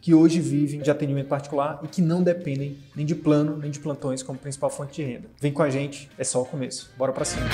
[0.00, 3.78] que hoje vivem de atendimento particular e que não dependem nem de plano nem de
[3.78, 5.28] plantões como principal fonte de renda.
[5.40, 6.90] Vem com a gente, é só o começo.
[6.96, 7.46] Bora para cima.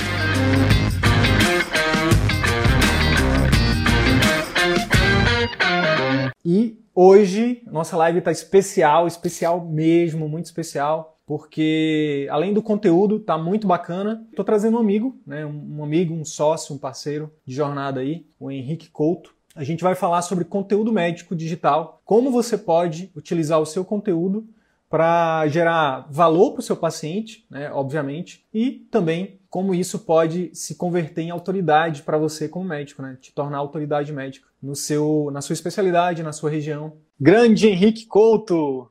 [6.45, 13.37] E hoje nossa live está especial, especial mesmo, muito especial, porque além do conteúdo tá
[13.37, 17.99] muito bacana, estou trazendo um amigo, né, um amigo, um sócio, um parceiro de jornada
[17.99, 23.11] aí, o Henrique Couto a gente vai falar sobre conteúdo médico digital, como você pode
[23.15, 24.47] utilizar o seu conteúdo
[24.89, 30.75] para gerar valor para o seu paciente, né, obviamente, e também como isso pode se
[30.75, 35.41] converter em autoridade para você como médico, né, te tornar autoridade médica no seu, na
[35.41, 36.93] sua especialidade, na sua região.
[37.19, 38.89] Grande Henrique Couto,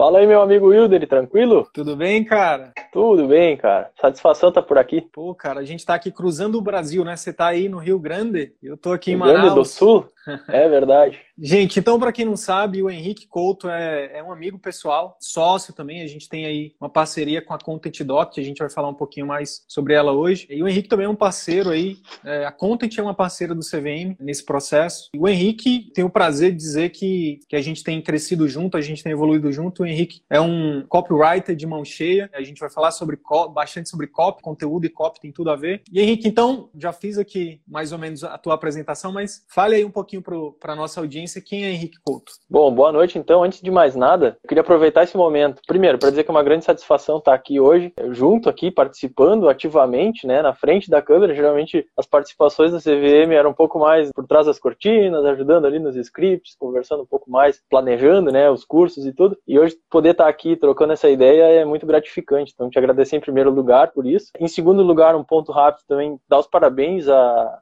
[0.00, 1.68] Fala aí, meu amigo Wilder, tranquilo?
[1.74, 2.72] Tudo bem, cara?
[2.90, 3.90] Tudo bem, cara.
[4.00, 5.02] Satisfação tá por aqui.
[5.02, 7.14] Pô, cara, a gente tá aqui cruzando o Brasil, né?
[7.14, 9.40] Você tá aí no Rio Grande, eu tô aqui Rio em Manaus.
[9.40, 10.08] Grande do Sul?
[10.48, 11.18] É verdade.
[11.42, 15.72] Gente, então, para quem não sabe, o Henrique Couto é, é, um amigo pessoal, sócio
[15.72, 16.02] também.
[16.02, 18.88] A gente tem aí uma parceria com a Content Doc, que a gente vai falar
[18.88, 20.46] um pouquinho mais sobre ela hoje.
[20.50, 21.96] E o Henrique também é um parceiro aí.
[22.22, 25.08] É, a Content é uma parceira do CVM nesse processo.
[25.14, 28.76] E o Henrique tem o prazer de dizer que, que a gente tem crescido junto,
[28.76, 29.82] a gente tem evoluído junto.
[29.82, 32.28] O Henrique é um copywriter de mão cheia.
[32.34, 33.18] A gente vai falar sobre
[33.54, 35.82] bastante sobre copy, conteúdo e copy tem tudo a ver.
[35.90, 39.84] E Henrique, então, já fiz aqui mais ou menos a tua apresentação, mas fale aí
[39.84, 42.32] um pouquinho para a nossa audiência quem é Henrique Couto?
[42.48, 43.18] Bom, boa noite.
[43.18, 46.32] Então, antes de mais nada, eu queria aproveitar esse momento, primeiro, para dizer que é
[46.32, 51.34] uma grande satisfação estar aqui hoje, junto aqui, participando ativamente, né, na frente da câmera.
[51.34, 55.78] Geralmente, as participações da CVM eram um pouco mais por trás das cortinas, ajudando ali
[55.78, 59.36] nos scripts, conversando um pouco mais, planejando, né, os cursos e tudo.
[59.46, 62.52] E hoje, poder estar aqui trocando essa ideia é muito gratificante.
[62.54, 64.30] Então, te agradecer em primeiro lugar por isso.
[64.38, 67.04] Em segundo lugar, um ponto rápido também, dar os parabéns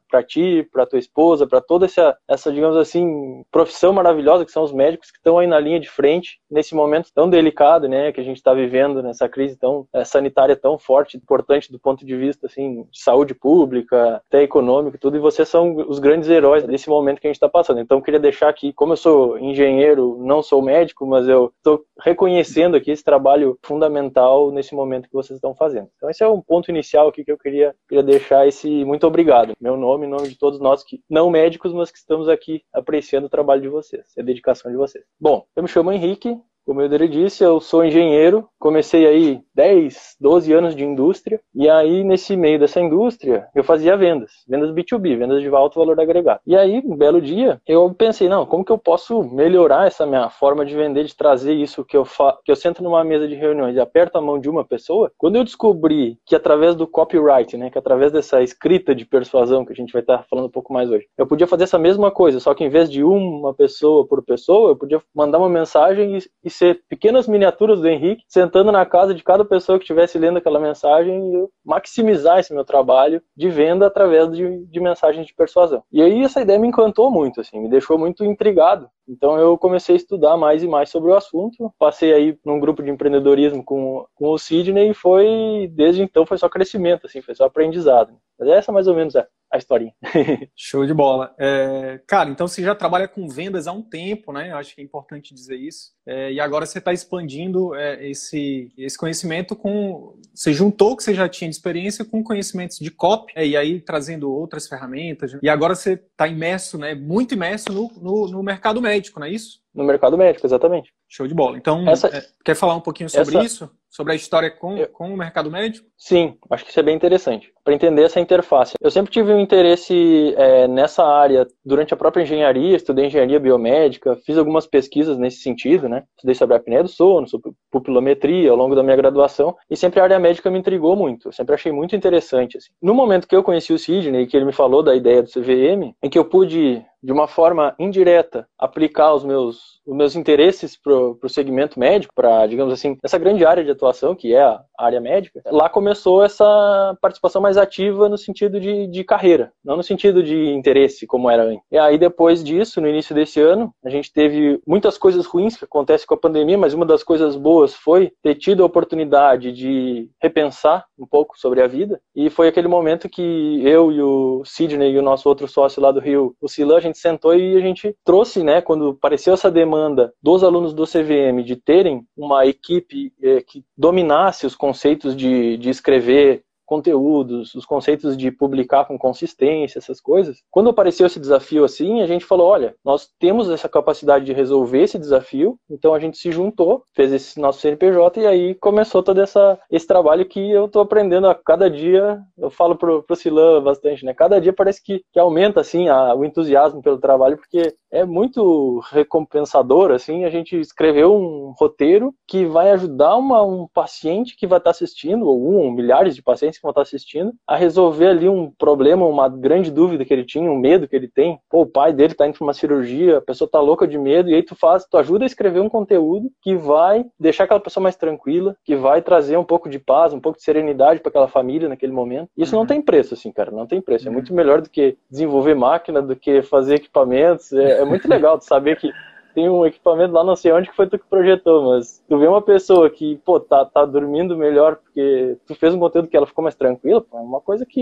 [0.09, 4.63] para ti, para tua esposa, para toda essa, essa, digamos assim, profissão maravilhosa que são
[4.63, 8.21] os médicos que estão aí na linha de frente nesse momento tão delicado, né, que
[8.21, 12.17] a gente está vivendo nessa crise tão é, sanitária tão forte, importante do ponto de
[12.17, 15.17] vista assim de saúde pública, até econômico, tudo.
[15.17, 17.81] E vocês são os grandes heróis desse momento que a gente está passando.
[17.81, 21.85] Então, eu queria deixar aqui, como eu sou engenheiro, não sou médico, mas eu estou
[22.01, 25.89] reconhecendo aqui esse trabalho fundamental nesse momento que vocês estão fazendo.
[25.97, 29.55] Então, esse é um ponto inicial aqui que eu queria, queria deixar esse muito obrigado.
[29.61, 33.27] Meu nome, em nome de todos nós que não médicos, mas que estamos aqui apreciando
[33.27, 35.05] o trabalho de vocês, a dedicação de vocês.
[35.21, 36.37] Bom, eu me chamo Henrique,
[36.69, 42.05] como eu disse, eu sou engenheiro, comecei aí 10, 12 anos de indústria, e aí
[42.05, 46.41] nesse meio dessa indústria eu fazia vendas, vendas B2B, vendas de alto valor agregado.
[46.47, 50.29] E aí, um belo dia, eu pensei, não, como que eu posso melhorar essa minha
[50.29, 53.35] forma de vender, de trazer isso que eu fa que eu sento numa mesa de
[53.35, 55.11] reuniões e aperto a mão de uma pessoa?
[55.17, 59.73] Quando eu descobri que através do copyright, né, que através dessa escrita de persuasão que
[59.73, 62.39] a gente vai estar falando um pouco mais hoje, eu podia fazer essa mesma coisa,
[62.39, 66.19] só que em vez de uma pessoa por pessoa, eu podia mandar uma mensagem e,
[66.45, 70.39] e ser pequenas miniaturas do Henrique, sentando na casa de cada pessoa que estivesse lendo
[70.39, 75.35] aquela mensagem e eu maximizar esse meu trabalho de venda através de, de mensagens de
[75.35, 75.83] persuasão.
[75.93, 78.91] E aí essa ideia me encantou muito, assim, me deixou muito intrigado.
[79.09, 82.83] Então eu comecei a estudar mais e mais sobre o assunto, passei aí num grupo
[82.83, 87.35] de empreendedorismo com, com o Sidney e foi, desde então, foi só crescimento, assim, foi
[87.35, 88.13] só aprendizado.
[88.39, 89.93] Mas essa mais ou menos é a historinha.
[90.55, 91.35] Show de bola.
[91.39, 94.51] É, cara, então você já trabalha com vendas há um tempo, né?
[94.51, 95.93] Eu acho que é importante dizer isso.
[96.07, 100.19] É, e agora você está expandindo é, esse, esse conhecimento com.
[100.35, 103.57] Você juntou o que você já tinha de experiência com conhecimentos de copy, é, e
[103.57, 105.37] aí trazendo outras ferramentas.
[105.43, 106.95] E agora você está imerso, né?
[106.95, 109.61] Muito imerso no, no, no mercado médico, não é isso?
[109.75, 110.93] No mercado médico, exatamente.
[111.09, 111.57] Show de bola.
[111.57, 113.71] Então, essa, é, quer falar um pouquinho sobre essa, isso?
[113.89, 115.87] Sobre a história com, eu, com o mercado médico?
[115.97, 117.53] Sim, acho que isso é bem interessante.
[117.65, 118.75] Para entender essa interface.
[118.81, 124.17] Eu sempre tive um interesse é, nessa área durante a própria engenharia, estudei engenharia biomédica,
[124.25, 126.05] fiz algumas pesquisas nesse sentido, né?
[126.17, 130.01] Estudei sobre a apneia do sono, sobre pupilometria ao longo da minha graduação, e sempre
[130.01, 132.57] a área médica me intrigou muito, eu sempre achei muito interessante.
[132.57, 132.71] Assim.
[132.83, 135.95] No momento que eu conheci o Sidney, que ele me falou da ideia do CVM,
[136.03, 140.93] em que eu pude de uma forma indireta, aplicar os meus, os meus interesses para
[140.93, 145.01] o segmento médico, para, digamos assim, essa grande área de atuação, que é a área
[145.01, 150.23] médica, lá começou essa participação mais ativa no sentido de, de carreira, não no sentido
[150.23, 151.63] de interesse, como era antes.
[151.71, 155.65] E aí, depois disso, no início desse ano, a gente teve muitas coisas ruins que
[155.65, 160.11] acontecem com a pandemia, mas uma das coisas boas foi ter tido a oportunidade de
[160.21, 164.93] repensar um pouco sobre a vida, e foi aquele momento que eu e o Sidney
[164.93, 167.95] e o nosso outro sócio lá do Rio, o Silan, gente sentou e a gente
[168.05, 173.43] trouxe, né, quando apareceu essa demanda dos alunos do CVM de terem uma equipe eh,
[173.47, 180.01] que dominasse os conceitos de, de escrever conteúdos, os conceitos de publicar com consistência, essas
[180.03, 180.43] coisas.
[180.51, 184.83] Quando apareceu esse desafio assim, a gente falou, olha, nós temos essa capacidade de resolver
[184.83, 189.19] esse desafio, então a gente se juntou, fez esse nosso CNPJ e aí começou todo
[189.23, 193.63] essa, esse trabalho que eu estou aprendendo a cada dia, eu falo pro, pro Silan
[193.63, 194.13] bastante, né?
[194.13, 198.81] Cada dia parece que, que aumenta, assim, a, o entusiasmo pelo trabalho, porque é muito
[198.91, 204.59] recompensador, assim, a gente escreveu um roteiro que vai ajudar uma, um paciente que vai
[204.59, 208.51] estar assistindo, ou um, milhares de pacientes que vão estar assistindo, a resolver ali um
[208.51, 211.39] problema, uma grande dúvida que ele tinha, um medo que ele tem.
[211.51, 214.31] Pô, o pai dele tá indo pra uma cirurgia, a pessoa tá louca de medo,
[214.31, 217.83] e aí tu faz, tu ajuda a escrever um conteúdo que vai deixar aquela pessoa
[217.83, 221.29] mais tranquila, que vai trazer um pouco de paz, um pouco de serenidade para aquela
[221.29, 222.29] família naquele momento.
[222.37, 222.63] Isso uhum.
[222.63, 224.07] não tem preço, assim, cara, não tem preço.
[224.07, 224.15] É uhum.
[224.15, 227.53] muito melhor do que desenvolver máquina, do que fazer equipamentos.
[227.53, 228.93] É, é muito legal tu saber que
[229.39, 232.27] tem um equipamento lá, não sei onde que foi tu que projetou, mas tu vê
[232.27, 236.27] uma pessoa que, pô, tá, tá dormindo melhor porque tu fez um conteúdo que ela
[236.27, 237.81] ficou mais tranquila, é uma coisa que,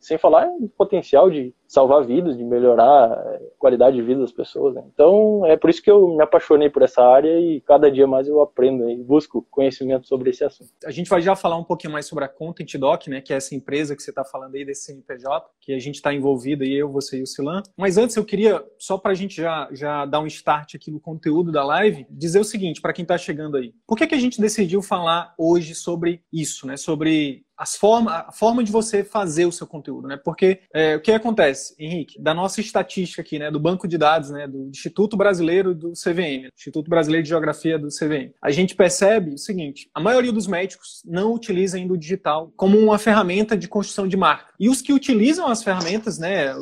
[0.00, 4.74] sem falar em potencial de salvar vidas, de melhorar a qualidade de vida das pessoas.
[4.74, 4.82] Né?
[4.94, 8.28] Então, é por isso que eu me apaixonei por essa área e cada dia mais
[8.28, 10.70] eu aprendo e busco conhecimento sobre esse assunto.
[10.86, 13.36] A gente vai já falar um pouquinho mais sobre a Content Doc, né, que é
[13.36, 16.74] essa empresa que você está falando aí desse CNPJ, que a gente está envolvido aí,
[16.74, 17.62] eu, você e o Silan.
[17.76, 21.00] Mas antes eu queria, só para a gente já, já dar um start aqui no
[21.00, 23.74] conteúdo da live, dizer o seguinte, para quem está chegando aí.
[23.86, 28.32] Por que, que a gente decidiu falar hoje sobre isso, né, sobre as forma, a
[28.32, 30.16] forma de você fazer o seu conteúdo, né?
[30.16, 34.30] Porque é, o que acontece, Henrique, da nossa estatística aqui, né, do banco de dados,
[34.30, 39.34] né, do Instituto Brasileiro do CVM, Instituto Brasileiro de Geografia do CVM, a gente percebe
[39.34, 43.68] o seguinte: a maioria dos médicos não utiliza ainda o digital como uma ferramenta de
[43.68, 44.52] construção de marca.
[44.58, 46.54] E os que utilizam as ferramentas, né,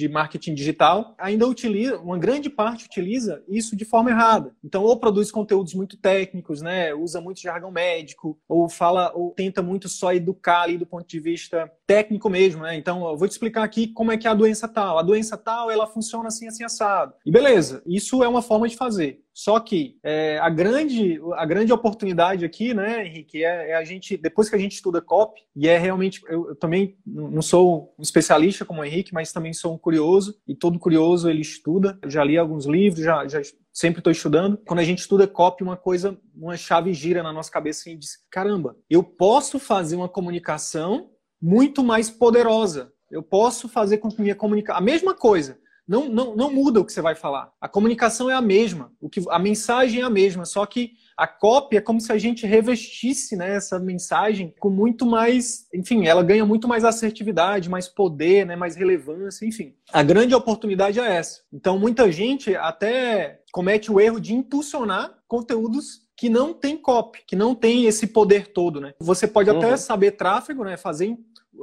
[0.00, 4.54] de marketing digital ainda utiliza, uma grande parte utiliza isso de forma errada.
[4.64, 9.62] Então, ou produz conteúdos muito técnicos, né, usa muito jargão médico, ou fala, ou tenta
[9.62, 12.76] muito só educar ali do ponto de vista técnico mesmo, né?
[12.76, 14.98] Então, eu vou te explicar aqui como é que é a doença tal.
[14.98, 17.12] A doença tal, ela funciona assim, assim, assado.
[17.26, 19.20] E beleza, isso é uma forma de fazer.
[19.40, 24.14] Só que é, a, grande, a grande oportunidade aqui, né, Henrique, é, é, a gente,
[24.14, 28.02] depois que a gente estuda COP, e é realmente, eu, eu, também não sou um
[28.02, 31.98] especialista como o Henrique, mas também sou um curioso, e todo curioso ele estuda.
[32.02, 33.40] Eu já li alguns livros, já, já
[33.72, 34.58] sempre estou estudando.
[34.58, 38.18] Quando a gente estuda COP, uma coisa, uma chave gira na nossa cabeça e diz:
[38.30, 42.92] caramba, eu posso fazer uma comunicação muito mais poderosa.
[43.10, 44.78] Eu posso fazer com que minha comunicação.
[44.78, 45.58] A mesma coisa
[45.90, 47.50] não, não, não muda o que você vai falar.
[47.60, 51.26] A comunicação é a mesma, o que, a mensagem é a mesma, só que a
[51.26, 56.22] cópia é como se a gente revestisse né, essa mensagem com muito mais, enfim, ela
[56.22, 59.74] ganha muito mais assertividade, mais poder, né, mais relevância, enfim.
[59.92, 61.40] A grande oportunidade é essa.
[61.52, 67.34] Então, muita gente até comete o erro de impulsionar conteúdos que não tem copy, que
[67.34, 68.92] não tem esse poder todo, né?
[69.00, 69.76] Você pode até uhum.
[69.78, 70.76] saber tráfego, né?
[70.76, 71.16] Fazer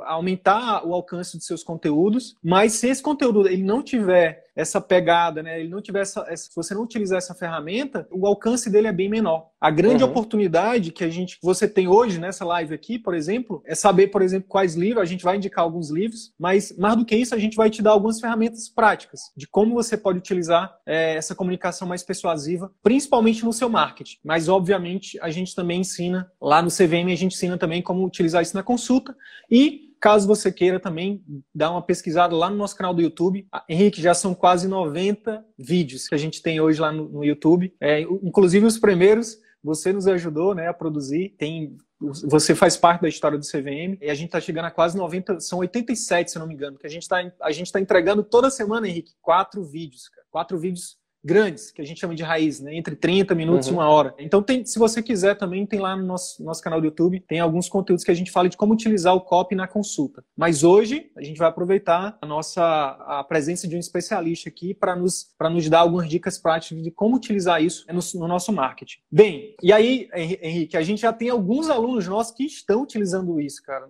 [0.03, 5.43] aumentar o alcance de seus conteúdos, mas se esse conteúdo ele não tiver essa pegada,
[5.43, 5.59] né?
[5.59, 9.07] Ele não tiver essa, se você não utilizar essa ferramenta, o alcance dele é bem
[9.07, 9.51] menor.
[9.61, 10.09] A grande uhum.
[10.09, 14.23] oportunidade que a gente, você tem hoje nessa live aqui, por exemplo, é saber, por
[14.23, 15.03] exemplo, quais livros.
[15.03, 17.83] A gente vai indicar alguns livros, mas mais do que isso, a gente vai te
[17.83, 23.45] dar algumas ferramentas práticas de como você pode utilizar é, essa comunicação mais persuasiva, principalmente
[23.45, 24.17] no seu marketing.
[24.23, 28.41] Mas obviamente a gente também ensina lá no CVM, a gente ensina também como utilizar
[28.41, 29.15] isso na consulta
[29.51, 31.23] e Caso você queira também
[31.53, 33.47] dar uma pesquisada lá no nosso canal do YouTube.
[33.51, 37.23] Ah, Henrique, já são quase 90 vídeos que a gente tem hoje lá no, no
[37.23, 37.73] YouTube.
[37.79, 41.35] É, inclusive os primeiros, você nos ajudou né, a produzir.
[41.37, 44.95] Tem você faz parte da história do CVM e a gente está chegando a quase
[44.95, 48.23] 90, são 87, se não me engano, que a gente está a gente tá entregando
[48.23, 50.96] toda semana, Henrique, quatro vídeos, cara, quatro vídeos
[51.27, 52.73] grandes, que a gente chama de raiz, né?
[52.73, 53.73] entre 30 minutos uhum.
[53.73, 54.15] e uma hora.
[54.17, 57.41] Então, tem, se você quiser também, tem lá no nosso, nosso canal do YouTube, tem
[57.41, 60.23] alguns conteúdos que a gente fala de como utilizar o copy na consulta.
[60.35, 64.95] Mas hoje, a gente vai aproveitar a nossa a presença de um especialista aqui para
[64.95, 68.99] nos, nos dar algumas dicas práticas de como utilizar isso no, no nosso marketing.
[69.11, 73.61] Bem, e aí, Henrique, a gente já tem alguns alunos nossos que estão utilizando isso,
[73.63, 73.85] cara.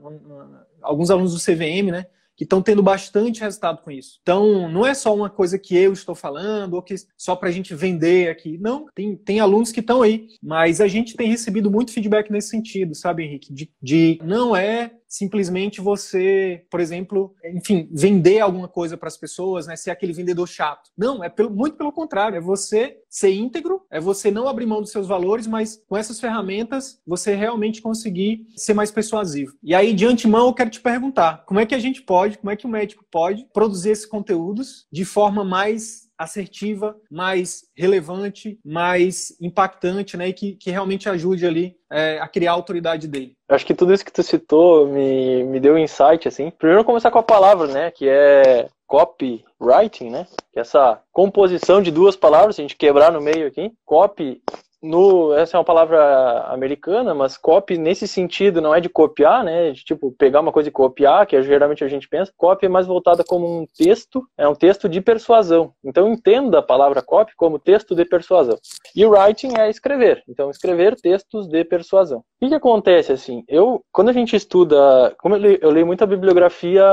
[0.82, 2.08] Alguns alunos do CVM, né?
[2.38, 4.20] Que estão tendo bastante resultado com isso.
[4.22, 7.52] Então, não é só uma coisa que eu estou falando ou que só para a
[7.52, 8.60] gente vender aqui.
[8.60, 12.50] Não, tem, tem alunos que estão aí, mas a gente tem recebido muito feedback nesse
[12.50, 13.52] sentido, sabe, Henrique?
[13.52, 19.68] De, de não é simplesmente você, por exemplo, enfim, vender alguma coisa para as pessoas,
[19.68, 20.90] né, ser aquele vendedor chato.
[20.98, 24.82] Não, é pelo, muito pelo contrário, é você ser íntegro, é você não abrir mão
[24.82, 29.54] dos seus valores, mas com essas ferramentas você realmente conseguir ser mais persuasivo.
[29.64, 32.52] E aí, de antemão, eu quero te perguntar, como é que a gente pode, como
[32.52, 39.36] é que o médico pode produzir esses conteúdos de forma mais assertiva, mais relevante, mais
[39.42, 40.30] impactante, né?
[40.30, 43.36] E que, que realmente ajude ali é, a criar a autoridade dele.
[43.50, 46.52] Acho que tudo isso que tu citou me, me deu insight, assim.
[46.52, 47.92] Primeiro começar com a palavra, né?
[47.92, 50.26] Que é copywriting, né?
[50.52, 53.72] Que é essa composição de duas palavras, se a gente quebrar no meio aqui.
[53.86, 54.42] Copy
[54.82, 59.72] no, essa é uma palavra americana, mas copy nesse sentido não é de copiar, né?
[59.72, 62.32] De, tipo, pegar uma coisa e copiar, que é, geralmente a gente pensa.
[62.38, 65.74] Copy é mais voltada como um texto, é um texto de persuasão.
[65.84, 68.58] Então entenda a palavra copy como texto de persuasão.
[68.96, 70.24] E writing é escrever.
[70.28, 72.20] Então escrever textos de persuasão.
[72.20, 73.44] O que, que acontece assim?
[73.48, 76.86] Eu, quando a gente estuda, como eu leio, eu leio muita bibliografia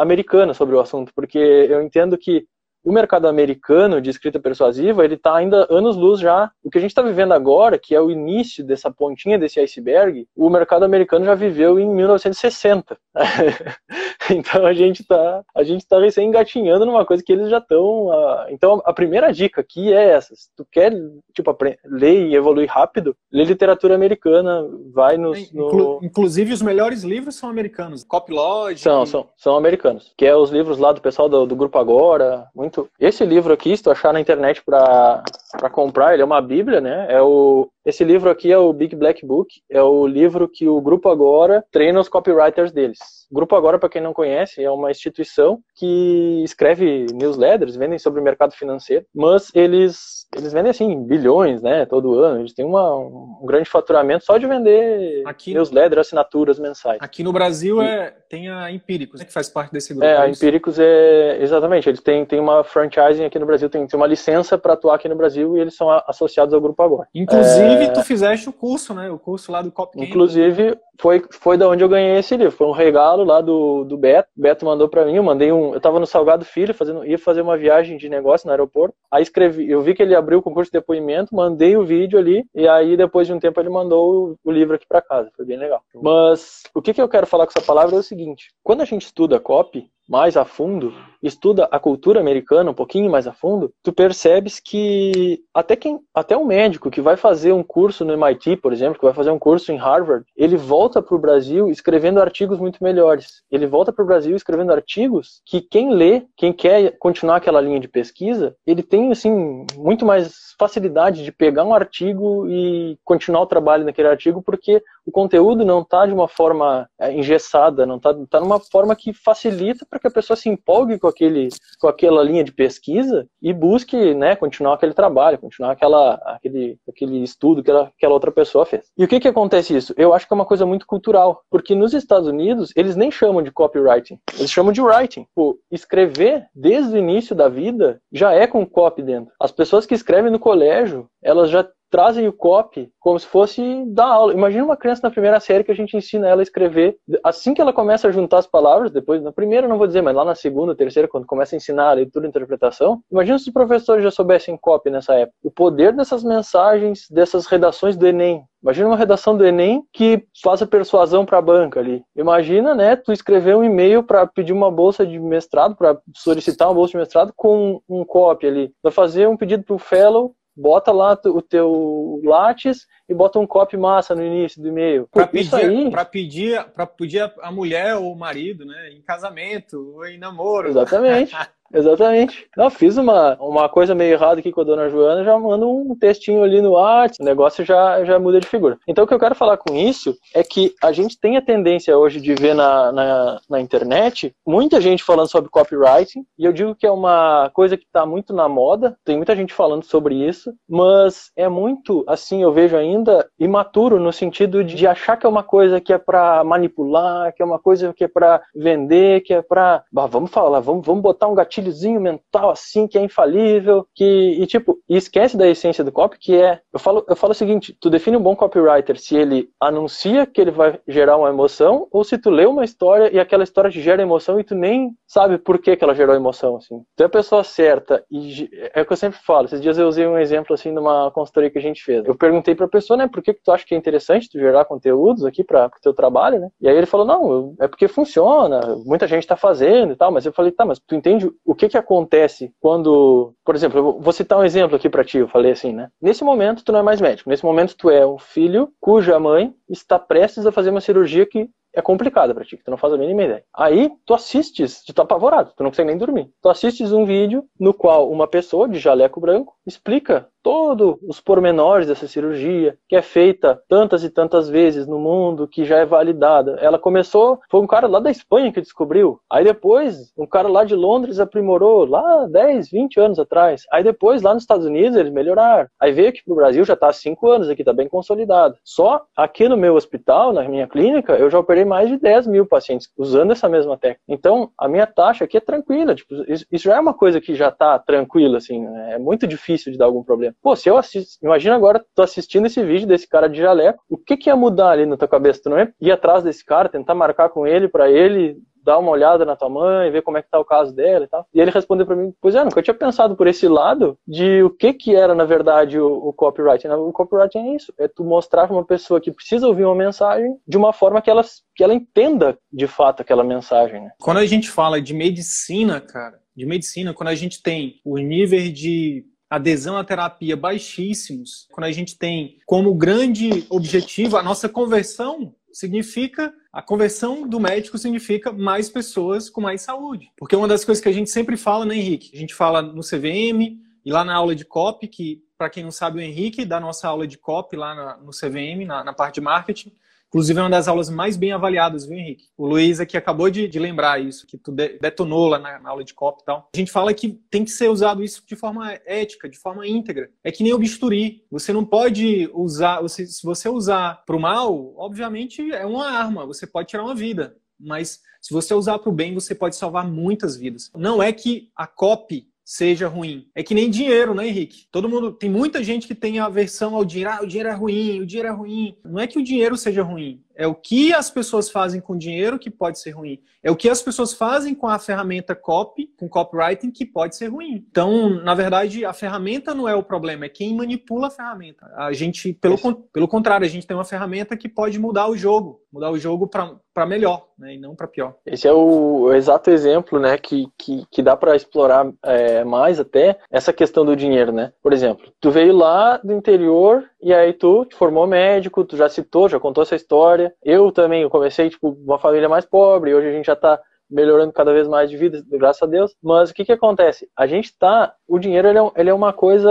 [0.00, 2.46] americana sobre o assunto, porque eu entendo que
[2.84, 6.50] o mercado americano de escrita persuasiva, ele está ainda anos-luz já.
[6.62, 10.28] O que a gente está vivendo agora, que é o início dessa pontinha desse iceberg,
[10.36, 12.96] o mercado americano já viveu em 1960.
[14.30, 18.08] então a gente está a gente tá recém engatinhando numa coisa que eles já estão.
[18.08, 18.46] Uh...
[18.50, 20.92] Então a primeira dica aqui é essa: se tu quer
[21.32, 26.00] tipo ler e evoluir rápido, lê literatura americana, vai nos, no...
[26.02, 28.04] Inclusive os melhores livros são americanos.
[28.04, 28.80] Copylogic.
[28.80, 30.12] São, são, são americanos.
[30.16, 32.90] Que é os livros lá do pessoal do, do grupo Agora, muito muito.
[32.98, 35.22] Esse livro aqui, se tu achar na internet para
[35.70, 37.06] comprar, ele é uma bíblia, né?
[37.08, 40.80] É o, esse livro aqui é o Big Black Book, é o livro que o
[40.80, 42.98] Grupo Agora treina os copywriters deles.
[43.30, 48.20] O Grupo Agora, para quem não conhece, é uma instituição que escreve newsletters, vendem sobre
[48.20, 52.40] o mercado financeiro, mas eles, eles vendem assim bilhões, né, todo ano.
[52.40, 56.98] Eles têm uma, um grande faturamento só de vender aqui, newsletter, assinaturas mensais.
[57.00, 60.06] Aqui no Brasil e, é, tem a Empíricos, né, que faz parte desse grupo.
[60.06, 63.86] É, a é Empíricos é, exatamente, eles têm, têm uma franchising aqui no Brasil, tem,
[63.86, 67.08] tem uma licença para atuar aqui no Brasil e eles são associados ao Grupo Agora.
[67.14, 69.10] Inclusive, Inclusive, tu fizeste o curso, né?
[69.10, 72.52] O curso lá do Cop Inclusive, foi, foi da onde eu ganhei esse livro.
[72.52, 74.28] Foi um regalo lá do, do Beto.
[74.36, 75.74] O Beto mandou para mim, eu mandei um.
[75.74, 78.94] Eu tava no Salgado Filho, fazendo, ia fazer uma viagem de negócio no aeroporto.
[79.10, 82.44] Aí escrevi, eu vi que ele abriu o concurso de depoimento, mandei o vídeo ali,
[82.54, 85.30] e aí depois de um tempo ele mandou o, o livro aqui para casa.
[85.36, 85.82] Foi bem legal.
[85.94, 88.86] Mas o que, que eu quero falar com essa palavra é o seguinte: quando a
[88.86, 90.92] gente estuda copy, mais a fundo,
[91.22, 96.36] estuda a cultura americana um pouquinho mais a fundo, tu percebes que até quem, até
[96.36, 99.38] um médico que vai fazer um curso no MIT, por exemplo, que vai fazer um
[99.38, 103.42] curso em Harvard, ele volta para o Brasil escrevendo artigos muito melhores.
[103.50, 107.80] Ele volta para o Brasil escrevendo artigos que quem lê, quem quer continuar aquela linha
[107.80, 113.46] de pesquisa, ele tem assim muito mais facilidade de pegar um artigo e continuar o
[113.46, 118.14] trabalho naquele artigo, porque o conteúdo não está de uma forma é, engessada, não está
[118.30, 122.22] tá numa forma que facilita para que a pessoa se empolgue com, aquele, com aquela
[122.22, 127.70] linha de pesquisa e busque né, continuar aquele trabalho, continuar aquela, aquele, aquele estudo que
[127.70, 128.86] aquela, aquela outra pessoa fez.
[128.96, 129.94] E o que, que acontece isso?
[129.96, 133.42] Eu acho que é uma coisa muito cultural, porque nos Estados Unidos eles nem chamam
[133.42, 135.26] de copywriting, eles chamam de writing.
[135.34, 139.32] Pô, escrever desde o início da vida já é com copy dentro.
[139.40, 144.06] As pessoas que escrevem no colégio, elas já trazem o copy como se fosse dar
[144.06, 144.32] aula.
[144.32, 146.96] Imagina uma criança na primeira série que a gente ensina ela a escrever.
[147.22, 150.12] Assim que ela começa a juntar as palavras, depois, na primeira não vou dizer, mas
[150.12, 153.52] lá na segunda, terceira, quando começa a ensinar a leitura e interpretação, imagina se os
[153.52, 155.36] professores já soubessem copy nessa época.
[155.40, 158.42] O poder dessas mensagens, dessas redações do Enem.
[158.60, 162.02] Imagina uma redação do Enem que faça persuasão para a banca ali.
[162.16, 166.74] Imagina, né, tu escrever um e-mail para pedir uma bolsa de mestrado, para solicitar uma
[166.74, 168.72] bolsa de mestrado com um copy ali.
[168.82, 173.46] Vai fazer um pedido para o fellow bota lá o teu látis e bota um
[173.46, 175.08] copy massa no início do e-mail.
[175.10, 175.90] Para pedir, aí...
[175.90, 176.64] Pra pedir,
[176.96, 180.68] pedir a mulher ou o marido, né, em casamento ou em namoro.
[180.68, 181.34] Exatamente.
[181.74, 182.46] Exatamente.
[182.56, 185.96] Não, fiz uma, uma coisa meio errada aqui com a dona Joana, já mando um
[185.98, 188.78] textinho ali no WhatsApp, o negócio já, já muda de figura.
[188.86, 191.96] Então o que eu quero falar com isso é que a gente tem a tendência
[191.98, 196.74] hoje de ver na, na, na internet muita gente falando sobre copywriting, e eu digo
[196.74, 200.52] que é uma coisa que está muito na moda, tem muita gente falando sobre isso,
[200.68, 205.42] mas é muito, assim, eu vejo ainda, imaturo no sentido de achar que é uma
[205.42, 209.42] coisa que é para manipular, que é uma coisa que é para vender, que é
[209.42, 209.82] para.
[209.92, 214.46] Vamos falar, vamos, vamos botar um gatilho gatilhozinho mental assim que é infalível, que e
[214.46, 217.76] tipo, e esquece da essência do copy, que é, eu falo, eu falo o seguinte,
[217.80, 222.04] tu define um bom copywriter se ele anuncia que ele vai gerar uma emoção ou
[222.04, 225.38] se tu lê uma história e aquela história te gera emoção e tu nem sabe
[225.38, 226.82] por que, que ela gerou emoção assim.
[226.96, 229.46] Tu é a pessoa certa e é o que eu sempre falo.
[229.46, 232.04] Esses dias eu usei um exemplo assim numa consultoria que a gente fez.
[232.04, 234.38] Eu perguntei para a pessoa, né, por que, que tu acha que é interessante tu
[234.38, 236.48] gerar conteúdos aqui para o teu trabalho, né?
[236.60, 240.10] E aí ele falou, não, é porque funciona, muita gente está fazendo e tal.
[240.10, 244.00] Mas eu falei, tá, mas tu entende o que que acontece quando, por exemplo, eu
[244.00, 245.18] vou citar um exemplo aqui para ti.
[245.18, 245.88] Eu falei assim, né?
[246.00, 247.28] Nesse momento tu não é mais médico.
[247.28, 251.48] Nesse momento tu é um filho cuja mãe está prestes a fazer uma cirurgia que
[251.74, 253.44] é complicada para ti, que tu não faz a mínima ideia.
[253.54, 256.30] Aí tu assistes, tu tá apavorado, tu não consegue nem dormir.
[256.40, 261.88] Tu assistes um vídeo no qual uma pessoa de jaleco branco explica todos os pormenores
[261.88, 266.58] dessa cirurgia, que é feita tantas e tantas vezes no mundo, que já é validada.
[266.60, 269.18] Ela começou, foi um cara lá da Espanha que descobriu.
[269.32, 273.62] Aí depois, um cara lá de Londres aprimorou, lá 10, 20 anos atrás.
[273.72, 275.66] Aí depois, lá nos Estados Unidos, eles melhoraram.
[275.80, 278.56] Aí veio aqui pro Brasil, já tá há 5 anos aqui, tá bem consolidado.
[278.62, 282.46] Só aqui no meu hospital, na minha clínica, eu já operei mais de 10 mil
[282.46, 284.02] pacientes usando essa mesma técnica.
[284.08, 285.94] Então, a minha taxa aqui é tranquila.
[285.94, 288.62] Tipo, isso já é uma coisa que já tá tranquila, assim.
[288.64, 288.94] Né?
[288.94, 290.34] É muito difícil de dar algum problema.
[290.42, 293.96] Pô, se eu assisto, imagina agora, tô assistindo esse vídeo desse cara de jaleco, o
[293.96, 295.40] que que ia mudar ali na tua cabeça?
[295.42, 298.90] Tu não ia ir atrás desse cara, tentar marcar com ele para ele dar uma
[298.90, 301.26] olhada na tua mãe, ver como é que tá o caso dela e tal.
[301.32, 304.50] E ele respondeu para mim, pois é, nunca tinha pensado por esse lado de o
[304.50, 306.66] que que era, na verdade, o, o copyright.
[306.66, 310.36] O copyright é isso, é tu mostrar para uma pessoa que precisa ouvir uma mensagem
[310.46, 311.22] de uma forma que ela,
[311.54, 313.82] que ela entenda, de fato, aquela mensagem.
[313.82, 313.90] Né?
[314.00, 318.50] Quando a gente fala de medicina, cara, de medicina, quando a gente tem o nível
[318.50, 325.34] de adesão à terapia baixíssimos, quando a gente tem como grande objetivo a nossa conversão,
[325.52, 330.12] significa a conversão do médico significa mais pessoas com mais saúde.
[330.16, 332.12] Porque uma das coisas que a gente sempre fala, né, Henrique?
[332.14, 335.72] A gente fala no CVM e lá na aula de COP, que para quem não
[335.72, 339.20] sabe, o Henrique da nossa aula de COP lá no CVM, na, na parte de
[339.20, 339.72] marketing,
[340.14, 342.28] Inclusive, é uma das aulas mais bem avaliadas, viu, Henrique?
[342.38, 345.82] O Luiz aqui acabou de, de lembrar isso, que tu detonou lá na, na, aula
[345.82, 346.48] de COP e tal.
[346.54, 350.08] A gente fala que tem que ser usado isso de forma ética, de forma íntegra.
[350.22, 351.24] É que nem o bisturi.
[351.32, 356.24] Você não pode usar, você, se você usar para o mal, obviamente é uma arma,
[356.24, 357.36] você pode tirar uma vida.
[357.58, 360.70] Mas se você usar para o bem, você pode salvar muitas vidas.
[360.76, 363.26] Não é que a COP seja ruim.
[363.34, 364.66] É que nem dinheiro, né, Henrique?
[364.70, 367.10] Todo mundo tem muita gente que tem aversão ao dinheiro.
[367.10, 368.76] Ah, o dinheiro é ruim, o dinheiro é ruim.
[368.84, 370.22] Não é que o dinheiro seja ruim.
[370.36, 373.20] É o que as pessoas fazem com dinheiro que pode ser ruim.
[373.42, 377.28] É o que as pessoas fazem com a ferramenta copy, com copywriting, que pode ser
[377.28, 377.64] ruim.
[377.70, 381.70] Então, na verdade, a ferramenta não é o problema, é quem manipula a ferramenta.
[381.76, 382.58] A gente, pelo,
[382.92, 386.26] pelo contrário, a gente tem uma ferramenta que pode mudar o jogo, mudar o jogo
[386.26, 388.16] para melhor, né, e não para pior.
[388.26, 393.18] Esse é o, exato exemplo, né, que, que, que dá para explorar é, mais até
[393.30, 394.52] essa questão do dinheiro, né?
[394.62, 398.88] Por exemplo, tu veio lá do interior e aí tu te formou médico, tu já
[398.88, 400.32] citou, já contou essa história.
[400.42, 404.32] Eu também, eu comecei, tipo, uma família mais pobre, hoje a gente já tá melhorando
[404.32, 405.94] cada vez mais de vida, graças a Deus.
[406.02, 407.08] Mas o que que acontece?
[407.16, 409.50] A gente tá, o dinheiro ele é, ele é uma coisa,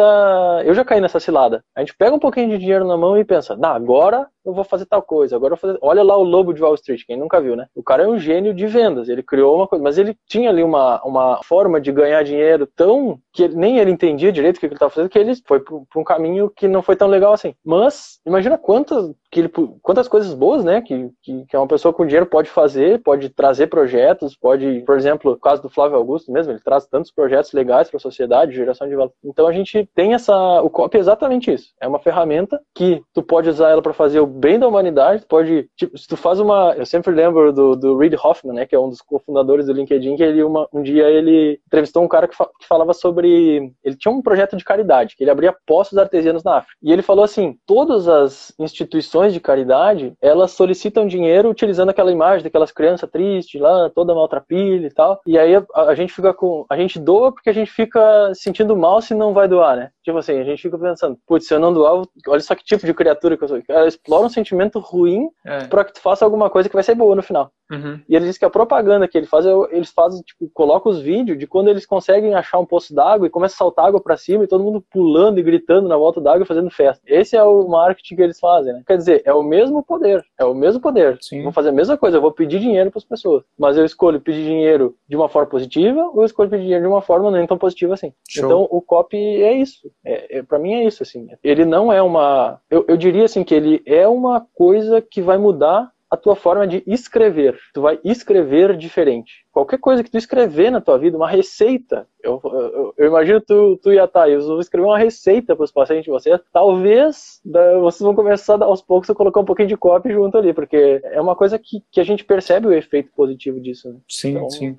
[0.65, 1.63] eu já caí nessa cilada.
[1.75, 4.63] A gente pega um pouquinho de dinheiro na mão e pensa, nah, agora eu vou
[4.63, 5.79] fazer tal coisa, agora eu vou fazer.
[5.81, 7.67] Olha lá o Lobo de Wall Street, quem nunca viu, né?
[7.75, 10.63] O cara é um gênio de vendas, ele criou uma coisa, mas ele tinha ali
[10.63, 14.65] uma, uma forma de ganhar dinheiro tão que ele, nem ele entendia direito o que
[14.65, 17.55] ele estava fazendo, que ele foi para um caminho que não foi tão legal assim.
[17.65, 19.49] Mas imagina quantas, que ele,
[19.81, 20.81] quantas coisas boas, né?
[20.81, 25.31] Que, que, que uma pessoa com dinheiro pode fazer, pode trazer projetos, pode, por exemplo,
[25.31, 28.87] no caso do Flávio Augusto mesmo, ele traz tantos projetos legais para a sociedade, geração
[28.87, 29.11] de valor.
[29.23, 31.73] Então a gente tem essa, o COP é exatamente isso.
[31.81, 35.69] É uma ferramenta que tu pode usar ela para fazer o bem da humanidade, pode,
[35.75, 38.79] tipo, se tu faz uma, eu sempre lembro do, do Reid Hoffman, né, que é
[38.79, 42.35] um dos cofundadores do LinkedIn, que ele uma, um dia ele entrevistou um cara que,
[42.35, 46.43] fa, que falava sobre, ele tinha um projeto de caridade, que ele abria poços artesianos
[46.43, 46.75] na África.
[46.81, 52.43] E ele falou assim, todas as instituições de caridade, elas solicitam dinheiro utilizando aquela imagem
[52.43, 55.21] daquelas crianças tristes lá, toda maltrapilha e tal.
[55.25, 58.75] E aí a, a gente fica com, a gente doa porque a gente fica sentindo
[58.75, 59.89] mal se não vai doar, né?
[60.03, 62.85] Tipo assim, a gente fica pensando, putz, se eu não doar, olha só que tipo
[62.85, 63.61] de criatura que eu sou.
[63.67, 63.87] Ela
[64.25, 65.65] um sentimento ruim é.
[65.67, 67.51] para que tu faça alguma coisa que vai ser boa no final.
[67.73, 67.99] Uhum.
[68.07, 71.37] E ele diz que a propaganda que ele faz, eles fazem, tipo, colocam os vídeos
[71.37, 74.43] de quando eles conseguem achar um poço d'água e começa a saltar água para cima
[74.43, 77.01] e todo mundo pulando e gritando na volta d'água e fazendo festa.
[77.07, 78.83] Esse é o marketing que eles fazem, né?
[78.85, 81.17] Quer dizer, é o mesmo poder, é o mesmo poder.
[81.21, 81.43] Sim.
[81.43, 84.21] Vou fazer a mesma coisa, eu vou pedir dinheiro para as pessoas, mas eu escolho
[84.21, 87.47] pedir dinheiro de uma forma positiva ou eu escolho pedir dinheiro de uma forma nem
[87.47, 88.13] tão positiva assim.
[88.27, 88.45] Show.
[88.45, 89.91] Então, o copy é isso.
[90.05, 91.27] É, é para mim é isso, assim.
[91.43, 92.59] Ele não é uma...
[92.69, 96.67] Eu, eu diria, assim, que ele é uma coisa que vai mudar a tua forma
[96.67, 97.57] de escrever.
[97.73, 99.43] Tu vai escrever diferente.
[99.51, 103.79] Qualquer coisa que tu escrever na tua vida, uma receita, eu, eu, eu imagino tu,
[103.81, 107.79] tu e a Thaís, vou escrever uma receita para os pacientes de vocês, talvez da,
[107.79, 111.19] vocês vão começar aos poucos a colocar um pouquinho de copy junto ali, porque é
[111.19, 113.89] uma coisa que, que a gente percebe o efeito positivo disso.
[113.89, 113.99] Né?
[114.07, 114.77] Sim, então, sim.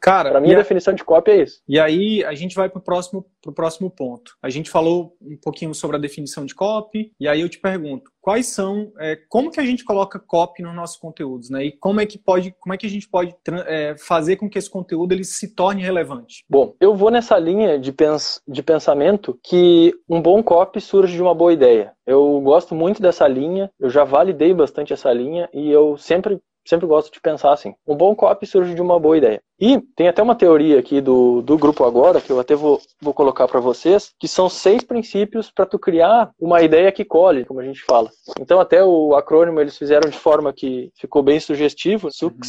[0.00, 1.60] Cara, para mim a, definição de cópia é isso.
[1.68, 4.36] E aí a gente vai para o próximo, pro próximo ponto.
[4.42, 8.10] A gente falou um pouquinho sobre a definição de copy, e aí eu te pergunto,
[8.20, 11.64] quais são, é, como que a gente coloca copy nos nossos conteúdos, né?
[11.64, 13.34] E como é que pode, como é que a gente pode
[13.66, 16.44] é, fazer com que esse conteúdo ele se torne relevante?
[16.48, 21.22] Bom, eu vou nessa linha de, pens de pensamento que um bom copy surge de
[21.22, 21.92] uma boa ideia.
[22.06, 26.86] Eu gosto muito dessa linha, eu já validei bastante essa linha e eu sempre sempre
[26.86, 27.74] gosto de pensar assim.
[27.86, 29.40] Um bom copy surge de uma boa ideia.
[29.60, 33.12] E tem até uma teoria aqui do, do grupo agora, que eu até vou, vou
[33.12, 37.60] colocar para vocês, que são seis princípios para tu criar uma ideia que colhe, como
[37.60, 38.10] a gente fala.
[38.40, 42.44] Então até o acrônimo eles fizeram de forma que ficou bem sugestivo, uhum.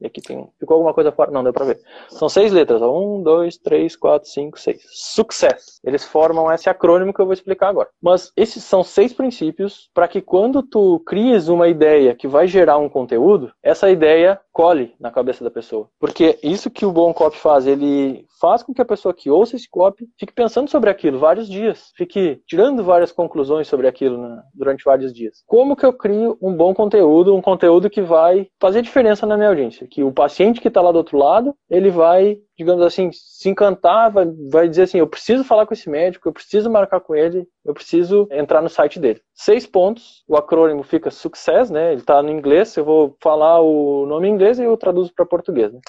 [0.00, 0.48] E aqui tem.
[0.58, 1.30] Ficou alguma coisa fora?
[1.30, 1.80] Não, deu pra ver.
[2.08, 2.80] São seis letras.
[2.80, 4.80] Um, dois, três, quatro, cinco, seis.
[4.92, 5.80] Success.
[5.82, 7.88] Eles formam esse acrônimo que eu vou explicar agora.
[8.00, 12.78] Mas esses são seis princípios para que quando tu cries uma ideia que vai gerar
[12.78, 15.88] um conteúdo, essa ideia cole na cabeça da pessoa.
[16.00, 19.54] Porque isso que o bom copy faz, ele faz com que a pessoa que ouça
[19.54, 24.42] esse copy fique pensando sobre aquilo vários dias, fique tirando várias conclusões sobre aquilo né,
[24.52, 25.44] durante vários dias.
[25.46, 29.48] Como que eu crio um bom conteúdo, um conteúdo que vai fazer diferença na minha
[29.48, 29.86] audiência?
[29.88, 34.10] que o paciente que está lá do outro lado, ele vai, digamos assim, se encantar,
[34.10, 37.46] vai, vai dizer assim, eu preciso falar com esse médico, eu preciso marcar com ele,
[37.64, 39.22] eu preciso entrar no site dele.
[39.32, 41.92] Seis pontos, o acrônimo fica Success, né?
[41.92, 45.24] Ele está no inglês, eu vou falar o nome em inglês e eu traduzo para
[45.24, 45.80] português, né?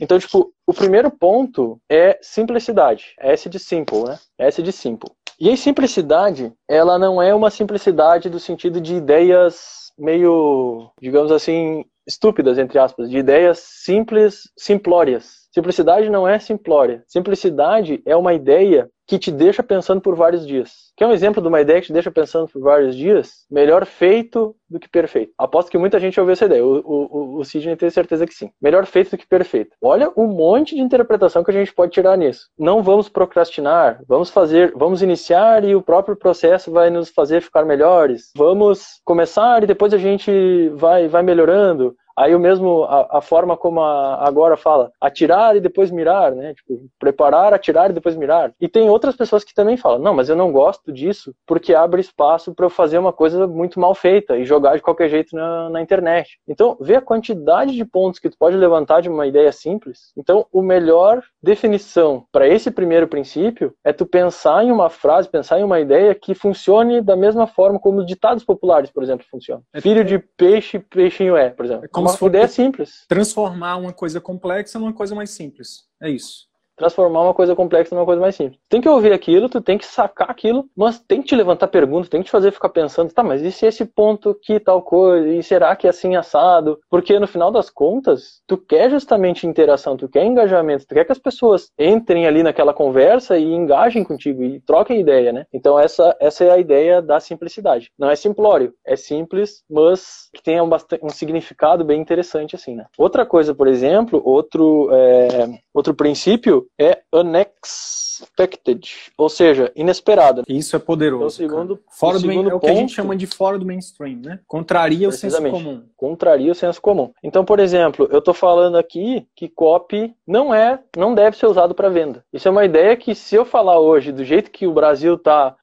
[0.00, 3.14] Então, tipo, o primeiro ponto é simplicidade.
[3.18, 4.18] S de simple, né?
[4.38, 5.10] S de simple.
[5.38, 11.84] E a simplicidade, ela não é uma simplicidade do sentido de ideias meio, digamos assim,
[12.06, 15.43] estúpidas, entre aspas, de ideias simples, simplórias.
[15.54, 17.04] Simplicidade não é simplória.
[17.06, 20.92] Simplicidade é uma ideia que te deixa pensando por vários dias.
[20.96, 23.46] Quer um exemplo de uma ideia que te deixa pensando por vários dias?
[23.48, 25.32] Melhor feito do que perfeito.
[25.38, 26.64] Aposto que muita gente ouviu essa ideia.
[26.64, 28.50] O, o, o Sidney tem certeza que sim.
[28.60, 29.76] Melhor feito do que perfeito.
[29.80, 32.48] Olha o monte de interpretação que a gente pode tirar nisso.
[32.58, 37.64] Não vamos procrastinar, vamos fazer, vamos iniciar e o próprio processo vai nos fazer ficar
[37.64, 38.32] melhores.
[38.36, 41.94] Vamos começar e depois a gente vai, vai melhorando.
[42.16, 46.54] Aí o mesmo, a, a forma como a, agora fala, atirar e depois mirar, né?
[46.54, 48.52] Tipo, preparar, atirar e depois mirar.
[48.60, 52.00] E tem outras pessoas que também falam, não, mas eu não gosto disso porque abre
[52.00, 55.70] espaço para eu fazer uma coisa muito mal feita e jogar de qualquer jeito na,
[55.70, 56.38] na internet.
[56.46, 60.12] Então, vê a quantidade de pontos que tu pode levantar de uma ideia simples.
[60.16, 65.58] Então, o melhor definição para esse primeiro princípio é tu pensar em uma frase, pensar
[65.58, 69.62] em uma ideia que funcione da mesma forma como os ditados populares, por exemplo, funcionam.
[69.72, 71.84] É Filho de peixe, peixinho é, por exemplo.
[71.84, 73.04] É se simples.
[73.08, 75.84] Transformar uma coisa complexa numa coisa mais simples.
[76.00, 78.58] É isso transformar uma coisa complexa numa coisa mais simples.
[78.68, 82.08] Tem que ouvir aquilo, tu tem que sacar aquilo, mas tem que te levantar perguntas,
[82.08, 85.28] tem que te fazer ficar pensando, tá, mas e se esse ponto aqui tal coisa,
[85.28, 86.78] e será que é assim assado?
[86.90, 91.12] Porque no final das contas, tu quer justamente interação, tu quer engajamento, tu quer que
[91.12, 95.46] as pessoas entrem ali naquela conversa e engajem contigo e troquem ideia, né?
[95.52, 97.90] Então essa, essa é a ideia da simplicidade.
[97.98, 100.70] Não é simplório, é simples, mas que tenha um,
[101.02, 102.86] um significado bem interessante assim, né?
[102.98, 110.42] Outra coisa, por exemplo, outro, é, outro princípio é unexpected, ou seja, inesperado.
[110.48, 111.42] Isso é poderoso.
[111.42, 114.20] Então, segundo, fora do segundo é o que a gente chama de fora do mainstream,
[114.22, 114.40] né?
[114.46, 115.82] Contraria o senso comum.
[115.96, 117.12] Contraria o senso comum.
[117.22, 121.74] Então, por exemplo, eu estou falando aqui que copy não é, não deve ser usado
[121.74, 122.24] para venda.
[122.32, 125.56] Isso é uma ideia que se eu falar hoje do jeito que o Brasil tá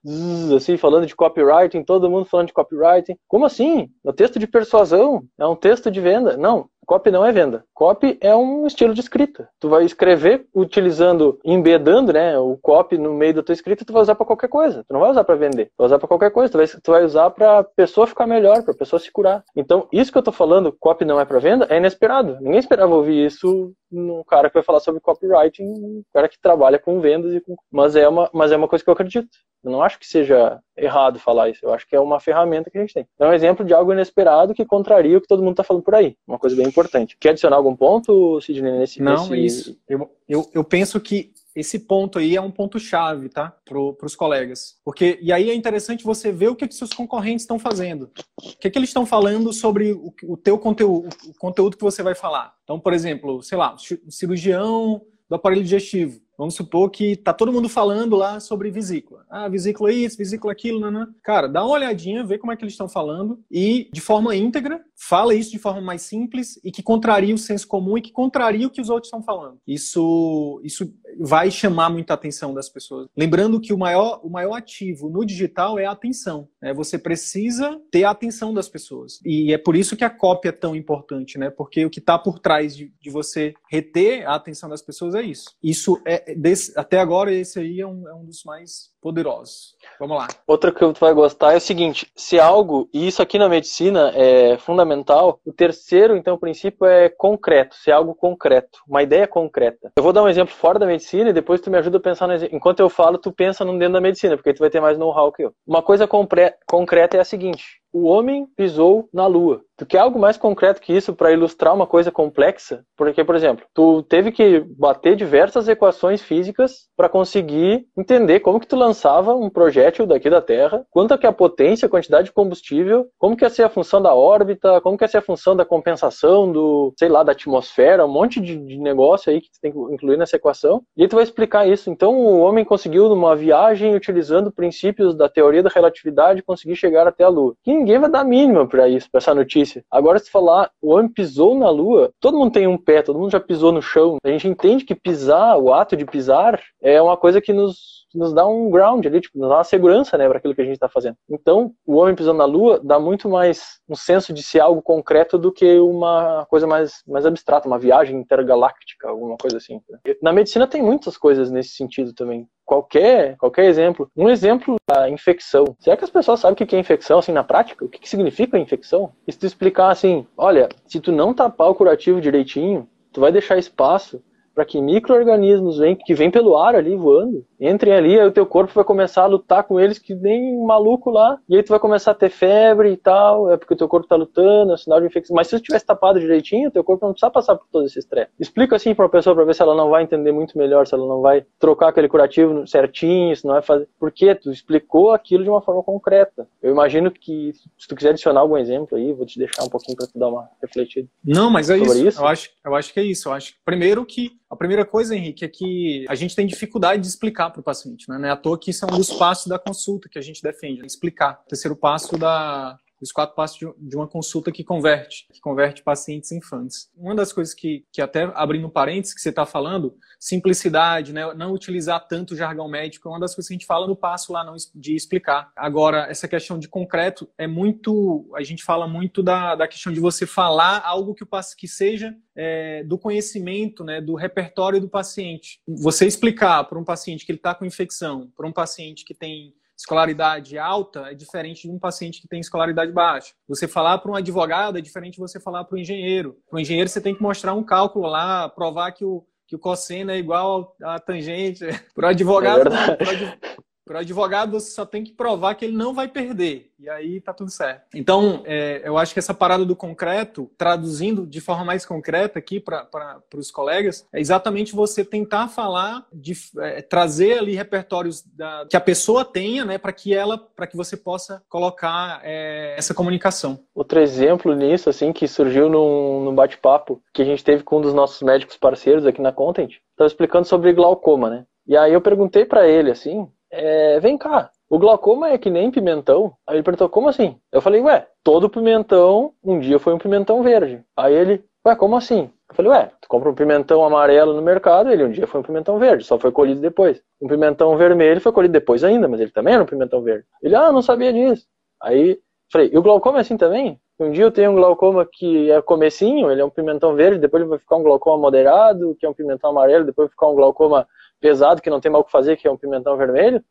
[0.56, 3.90] assim falando de copywriting, todo mundo falando de copywriting, como assim?
[4.04, 6.38] No texto de persuasão é um texto de venda?
[6.38, 7.64] Não, Copy não é venda.
[7.74, 9.50] Copy é um estilo de escrita.
[9.60, 14.02] Tu vai escrever utilizando, embedando, né, o copy no meio da tua escrita, tu vai
[14.02, 14.84] usar para qualquer coisa.
[14.88, 15.66] Tu não vai usar para vender.
[15.68, 16.52] Tu vai usar para qualquer coisa.
[16.52, 19.44] Tu vai, tu vai usar para pessoa ficar melhor, para pessoa se curar.
[19.56, 22.38] Então, isso que eu tô falando, copy não é para venda, é inesperado.
[22.42, 26.80] Ninguém esperava ouvir isso num cara que vai falar sobre copywriting, um cara que trabalha
[26.80, 27.56] com vendas e com...
[27.70, 29.30] mas é uma, mas é uma coisa que eu acredito.
[29.64, 31.64] Eu não acho que seja errado falar isso.
[31.64, 33.08] Eu acho que é uma ferramenta que a gente tem.
[33.20, 35.96] É um exemplo de algo inesperado que contraria o que todo mundo está falando por
[35.96, 36.16] aí.
[36.28, 37.16] Uma coisa bem importante.
[37.20, 39.46] Quer adicionar algum ponto, Sidney, nesse Não, nesse...
[39.46, 39.80] isso.
[39.88, 43.54] Eu, eu, eu penso que esse ponto aí é um ponto chave, tá?
[43.66, 44.78] Para os colegas.
[44.86, 48.10] Porque, e aí é interessante você ver o que, que seus concorrentes estão fazendo.
[48.42, 52.02] O que, que eles estão falando sobre o, o teu conteúdo, o conteúdo que você
[52.02, 52.54] vai falar.
[52.64, 53.76] Então, por exemplo, sei lá,
[54.10, 59.24] cirurgião do aparelho digestivo Vamos supor que tá todo mundo falando lá sobre vesícula.
[59.30, 61.08] Ah, vesícula isso, vesícula aquilo, nanã.
[61.22, 64.84] Cara, dá uma olhadinha, vê como é que eles estão falando e, de forma íntegra,
[64.96, 68.66] fala isso de forma mais simples e que contraria o senso comum e que contraria
[68.66, 69.60] o que os outros estão falando.
[69.68, 73.08] Isso, isso vai chamar muita atenção das pessoas.
[73.16, 76.48] Lembrando que o maior, o maior ativo no digital é a atenção.
[76.62, 76.74] Né?
[76.74, 79.20] Você precisa ter a atenção das pessoas.
[79.26, 81.50] E é por isso que a cópia é tão importante, né?
[81.50, 85.22] Porque o que está por trás de, de, você reter a atenção das pessoas é
[85.22, 85.56] isso.
[85.62, 89.76] Isso é desse, até agora esse aí é um, é um dos mais poderosos.
[90.00, 90.28] Vamos lá.
[90.46, 94.12] Outra que tu vai gostar é o seguinte: se algo, e isso aqui na medicina
[94.16, 99.92] é fundamental, o terceiro, então, princípio é concreto, se é algo concreto, uma ideia concreta.
[99.96, 102.28] Eu vou dar um exemplo fora da medicina e depois tu me ajuda a pensar
[102.28, 102.56] no exemplo.
[102.56, 105.32] Enquanto eu falo, tu pensa no dentro da medicina, porque tu vai ter mais know-how
[105.32, 105.54] que eu.
[105.66, 109.62] Uma coisa concreta é a seguinte: o homem pisou na lua.
[109.82, 112.86] Tu quer algo mais concreto que isso para ilustrar uma coisa complexa?
[112.96, 118.68] Porque, por exemplo, tu teve que bater diversas equações físicas para conseguir entender como que
[118.68, 122.32] tu lançava um projétil daqui da Terra, quanto que é a potência, a quantidade de
[122.32, 125.56] combustível, como que ia ser a função da órbita, como que ia ser a função
[125.56, 129.60] da compensação do, sei lá, da atmosfera, um monte de, de negócio aí que tu
[129.60, 130.84] tem que incluir nessa equação.
[130.96, 131.90] E aí tu vai explicar isso.
[131.90, 137.24] Então, o homem conseguiu, numa viagem, utilizando princípios da teoria da relatividade, conseguir chegar até
[137.24, 137.56] a Lua.
[137.64, 139.84] Que ninguém vai dar mínima para isso, para essa notícia.
[139.90, 143.32] Agora, se falar o homem pisou na Lua, todo mundo tem um pé, todo mundo
[143.32, 144.18] já pisou no chão.
[144.24, 148.34] A gente entende que pisar, o ato de pisar, é uma coisa que nos nos
[148.34, 150.76] dá um ground ali, tipo, nos dá uma segurança, né, para aquilo que a gente
[150.76, 151.16] está fazendo.
[151.30, 155.38] Então, o homem pisando na Lua dá muito mais um senso de ser algo concreto
[155.38, 159.82] do que uma coisa mais, mais abstrata, uma viagem intergaláctica, alguma coisa assim.
[160.22, 164.10] Na medicina tem muitas coisas nesse sentido também qualquer, qualquer exemplo.
[164.16, 165.76] Um exemplo da infecção.
[165.80, 167.84] Será que as pessoas sabem o que é infecção, assim, na prática?
[167.84, 169.12] O que significa infecção?
[169.28, 173.32] E se tu explicar assim, olha, se tu não tapar o curativo direitinho, tu vai
[173.32, 178.32] deixar espaço para que micro-organismos que vêm pelo ar ali voando, entrem ali, aí o
[178.32, 181.64] teu corpo vai começar a lutar com eles que nem um maluco lá, e aí
[181.64, 184.72] tu vai começar a ter febre e tal, é porque o teu corpo tá lutando,
[184.72, 185.36] é um sinal de infecção.
[185.36, 188.00] Mas se tu tivesse tapado direitinho, o teu corpo não precisa passar por todo esse
[188.00, 188.32] estresse.
[188.40, 190.94] Explica assim para uma pessoa para ver se ela não vai entender muito melhor, se
[190.94, 193.88] ela não vai trocar aquele curativo certinho, se não vai fazer.
[194.00, 196.48] Porque tu explicou aquilo de uma forma concreta.
[196.62, 199.98] Eu imagino que se tu quiser adicionar algum exemplo aí, vou te deixar um pouquinho
[199.98, 201.08] para tu dar uma refletida.
[201.24, 202.08] Não, mas é isso.
[202.08, 202.22] isso.
[202.22, 203.30] Eu acho, eu acho que é isso.
[203.30, 207.08] Eu acho primeiro que a primeira coisa, Henrique, é que a gente tem dificuldade de
[207.08, 208.10] explicar para o paciente.
[208.10, 208.18] Né?
[208.18, 210.44] Não é à toa que isso é um dos passos da consulta que a gente
[210.44, 210.86] defende, né?
[210.86, 211.42] explicar.
[211.46, 216.32] O terceiro passo da, os quatro passos de uma consulta que converte, que converte pacientes
[216.32, 216.90] infantes.
[216.96, 221.54] Uma das coisas que, que até abrindo parênteses que você está falando, simplicidade, né, não
[221.54, 224.44] utilizar tanto jargão médico, é uma das coisas que a gente fala no passo lá
[224.44, 225.52] não, de explicar.
[225.56, 230.00] Agora, essa questão de concreto é muito, a gente fala muito da, da questão de
[230.00, 235.60] você falar algo que o que seja é, do conhecimento, né, do repertório do paciente.
[235.68, 239.54] Você explicar para um paciente que ele está com infecção, para um paciente que tem
[239.82, 243.34] escolaridade alta é diferente de um paciente que tem escolaridade baixa.
[243.48, 246.38] Você falar para um advogado é diferente de você falar para um engenheiro.
[246.50, 249.60] Para um engenheiro, você tem que mostrar um cálculo lá, provar que o, que o
[249.60, 251.66] cosseno é igual à tangente.
[251.96, 253.58] Para o advogado, é
[253.92, 256.72] para o advogado, você só tem que provar que ele não vai perder.
[256.80, 257.84] E aí tá tudo certo.
[257.94, 262.58] Então, é, eu acho que essa parada do concreto, traduzindo de forma mais concreta aqui
[262.58, 268.78] para os colegas, é exatamente você tentar falar, de é, trazer ali repertórios da, que
[268.78, 273.60] a pessoa tenha, né, para que ela, para que você possa colocar é, essa comunicação.
[273.76, 277.82] Outro exemplo nisso, assim, que surgiu num, num bate-papo que a gente teve com um
[277.82, 281.46] dos nossos médicos parceiros aqui na Content, estava explicando sobre glaucoma, né?
[281.68, 285.70] E aí eu perguntei para ele, assim, é, vem cá, o glaucoma é que nem
[285.70, 286.34] pimentão?
[286.48, 287.38] Aí ele perguntou, como assim?
[287.52, 290.82] Eu falei, ué, todo pimentão um dia foi um pimentão verde.
[290.96, 292.30] Aí ele, ué, como assim?
[292.50, 295.44] Eu falei, ué, tu compra um pimentão amarelo no mercado, ele um dia foi um
[295.44, 297.02] pimentão verde, só foi colhido depois.
[297.22, 300.26] Um pimentão vermelho foi colhido depois ainda, mas ele também era um pimentão verde.
[300.42, 301.46] Ele, ah, não sabia disso.
[301.82, 302.18] Aí,
[302.50, 303.78] falei, e o glaucoma é assim também?
[304.00, 307.42] Um dia eu tenho um glaucoma que é comecinho, ele é um pimentão verde, depois
[307.42, 310.36] ele vai ficar um glaucoma moderado, que é um pimentão amarelo, depois vai ficar um
[310.36, 310.88] glaucoma
[311.22, 313.42] pesado, que não tem mal o que fazer, que é um pimentão vermelho,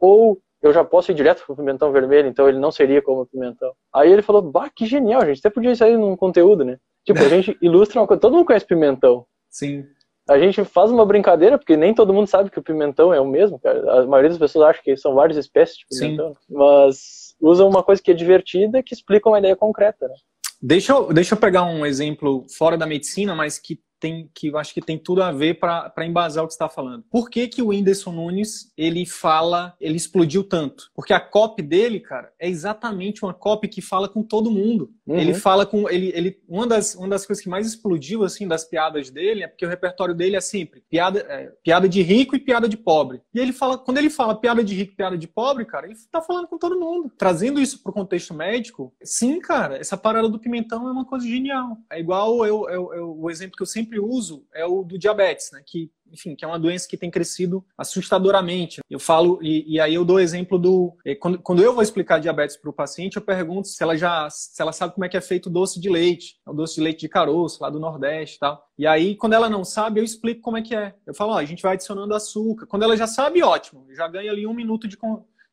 [0.00, 3.72] ou eu já posso ir direto pro pimentão vermelho, então ele não seria como pimentão.
[3.94, 6.78] Aí ele falou, bah, que genial, a gente até podia sair num conteúdo, né?
[7.04, 9.24] Tipo, a gente ilustra uma coisa, todo mundo conhece pimentão.
[9.50, 9.84] Sim.
[10.28, 13.26] A gente faz uma brincadeira, porque nem todo mundo sabe que o pimentão é o
[13.26, 14.00] mesmo, cara.
[14.00, 16.34] A maioria das pessoas acha que são várias espécies de pimentão.
[16.34, 16.54] Sim.
[16.54, 20.14] Mas usa uma coisa que é divertida que explica uma ideia concreta, né?
[20.60, 24.58] Deixa eu, deixa eu pegar um exemplo fora da medicina, mas que tem que eu
[24.58, 27.04] acho que tem tudo a ver para embasar o que está falando.
[27.10, 30.90] Por que, que o Whindersson Nunes ele fala, ele explodiu tanto?
[30.94, 34.90] Porque a copy dele, cara, é exatamente uma copy que fala com todo mundo.
[35.06, 35.18] Uhum.
[35.18, 38.64] Ele fala com ele, ele uma das uma das coisas que mais explodiu assim das
[38.64, 42.40] piadas dele é porque o repertório dele é sempre piada é, piada de rico e
[42.40, 43.20] piada de pobre.
[43.34, 45.96] E ele fala quando ele fala piada de rico, e piada de pobre, cara, ele
[46.10, 47.10] tá falando com todo mundo.
[47.16, 51.76] Trazendo isso pro contexto médico, sim, cara, essa parada do pimentão é uma coisa genial.
[51.90, 55.50] É igual eu, eu, eu o exemplo que eu sempre uso é o do diabetes,
[55.52, 55.62] né?
[55.64, 58.80] Que enfim, que é uma doença que tem crescido assustadoramente.
[58.88, 60.96] Eu falo, e, e aí eu dou exemplo do.
[61.04, 64.28] Eh, quando, quando eu vou explicar diabetes para o paciente, eu pergunto se ela já
[64.30, 66.80] se ela sabe como é que é feito o doce de leite, o doce de
[66.80, 68.66] leite de caroço, lá do Nordeste e tal.
[68.78, 70.94] E aí, quando ela não sabe, eu explico como é que é.
[71.06, 72.66] Eu falo, ó, a gente vai adicionando açúcar.
[72.66, 74.96] Quando ela já sabe, ótimo, já ganha ali um minuto de,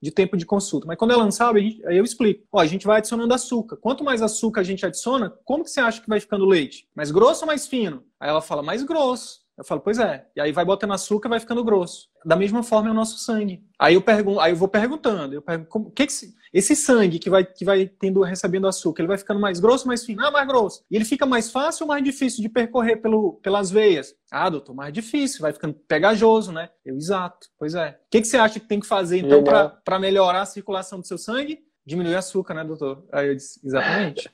[0.01, 0.85] de tempo de consulta.
[0.85, 2.45] Mas quando ela não sabe, aí eu explico.
[2.51, 3.77] Ó, a gente vai adicionando açúcar.
[3.77, 6.87] Quanto mais açúcar a gente adiciona, como que você acha que vai ficando leite?
[6.95, 8.03] Mais grosso ou mais fino?
[8.19, 9.44] Aí ela fala, mais grosso.
[9.57, 10.25] Eu falo, pois é.
[10.35, 12.09] E aí vai botando açúcar e vai ficando grosso.
[12.25, 13.63] Da mesma forma é o nosso sangue.
[13.79, 16.13] Aí eu pergunto, aí eu vou perguntando, eu pergunto, como, que, que
[16.53, 20.03] esse sangue que vai que vai tendo recebendo açúcar, ele vai ficando mais grosso, mais
[20.03, 20.83] fino, ah, mais grosso.
[20.89, 24.13] E ele fica mais fácil ou mais difícil de percorrer pelo, pelas veias?
[24.31, 26.69] Ah, doutor, mais difícil, vai ficando pegajoso, né?
[26.83, 27.47] Eu exato.
[27.57, 27.99] Pois é.
[28.07, 31.07] O que, que você acha que tem que fazer então para melhorar a circulação do
[31.07, 31.64] seu sangue?
[31.85, 33.03] Diminuir açúcar, né, doutor?
[33.11, 34.29] Aí eu disse, exatamente.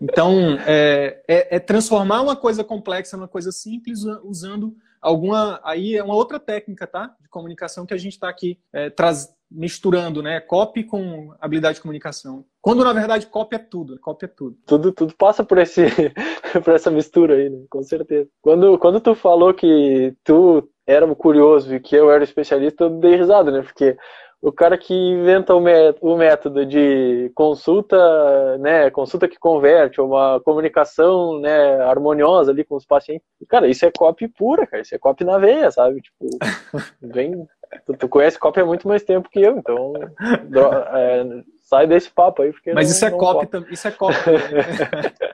[0.00, 5.60] Então, é, é, é, transformar uma coisa complexa numa coisa simples usando alguma.
[5.64, 7.14] Aí é uma outra técnica, tá?
[7.20, 10.40] De comunicação que a gente está aqui é, traz, misturando, né?
[10.40, 12.44] Copy com habilidade de comunicação.
[12.60, 13.98] Quando, na verdade, copy é tudo.
[13.98, 14.56] Copy é tudo.
[14.64, 15.82] Tudo, tudo passa por, esse,
[16.64, 17.64] por essa mistura aí, né?
[17.68, 18.28] Com certeza.
[18.40, 23.16] Quando, quando tu falou que tu era curioso e que eu era especialista, eu dei
[23.16, 23.62] risada, né?
[23.62, 23.96] Porque
[24.42, 31.80] o cara que inventa o, método de consulta, né, consulta que converte, uma comunicação, né,
[31.82, 33.24] harmoniosa ali com os pacientes.
[33.48, 36.00] Cara, isso é copy pura, cara, isso é copy na veia, sabe?
[36.00, 36.26] Tipo,
[37.00, 37.46] vem,
[37.86, 39.92] tu, tu conhece copy há muito mais tempo que eu, então
[40.92, 41.24] é,
[41.60, 42.50] sai desse papo aí.
[42.50, 43.72] Porque Mas não, isso, é copy, copy.
[43.72, 45.32] isso é copy, isso é copy.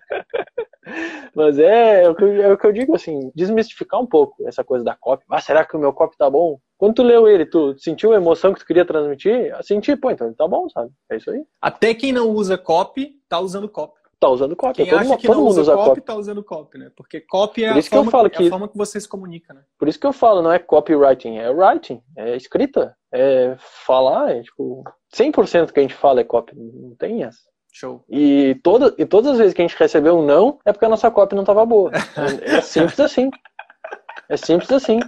[1.35, 4.65] Mas é, é, o que, é, o que, eu digo, assim, desmistificar um pouco essa
[4.65, 5.25] coisa da copy.
[5.31, 6.59] Ah, será que o meu copy tá bom?
[6.79, 9.53] Quando tu leu ele, tu sentiu a emoção que tu queria transmitir?
[9.63, 10.91] Senti, pô, então tá bom, sabe?
[11.11, 11.43] É isso aí.
[11.61, 13.99] Até quem não usa copy, tá usando copy.
[14.21, 14.75] Tá usando copy.
[14.75, 16.91] Quem todo acha mundo, que não usa copy, copy, tá usando copy, né?
[16.97, 19.63] Porque copy é, a forma, que, é a forma que você se comunica, né?
[19.77, 24.43] Por isso que eu falo, não é copywriting, é writing, é escrita, é falar, é
[24.43, 24.85] tipo...
[25.15, 27.41] 100% que a gente fala é copy, não tem essa.
[27.73, 28.05] Show.
[28.09, 30.89] E, toda, e todas as vezes que a gente recebeu um não, é porque a
[30.89, 31.91] nossa cópia não estava boa.
[32.43, 33.31] É simples assim.
[34.29, 35.01] É simples assim.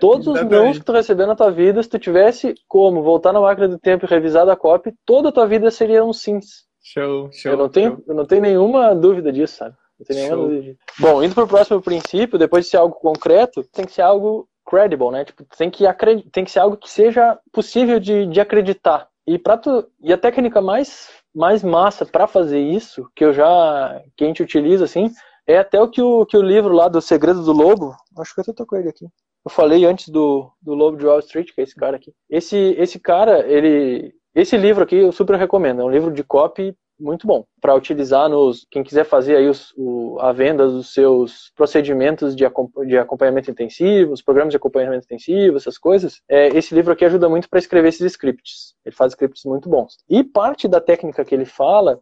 [0.00, 3.40] Todos os não que tu recebeu na tua vida, se tu tivesse como voltar na
[3.40, 6.64] máquina do tempo e revisar a cópia, toda a tua vida seria um sims.
[6.82, 7.52] Show, show.
[7.52, 8.04] Eu não tenho, show.
[8.08, 9.76] Eu não tenho nenhuma dúvida disso, sabe?
[9.98, 10.78] Não tenho nenhuma dúvida disso.
[10.98, 15.10] Bom, indo pro próximo princípio, depois de ser algo concreto, tem que ser algo credible,
[15.10, 15.24] né?
[15.24, 15.84] Tipo, tem que,
[16.32, 19.08] tem que ser algo que seja possível de, de acreditar.
[19.26, 24.02] E, pra tu, e a técnica mais mais massa para fazer isso, que eu já
[24.16, 25.10] que a gente utiliza assim,
[25.46, 28.40] é até o que o, que o livro lá do Segredo do Lobo, acho que
[28.40, 29.06] eu tô com ele aqui.
[29.44, 32.12] Eu falei antes do, do Lobo de Wall Street, que é esse cara aqui.
[32.28, 36.74] Esse esse cara, ele esse livro aqui eu super recomendo, é um livro de copy
[37.00, 41.50] muito bom para utilizar nos quem quiser fazer aí os, o, a venda dos seus
[41.56, 42.44] procedimentos de,
[42.86, 46.20] de acompanhamento intensivo, os programas de acompanhamento intensivo, essas coisas.
[46.28, 48.74] É, esse livro aqui ajuda muito para escrever esses scripts.
[48.84, 49.96] Ele faz scripts muito bons.
[50.08, 51.98] E parte da técnica que ele fala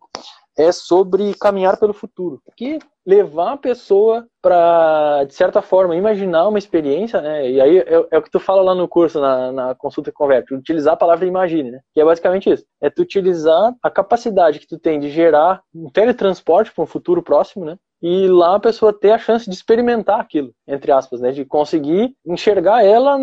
[0.58, 2.42] é sobre caminhar pelo futuro.
[2.56, 7.48] Que levar a pessoa para, de certa forma, imaginar uma experiência, né?
[7.50, 10.16] E aí é, é, o que tu fala lá no curso, na, na consulta que
[10.16, 11.80] converte, utilizar a palavra imagine, né?
[11.94, 12.64] Que é basicamente isso.
[12.82, 17.22] É tu utilizar a capacidade que tu tem de gerar um teletransporte para um futuro
[17.22, 17.76] próximo, né?
[18.00, 21.32] e lá a pessoa ter a chance de experimentar aquilo, entre aspas, né?
[21.32, 23.18] De conseguir enxergar ela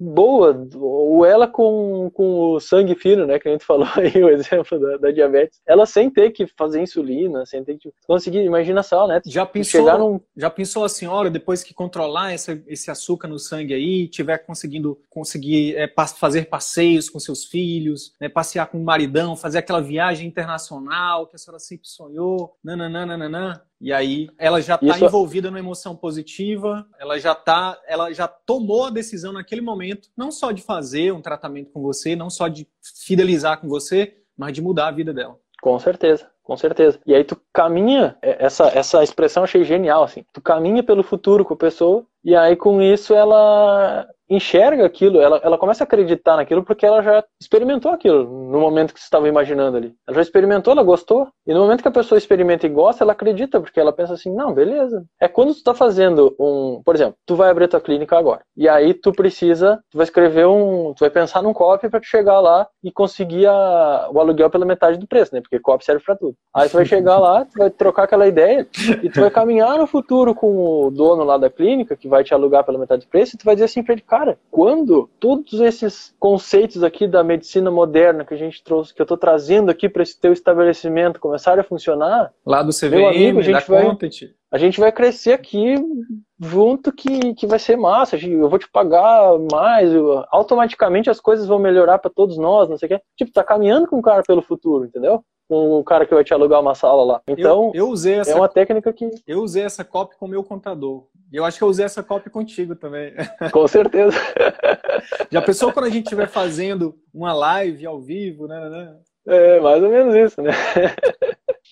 [0.00, 3.38] boa, ou ela com, com o sangue fino, né?
[3.38, 5.60] Que a gente falou aí, o exemplo da, da diabetes.
[5.66, 9.20] Ela sem ter que fazer insulina, sem ter que conseguir, imagina só, né?
[9.26, 10.20] Já pensou, num...
[10.36, 14.98] já pensou a senhora, depois que controlar essa, esse açúcar no sangue aí, tiver conseguindo
[15.10, 20.26] conseguir é, fazer passeios com seus filhos, né, passear com o maridão, fazer aquela viagem
[20.26, 25.04] internacional que a senhora sempre sonhou, nananana, e aí ela já está Isso...
[25.06, 30.30] envolvida numa emoção positiva, ela já tá, ela já tomou a decisão naquele momento, não
[30.30, 32.66] só de fazer um tratamento com você, não só de
[33.04, 35.38] fidelizar com você, mas de mudar a vida dela.
[35.60, 36.98] Com certeza, com certeza.
[37.06, 40.24] E aí tu caminha, é, essa, essa expressão eu achei genial, assim.
[40.32, 45.40] Tu caminha pelo futuro com a pessoa E aí, com isso, ela enxerga aquilo, ela,
[45.42, 49.28] ela começa a acreditar naquilo porque ela já experimentou aquilo no momento que você estava
[49.28, 49.92] imaginando ali.
[50.06, 51.28] Ela já experimentou, ela gostou.
[51.44, 54.32] E no momento que a pessoa experimenta e gosta, ela acredita, porque ela pensa assim,
[54.32, 55.04] não, beleza.
[55.20, 58.42] É quando tu está fazendo um, por exemplo, tu vai abrir tua clínica agora.
[58.56, 62.38] E aí tu precisa, tu vai escrever um, tu vai pensar num copy para chegar
[62.38, 65.40] lá e conseguir a, o aluguel pela metade do preço, né?
[65.40, 66.36] Porque copy serve para tudo.
[66.54, 68.68] Aí tu vai chegar lá, tu vai trocar aquela ideia
[69.02, 72.34] e tu vai caminhar no futuro com o dono lá da clínica que vai te
[72.34, 75.60] alugar pela metade do preço e tu vai dizer assim para ele, cara, quando todos
[75.60, 79.88] esses conceitos aqui da medicina moderna que a gente trouxe, que eu estou trazendo aqui
[79.88, 84.30] para esse teu estabelecimento começarem a funcionar, lá do CVM, amigo, a gente vai, Content.
[84.50, 85.76] a gente vai crescer aqui
[86.38, 89.90] junto que, que vai ser massa, eu vou te pagar mais,
[90.30, 93.00] automaticamente as coisas vão melhorar para todos nós, não sei o quê.
[93.16, 95.24] Tipo, tá caminhando com o cara pelo futuro, entendeu?
[95.50, 97.22] Com o cara que vai te alugar uma sala lá.
[97.26, 99.10] Então, eu, eu usei essa, é uma técnica que.
[99.26, 101.08] Eu usei essa copy com o meu contador.
[101.32, 103.12] E eu acho que eu usei essa copy contigo também.
[103.50, 104.16] Com certeza.
[105.28, 108.96] Já pensou quando a gente estiver fazendo uma live ao vivo, né, né, né?
[109.26, 110.52] É, mais ou menos isso, né?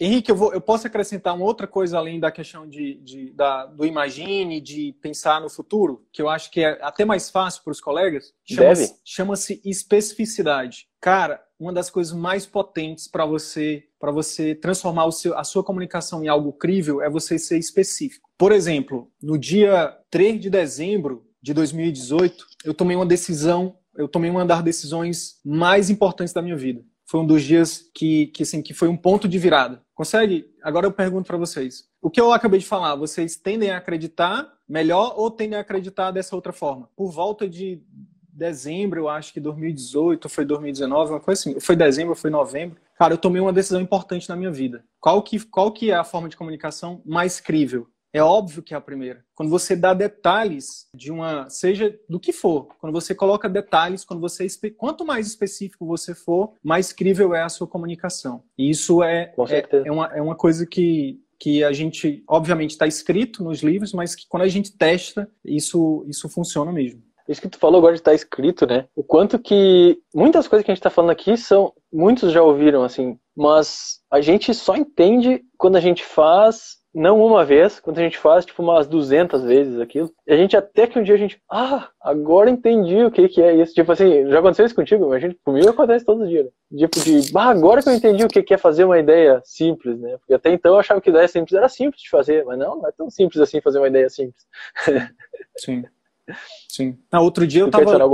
[0.01, 3.67] Henrique, eu, vou, eu posso acrescentar uma outra coisa além da questão de, de da,
[3.67, 7.71] do imagine, de pensar no futuro, que eu acho que é até mais fácil para
[7.71, 8.33] os colegas.
[8.45, 10.89] Chama-se chama especificidade.
[11.01, 16.23] Cara, uma das coisas mais potentes para você para você transformar seu, a sua comunicação
[16.23, 18.29] em algo crível é você ser específico.
[18.39, 24.31] Por exemplo, no dia 3 de dezembro de 2018, eu tomei uma decisão, eu tomei
[24.31, 26.85] uma das decisões mais importantes da minha vida.
[27.07, 29.83] Foi um dos dias que, que, assim, que foi um ponto de virada.
[29.95, 30.47] Consegue?
[30.63, 31.89] Agora eu pergunto para vocês.
[32.01, 36.11] O que eu acabei de falar, vocês tendem a acreditar melhor ou tendem a acreditar
[36.11, 36.89] dessa outra forma?
[36.95, 37.83] Por volta de
[38.39, 41.61] dezembro, eu acho que 2018, foi 2019, uma coisa assim.
[41.61, 42.81] Foi dezembro, foi novembro.
[42.97, 44.85] Cara, eu tomei uma decisão importante na minha vida.
[45.01, 47.89] Qual que, qual que é a forma de comunicação mais crível?
[48.13, 49.23] É óbvio que é a primeira.
[49.35, 54.21] Quando você dá detalhes de uma, seja do que for, quando você coloca detalhes, quando
[54.21, 58.43] você quanto mais específico você for, mais crível é a sua comunicação.
[58.57, 62.87] E isso é é, é, uma, é uma coisa que que a gente, obviamente, está
[62.87, 67.01] escrito nos livros, mas que quando a gente testa, isso, isso funciona mesmo.
[67.29, 68.87] Isso que tu falou agora de estar tá escrito, né?
[68.97, 72.83] O quanto que muitas coisas que a gente está falando aqui são muitos já ouviram
[72.83, 78.03] assim, mas a gente só entende quando a gente faz não uma vez, quando a
[78.03, 80.11] gente faz tipo umas 200 vezes aquilo.
[80.27, 83.43] E a gente até que um dia a gente, ah, agora entendi o que que
[83.43, 83.75] é isso.
[83.75, 85.19] Tipo assim, já aconteceu isso contigo?
[85.19, 86.49] Gente, comigo acontece todos os dias.
[86.77, 90.01] Tipo de, ah, agora que eu entendi o que que é fazer uma ideia simples,
[90.01, 90.17] né?
[90.19, 92.89] Porque até então eu achava que ideia simples era simples de fazer, mas não, não
[92.89, 94.45] é tão simples assim fazer uma ideia simples.
[95.59, 95.85] Sim.
[96.69, 96.99] Sim.
[97.11, 98.05] Ah, outro dia eu tava,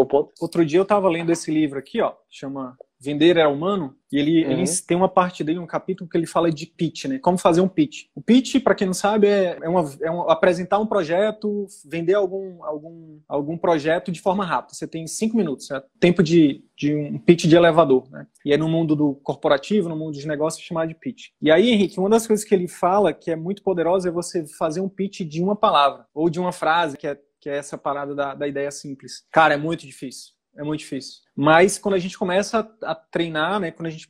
[0.40, 4.44] outro dia eu tava lendo esse livro aqui, ó, chama Vender é Humano, e ele,
[4.44, 4.52] uhum.
[4.52, 7.18] ele tem uma parte dele, um capítulo que ele fala de pitch, né?
[7.18, 8.04] Como fazer um pitch.
[8.14, 12.14] O pitch, para quem não sabe, é, é, uma, é um, apresentar um projeto, vender
[12.14, 14.74] algum, algum, algum projeto de forma rápida.
[14.74, 18.26] Você tem cinco minutos, é tempo de, de um pitch de elevador, né?
[18.44, 21.28] E é no mundo do corporativo, no mundo dos negócios, chamado de pitch.
[21.42, 24.46] E aí, Henrique, uma das coisas que ele fala que é muito poderosa é você
[24.46, 27.76] fazer um pitch de uma palavra, ou de uma frase, que é que é essa
[27.76, 29.22] parada da, da ideia simples.
[29.30, 30.32] Cara, é muito difícil.
[30.56, 31.20] É muito difícil.
[31.36, 33.70] Mas quando a gente começa a, a treinar, né?
[33.70, 34.08] Quando a gente.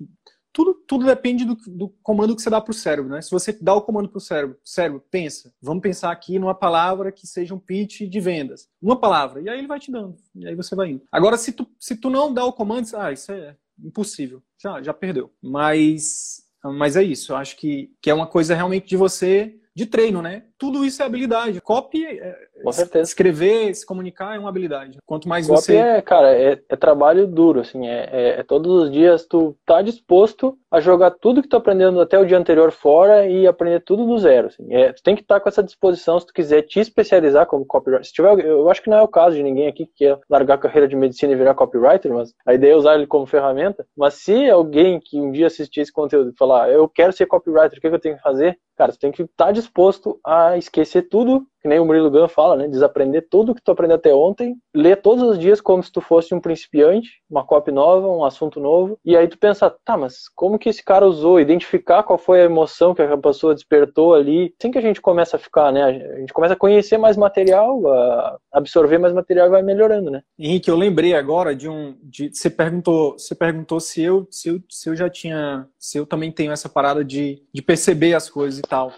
[0.52, 3.20] Tudo, tudo depende do, do comando que você dá para o cérebro, né?
[3.20, 7.10] Se você dá o comando para o cérebro, cérebro, pensa, vamos pensar aqui numa palavra
[7.10, 8.68] que seja um pitch de vendas.
[8.80, 11.02] Uma palavra, e aí ele vai te dando, e aí você vai indo.
[11.10, 14.94] Agora, se tu, se tu não dá o comando, ah, isso é impossível, já, já
[14.94, 15.32] perdeu.
[15.42, 19.86] Mas, mas é isso, eu acho que, que é uma coisa realmente de você de
[19.86, 20.44] treino, né?
[20.64, 21.60] Tudo isso é habilidade.
[21.60, 23.10] Copy, é, Com certeza.
[23.10, 24.96] escrever, se comunicar é uma habilidade.
[25.04, 25.76] Quanto mais Copy você...
[25.76, 29.82] é, cara, é, é trabalho duro, assim, é, é, é, todos os dias tu tá
[29.82, 34.06] disposto a jogar tudo que tu aprendendo até o dia anterior fora e aprender tudo
[34.06, 34.72] do zero, assim.
[34.74, 37.66] É, tu tem que estar tá com essa disposição se tu quiser te especializar como
[37.66, 38.06] copywriter.
[38.06, 40.54] Se tiver, eu acho que não é o caso de ninguém aqui que quer largar
[40.54, 43.86] a carreira de medicina e virar copywriter, mas a ideia é usar ele como ferramenta.
[43.94, 47.76] Mas se alguém que um dia assistir esse conteúdo e falar, eu quero ser copywriter,
[47.76, 48.58] o que, que eu tenho que fazer?
[48.76, 52.28] Cara, você tem que estar tá disposto a esquecer tudo que nem o Murilo Gun
[52.28, 52.68] fala, né?
[52.68, 56.34] Desaprender tudo que tu aprendeu até ontem, ler todos os dias como se tu fosse
[56.34, 60.58] um principiante, uma copy nova, um assunto novo, e aí tu pensa, tá, mas como
[60.58, 61.40] que esse cara usou?
[61.40, 64.54] Identificar qual foi a emoção que a pessoa despertou ali.
[64.60, 65.84] Assim que a gente começa a ficar, né?
[65.84, 70.20] A gente começa a conhecer mais material, a absorver mais material e vai melhorando, né?
[70.38, 71.96] Henrique, eu lembrei agora de um.
[72.02, 75.66] De, você perguntou, você perguntou se eu, se eu, se eu já tinha.
[75.78, 78.92] Se eu também tenho essa parada de, de perceber as coisas e tal.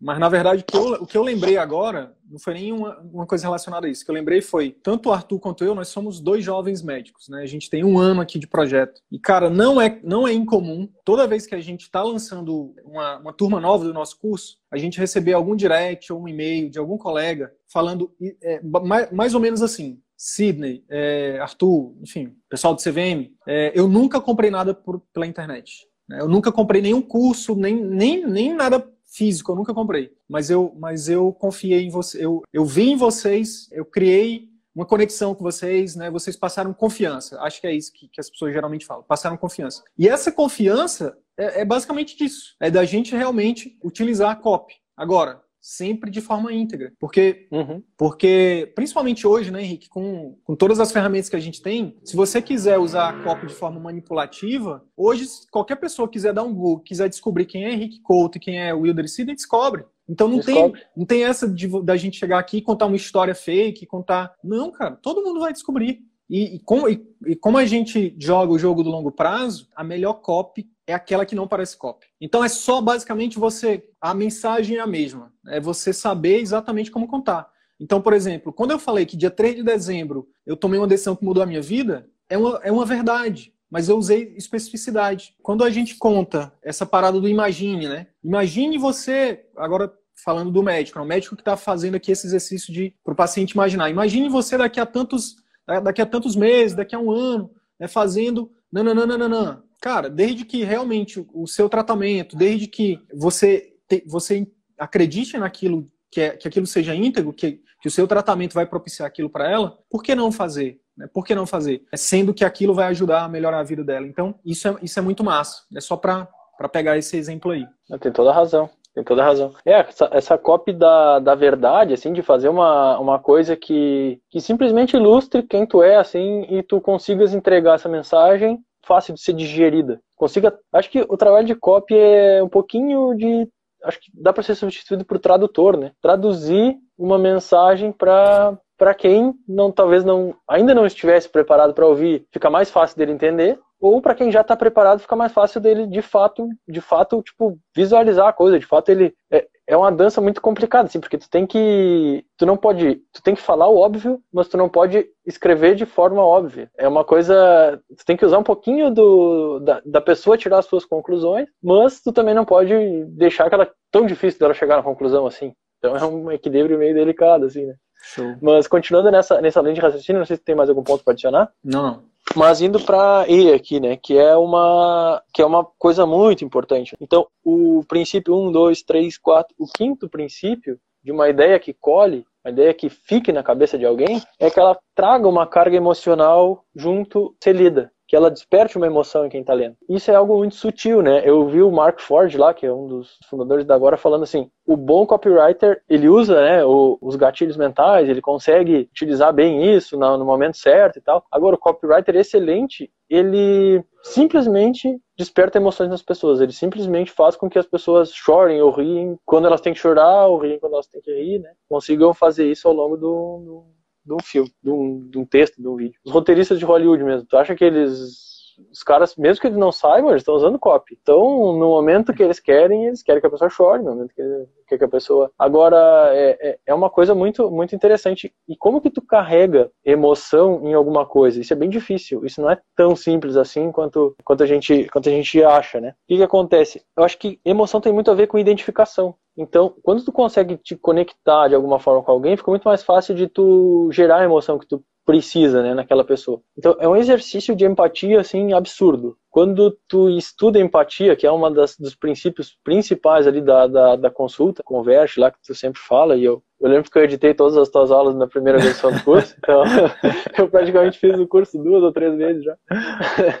[0.00, 2.98] Mas, na verdade, o que eu, o que eu lembrei agora não foi nem uma,
[3.00, 4.02] uma, coisa relacionada a isso.
[4.02, 7.28] O que eu lembrei foi, tanto o Arthur quanto eu, nós somos dois jovens médicos,
[7.28, 7.42] né?
[7.42, 9.02] A gente tem um ano aqui de projeto.
[9.10, 13.18] E, cara, não é, não é incomum, toda vez que a gente está lançando uma,
[13.18, 16.78] uma turma nova do nosso curso, a gente receber algum direct ou um e-mail de
[16.78, 18.10] algum colega falando
[18.42, 23.88] é, mais, mais ou menos assim, Sidney, é, Arthur, enfim, pessoal do CVM, é, eu
[23.88, 25.88] nunca comprei nada por, pela internet.
[26.08, 26.20] Né?
[26.20, 30.12] Eu nunca comprei nenhum curso, nem, nem, nem nada físico, eu nunca comprei.
[30.28, 34.86] Mas eu, mas eu confiei em você, eu, eu vi em vocês, eu criei uma
[34.86, 36.10] conexão com vocês, né?
[36.10, 37.40] Vocês passaram confiança.
[37.40, 39.02] Acho que é isso que, que as pessoas geralmente falam.
[39.02, 39.82] Passaram confiança.
[39.98, 42.54] E essa confiança é, é basicamente disso.
[42.60, 44.74] É da gente realmente utilizar a copy.
[44.96, 46.92] Agora, sempre de forma íntegra.
[46.98, 47.82] Porque, uhum.
[47.96, 52.16] porque principalmente hoje, né, Henrique, com, com todas as ferramentas que a gente tem, se
[52.16, 56.80] você quiser usar a copy de forma manipulativa, hoje, qualquer pessoa quiser dar um Google,
[56.80, 59.84] quiser descobrir quem é Henrique Couto e quem é Wilder Sidney, descobre.
[60.08, 63.34] Então não tem, não tem essa de, da gente chegar aqui e contar uma história
[63.34, 64.34] fake, contar.
[64.42, 66.00] Não, cara, todo mundo vai descobrir.
[66.30, 69.82] E, e, como, e, e, como a gente joga o jogo do longo prazo, a
[69.82, 72.06] melhor copy é aquela que não parece copy.
[72.20, 73.84] Então é só basicamente você.
[74.00, 75.32] A mensagem é a mesma.
[75.48, 77.50] É você saber exatamente como contar.
[77.80, 81.16] Então, por exemplo, quando eu falei que dia 3 de dezembro eu tomei uma decisão
[81.16, 83.52] que mudou a minha vida, é uma, é uma verdade.
[83.68, 85.34] Mas eu usei especificidade.
[85.42, 88.08] Quando a gente conta essa parada do imagine, né?
[88.22, 89.92] Imagine você, agora
[90.24, 93.16] falando do médico, é o médico que está fazendo aqui esse exercício de para o
[93.16, 93.90] paciente imaginar.
[93.90, 95.36] Imagine você daqui a tantos,
[95.78, 99.62] daqui a tantos meses, daqui a um ano, né, fazendo nananana.
[99.80, 104.46] Cara, desde que realmente o seu tratamento, desde que você, te, você
[104.78, 109.06] acredite naquilo, que, é, que aquilo seja íntegro, que, que o seu tratamento vai propiciar
[109.06, 110.80] aquilo para ela, por que não fazer?
[110.96, 111.08] Né?
[111.12, 111.82] Por que não fazer?
[111.90, 114.06] É sendo que aquilo vai ajudar a melhorar a vida dela.
[114.06, 115.62] Então, isso é, isso é muito massa.
[115.74, 116.28] É só para
[116.70, 117.66] pegar esse exemplo aí.
[118.00, 118.68] Tem toda a razão.
[118.94, 119.52] Tem toda razão.
[119.64, 124.40] É, essa, essa copy da, da verdade, assim, de fazer uma, uma coisa que, que
[124.40, 129.32] simplesmente ilustre quem tu é, assim, e tu consigas entregar essa mensagem fácil de ser
[129.32, 130.00] digerida.
[130.16, 130.58] Consiga.
[130.72, 133.48] Acho que o trabalho de copy é um pouquinho de.
[133.84, 135.92] Acho que dá para ser substituído por tradutor, né?
[136.02, 142.26] Traduzir uma mensagem para para quem não talvez não ainda não estivesse preparado para ouvir,
[142.32, 145.86] fica mais fácil dele entender, ou para quem já está preparado, fica mais fácil dele
[145.86, 150.18] de fato, de fato, tipo, visualizar a coisa, de fato ele é, é uma dança
[150.22, 153.76] muito complicada, assim, porque tu tem que tu não pode, tu tem que falar o
[153.76, 156.70] óbvio, mas tu não pode escrever de forma óbvia.
[156.78, 160.66] É uma coisa, tu tem que usar um pouquinho do da, da pessoa tirar as
[160.66, 165.26] suas conclusões, mas tu também não pode deixar aquela tão difícil dela chegar na conclusão
[165.26, 165.52] assim.
[165.78, 167.74] Então é um equilíbrio meio delicado assim, né?
[168.02, 168.36] Show.
[168.40, 171.12] Mas continuando nessa, nessa linha de raciocínio, não sei se tem mais algum ponto para
[171.12, 171.50] adicionar.
[171.62, 172.02] Não.
[172.34, 176.96] Mas indo para E aqui, né, que é uma que é uma coisa muito importante.
[177.00, 182.26] Então, o princípio 1, 2, 3, 4, o quinto princípio de uma ideia que colhe,
[182.44, 186.64] uma ideia que fique na cabeça de alguém, é que ela traga uma carga emocional
[186.74, 189.76] junto ser lida que ela desperte uma emoção em quem está lendo.
[189.88, 191.22] Isso é algo muito sutil, né?
[191.24, 194.50] Eu vi o Mark Ford lá, que é um dos fundadores da Agora, falando assim:
[194.66, 199.96] o bom copywriter ele usa né, o, os gatilhos mentais, ele consegue utilizar bem isso
[199.96, 201.24] no, no momento certo e tal.
[201.30, 206.40] Agora, o copywriter excelente, ele simplesmente desperta emoções nas pessoas.
[206.40, 210.26] Ele simplesmente faz com que as pessoas chorem ou riem quando elas têm que chorar
[210.26, 211.52] ou riem quando elas têm que rir, né?
[211.68, 213.04] Consigam fazer isso ao longo do,
[213.44, 213.79] do
[214.10, 215.98] de um filme, de um, de um texto, de um vídeo.
[216.04, 218.29] Os roteiristas de Hollywood mesmo, tu acha que eles
[218.70, 220.98] os caras, mesmo que eles não saibam, eles estão usando copy.
[221.00, 224.78] Então, no momento que eles querem, eles querem que a pessoa chore, no momento que,
[224.78, 225.30] que a pessoa.
[225.38, 228.32] Agora, é, é, é uma coisa muito, muito interessante.
[228.48, 231.40] E como que tu carrega emoção em alguma coisa?
[231.40, 232.24] Isso é bem difícil.
[232.24, 235.90] Isso não é tão simples assim quanto, quanto, a, gente, quanto a gente acha, né?
[235.90, 236.82] O que, que acontece?
[236.96, 239.14] Eu acho que emoção tem muito a ver com identificação.
[239.36, 243.14] Então, quando tu consegue te conectar de alguma forma com alguém, fica muito mais fácil
[243.14, 246.40] de tu gerar a emoção que tu precisa, né, naquela pessoa.
[246.56, 249.16] Então, é um exercício de empatia, assim, absurdo.
[249.28, 254.62] Quando tu estuda empatia, que é das, dos princípios principais ali da, da, da consulta,
[254.62, 257.68] converte lá, que tu sempre fala, e eu eu lembro que eu editei todas as
[257.68, 259.62] tuas aulas na primeira versão do curso, então
[260.36, 262.56] eu praticamente fiz o curso duas ou três vezes já.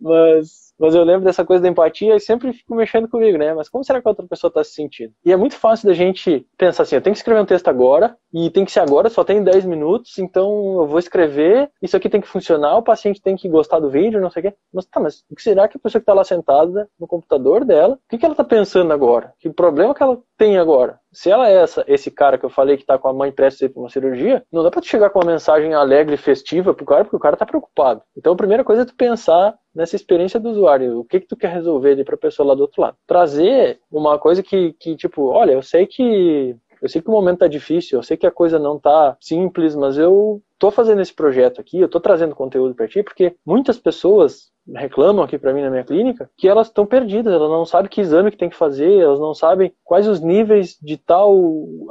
[0.00, 3.52] mas, mas eu lembro dessa coisa da empatia e sempre fico mexendo comigo, né?
[3.52, 5.12] Mas como será que a outra pessoa está se sentindo?
[5.24, 8.16] E é muito fácil da gente pensar assim, eu tenho que escrever um texto agora,
[8.32, 12.08] e tem que ser agora, só tem 10 minutos, então eu vou escrever, isso aqui
[12.08, 14.54] tem que funcionar, o paciente tem que gostar do vídeo, não sei o quê.
[14.72, 17.64] Mas tá, mas o que será que a pessoa que está lá sentada no computador
[17.64, 19.34] dela, o que, que ela está pensando agora?
[19.38, 20.99] Que problema que ela tem agora?
[21.12, 23.62] Se ela é essa, esse cara que eu falei que tá com a mãe prestes
[23.62, 26.18] a ir pra uma cirurgia, não dá pra tu chegar com uma mensagem alegre e
[26.18, 28.02] festiva pro cara, porque o cara tá preocupado.
[28.16, 31.00] Então a primeira coisa é tu pensar nessa experiência do usuário.
[31.00, 32.96] O que que tu quer resolver ali pra pessoa lá do outro lado?
[33.06, 37.40] Trazer uma coisa que, que tipo, olha, eu sei que eu sei que o momento
[37.40, 41.12] tá difícil, eu sei que a coisa não tá simples, mas eu tô fazendo esse
[41.12, 45.62] projeto aqui, eu tô trazendo conteúdo para ti, porque muitas pessoas reclamam aqui para mim
[45.62, 48.56] na minha clínica que elas estão perdidas, elas não sabem que exame que tem que
[48.56, 51.34] fazer, elas não sabem quais os níveis de tal,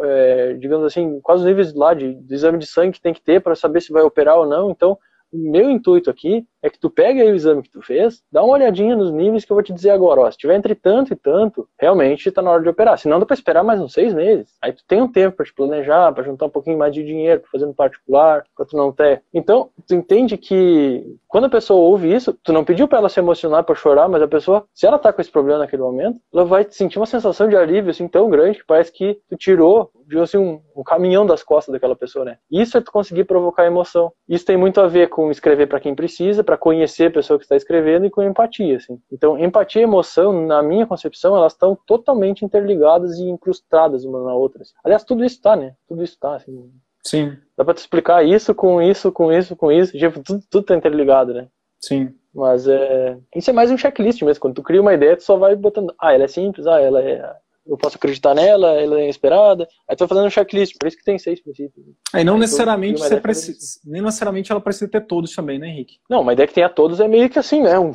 [0.01, 3.21] é, digamos assim, quais os níveis lá de, de exame de sangue que tem que
[3.21, 4.69] ter para saber se vai operar ou não.
[4.71, 4.97] Então,
[5.31, 8.53] meu intuito aqui é que tu pegue aí o exame que tu fez, dá uma
[8.53, 10.21] olhadinha nos níveis que eu vou te dizer agora.
[10.21, 12.97] Ó, se tiver entre tanto e tanto, realmente está na hora de operar.
[12.97, 14.55] Senão dá para esperar mais uns seis meses.
[14.61, 17.41] Aí tu tem um tempo para te planejar, para juntar um pouquinho mais de dinheiro,
[17.41, 19.23] para fazer no particular, para tu não ter.
[19.33, 23.19] Então, tu entende que quando a pessoa ouve isso, tu não pediu para ela se
[23.19, 26.45] emocionar, para chorar, mas a pessoa, se ela tá com esse problema naquele momento, ela
[26.45, 30.17] vai sentir uma sensação de alívio assim tão grande que parece que tu tirou de
[30.17, 32.37] assim, um, um caminhão das costas daquela pessoa, né?
[32.51, 34.11] Isso é tu conseguir provocar emoção.
[34.27, 37.45] Isso tem muito a ver com escrever para quem precisa, para conhecer a pessoa que
[37.45, 38.99] está escrevendo e com empatia, assim.
[39.11, 44.33] Então, empatia e emoção, na minha concepção, elas estão totalmente interligadas e incrustadas uma na
[44.33, 44.63] outra.
[44.63, 44.73] Assim.
[44.83, 45.75] Aliás, tudo isso está, né?
[45.87, 46.71] Tudo isso está, assim.
[47.03, 47.37] Sim.
[47.55, 49.95] Dá para te explicar isso com isso, com isso, com isso.
[49.95, 51.47] Tipo, tudo, tudo tá interligado, né?
[51.79, 52.15] Sim.
[52.33, 53.15] Mas é.
[53.35, 54.41] Isso é mais um checklist mesmo.
[54.41, 55.93] Quando tu cria uma ideia, tu só vai botando.
[56.01, 57.31] Ah, ela é simples, ah, ela é
[57.69, 59.67] eu posso acreditar nela, ela é inesperada.
[59.87, 61.85] Aí tô fazendo um checklist, por isso que tem seis princípios.
[62.11, 65.99] Aí não Aí necessariamente você precisa, nem necessariamente ela precisa ter todos também, né, Henrique?
[66.09, 67.91] Não, uma ideia que tenha todos é meio que assim, né, um,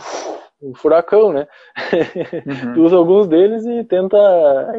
[0.62, 1.48] um furacão, né?
[2.46, 2.74] Uhum.
[2.74, 4.16] tu usa alguns deles e tenta,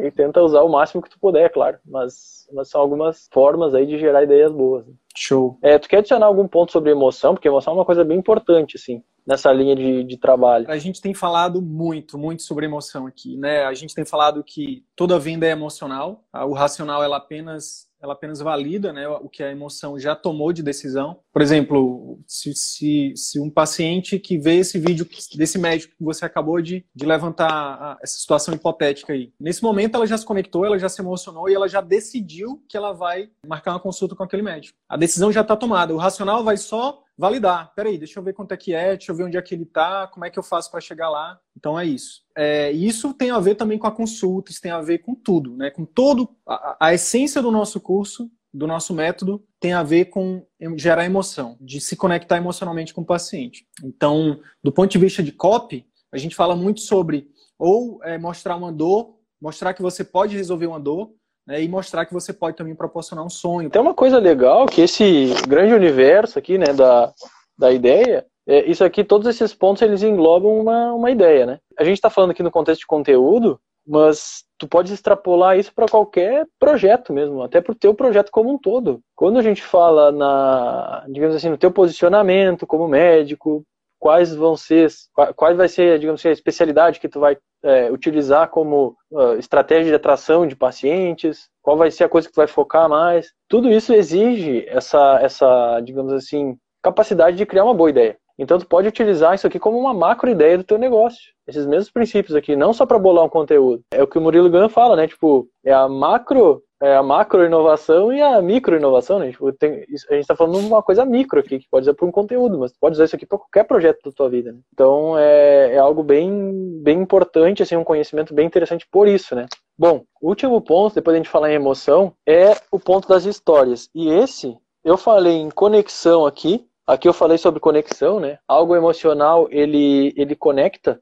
[0.02, 1.78] e tenta usar o máximo que tu puder, claro.
[1.84, 4.86] Mas, mas são algumas formas aí de gerar ideias boas.
[4.86, 4.94] Né?
[5.18, 5.58] Show.
[5.62, 7.34] É, tu quer adicionar algum ponto sobre emoção?
[7.34, 10.70] Porque emoção é uma coisa bem importante, assim nessa linha de, de trabalho?
[10.70, 13.64] A gente tem falado muito, muito sobre emoção aqui, né?
[13.64, 18.40] A gente tem falado que toda venda é emocional, o racional ela apenas ela apenas
[18.40, 21.18] valida né, o que a emoção já tomou de decisão.
[21.32, 26.24] Por exemplo, se, se, se um paciente que vê esse vídeo desse médico que você
[26.24, 30.64] acabou de, de levantar a, essa situação hipotética aí, nesse momento ela já se conectou,
[30.64, 34.22] ela já se emocionou e ela já decidiu que ela vai marcar uma consulta com
[34.22, 34.78] aquele médico.
[34.88, 35.94] A decisão já está tomada.
[35.94, 37.72] O racional vai só validar.
[37.74, 39.62] Peraí, deixa eu ver quanto é que é, deixa eu ver onde é que ele
[39.62, 41.38] está, como é que eu faço para chegar lá.
[41.56, 42.22] Então é isso.
[42.36, 45.56] É, isso tem a ver também com a consulta, isso tem a ver com tudo,
[45.56, 45.70] né?
[45.70, 50.46] Com todo a, a essência do nosso curso, do nosso método, tem a ver com
[50.76, 53.66] gerar emoção, de se conectar emocionalmente com o paciente.
[53.84, 58.56] Então, do ponto de vista de copy, a gente fala muito sobre ou é, mostrar
[58.56, 61.12] uma dor, mostrar que você pode resolver uma dor,
[61.46, 63.70] né, e mostrar que você pode também proporcionar um sonho.
[63.70, 67.12] Tem uma coisa legal que esse grande universo aqui, né, da,
[67.56, 71.58] da ideia, é, isso aqui, todos esses pontos, eles englobam uma, uma ideia, né?
[71.78, 75.86] A gente está falando aqui no contexto de conteúdo, mas tu pode extrapolar isso para
[75.86, 79.00] qualquer projeto mesmo, até para o teu projeto como um todo.
[79.14, 83.64] Quando a gente fala na, digamos assim, no teu posicionamento como médico,
[84.06, 84.88] quais vão ser,
[85.34, 89.86] qual vai ser, digamos assim, a especialidade que tu vai é, utilizar como uh, estratégia
[89.90, 93.32] de atração de pacientes, qual vai ser a coisa que tu vai focar mais.
[93.48, 98.16] Tudo isso exige essa, essa, digamos assim, capacidade de criar uma boa ideia.
[98.38, 101.32] Então tu pode utilizar isso aqui como uma macro ideia do teu negócio.
[101.46, 103.82] Esses mesmos princípios aqui, não só para bolar um conteúdo.
[103.90, 105.06] É o que o Murilo Gun fala, né?
[105.06, 109.30] Tipo, é a macro é a macro inovação e a micro inovação, né?
[109.30, 112.06] Tipo, tem, a gente está falando de uma coisa micro aqui, que pode ser para
[112.06, 114.52] um conteúdo, mas pode usar isso aqui para qualquer projeto da tua vida.
[114.52, 114.58] Né?
[114.72, 119.46] Então é, é, algo bem, bem importante, assim, um conhecimento bem interessante por isso, né?
[119.78, 123.88] Bom, último ponto, depois a gente falar em emoção, é o ponto das histórias.
[123.94, 128.38] E esse, eu falei em conexão aqui, aqui eu falei sobre conexão, né?
[128.46, 131.00] Algo emocional, ele, ele conecta,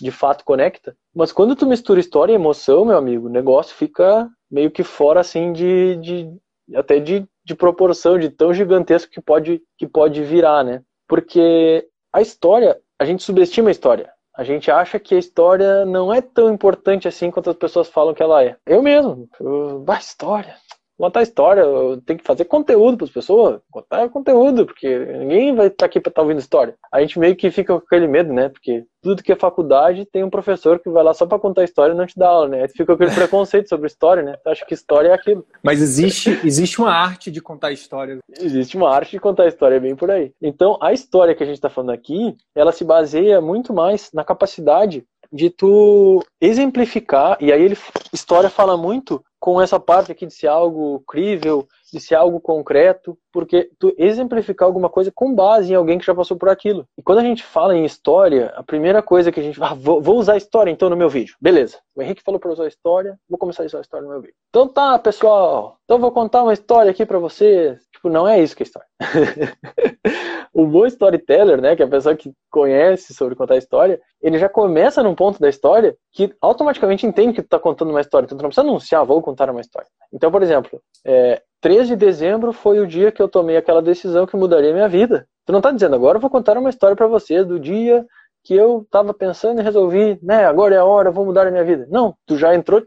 [0.00, 4.28] de fato conecta, mas quando tu mistura história e emoção, meu amigo, o negócio fica
[4.50, 6.30] meio que fora assim de, de
[6.74, 10.82] até de, de proporção, de tão gigantesco que pode, que pode virar, né?
[11.08, 14.10] Porque a história, a gente subestima a história.
[14.36, 18.12] A gente acha que a história não é tão importante assim quanto as pessoas falam
[18.12, 18.56] que ela é.
[18.66, 20.56] Eu mesmo, eu, bah, história
[20.96, 21.64] contar história,
[22.04, 26.00] tem que fazer conteúdo para as pessoas, contar conteúdo, porque ninguém vai estar tá aqui
[26.00, 26.74] para estar tá ouvindo história.
[26.92, 28.48] A gente meio que fica com aquele medo, né?
[28.48, 31.92] Porque tudo que é faculdade tem um professor que vai lá só para contar história
[31.92, 32.62] e não te dá aula, né?
[32.62, 34.36] Aí fica com aquele preconceito sobre história, né?
[34.42, 35.46] Tu acha que história é aquilo.
[35.62, 38.18] Mas existe, existe uma arte de contar história.
[38.40, 40.32] Existe uma arte de contar história, é bem por aí.
[40.40, 44.24] Então, a história que a gente está falando aqui, ela se baseia muito mais na
[44.24, 47.76] capacidade de tu exemplificar, e aí ele
[48.12, 53.18] história fala muito com essa parte aqui de ser algo crível de ser algo concreto,
[53.32, 56.86] porque tu exemplificar alguma coisa com base em alguém que já passou por aquilo.
[56.96, 59.62] E quando a gente fala em história, a primeira coisa que a gente.
[59.62, 61.34] Ah, vou, vou usar história então no meu vídeo.
[61.40, 61.78] Beleza.
[61.94, 64.34] O Henrique falou para usar história, vou começar a usar história no meu vídeo.
[64.50, 65.78] Então tá, pessoal.
[65.84, 67.80] Então vou contar uma história aqui para vocês.
[67.92, 68.88] Tipo, não é isso que é história.
[70.52, 74.48] o bom storyteller, né, que é a pessoa que conhece sobre contar história, ele já
[74.48, 78.26] começa num ponto da história que automaticamente entende que tu tá contando uma história.
[78.26, 79.88] Então tu não precisa anunciar, vou contar uma história.
[80.12, 84.24] Então, por exemplo, é, 3 de dezembro foi o dia que eu tomei aquela decisão
[84.24, 85.26] que mudaria minha vida.
[85.44, 88.06] Tu não tá dizendo, agora eu vou contar uma história para vocês do dia
[88.44, 91.64] que eu estava pensando e resolvi, né, agora é a hora, vou mudar a minha
[91.64, 91.84] vida.
[91.90, 92.80] Não, tu já entrou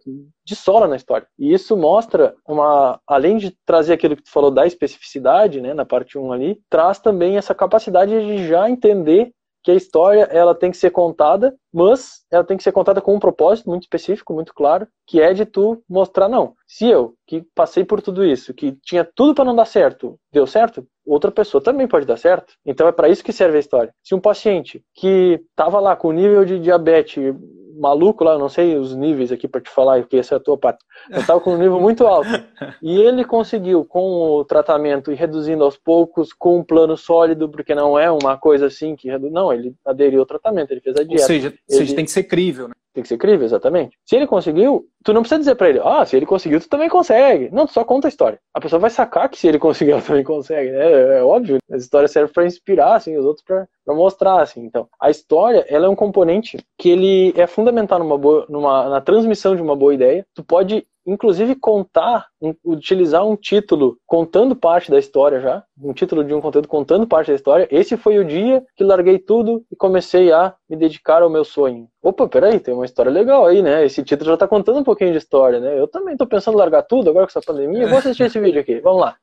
[0.46, 1.28] de sola na história.
[1.38, 5.84] E isso mostra uma, além de trazer aquilo que tu falou da especificidade, né, na
[5.84, 9.34] parte 1 ali, traz também essa capacidade de já entender
[9.64, 13.16] que a história ela tem que ser contada, mas ela tem que ser contada com
[13.16, 16.54] um propósito muito específico, muito claro, que é de tu mostrar não.
[16.68, 20.48] Se eu, que passei por tudo isso, que tinha tudo para não dar certo, deu
[20.48, 22.54] certo, outra pessoa também pode dar certo.
[22.66, 23.94] Então é para isso que serve a história.
[24.04, 27.36] Se um paciente que estava lá com nível de diabetes
[27.80, 30.58] maluco lá, não sei os níveis aqui para te falar, porque essa é a tua
[30.58, 30.84] parte.
[31.10, 32.30] Eu estava com um nível muito alto.
[32.82, 37.74] E ele conseguiu, com o tratamento e reduzindo aos poucos, com um plano sólido, porque
[37.74, 39.10] não é uma coisa assim que.
[39.18, 41.22] Não, ele aderiu ao tratamento, ele fez a dieta.
[41.22, 41.78] Ou seja, ele...
[41.78, 42.74] seja tem que ser crível, né?
[42.94, 43.98] Tem que ser crível, exatamente.
[44.06, 46.90] Se ele conseguiu, tu não precisa dizer para ele, ah, se ele conseguiu, tu também
[46.90, 47.50] consegue.
[47.52, 48.40] Não, tu só conta a história.
[48.54, 50.92] A pessoa vai sacar que se ele conseguiu, ela também consegue, né?
[50.92, 51.60] É, é óbvio.
[51.72, 54.64] As histórias servem para inspirar, assim, os outros para mostrar, assim.
[54.64, 59.02] Então, a história, ela é um componente que ele é fundamental numa boa, numa, na
[59.02, 60.26] transmissão de uma boa ideia.
[60.34, 62.28] Tu pode inclusive contar,
[62.64, 67.30] utilizar um título contando parte da história já, um título de um conteúdo contando parte
[67.30, 67.68] da história.
[67.72, 71.88] Esse foi o dia que larguei tudo e comecei a me dedicar ao meu sonho.
[72.02, 73.86] Opa, peraí, tem uma história legal aí, né?
[73.86, 75.78] Esse título já tá contando um pouquinho de história, né?
[75.78, 77.88] Eu também tô pensando em largar tudo agora com essa pandemia.
[77.88, 79.16] Vou assistir esse vídeo aqui, vamos lá.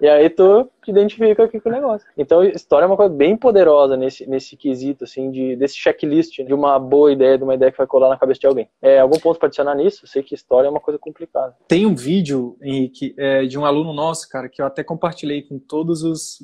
[0.00, 2.08] E aí tu te identifica aqui com o negócio.
[2.16, 6.54] Então, história é uma coisa bem poderosa nesse, nesse quesito, assim, de, desse checklist de
[6.54, 8.68] uma boa ideia, de uma ideia que vai colar na cabeça de alguém.
[8.80, 10.04] É, algum ponto para adicionar nisso?
[10.04, 11.21] Eu sei que história é uma coisa complicada.
[11.68, 15.58] Tem um vídeo, Henrique, é, de um aluno nosso, cara, que eu até compartilhei com
[15.58, 16.38] todos os,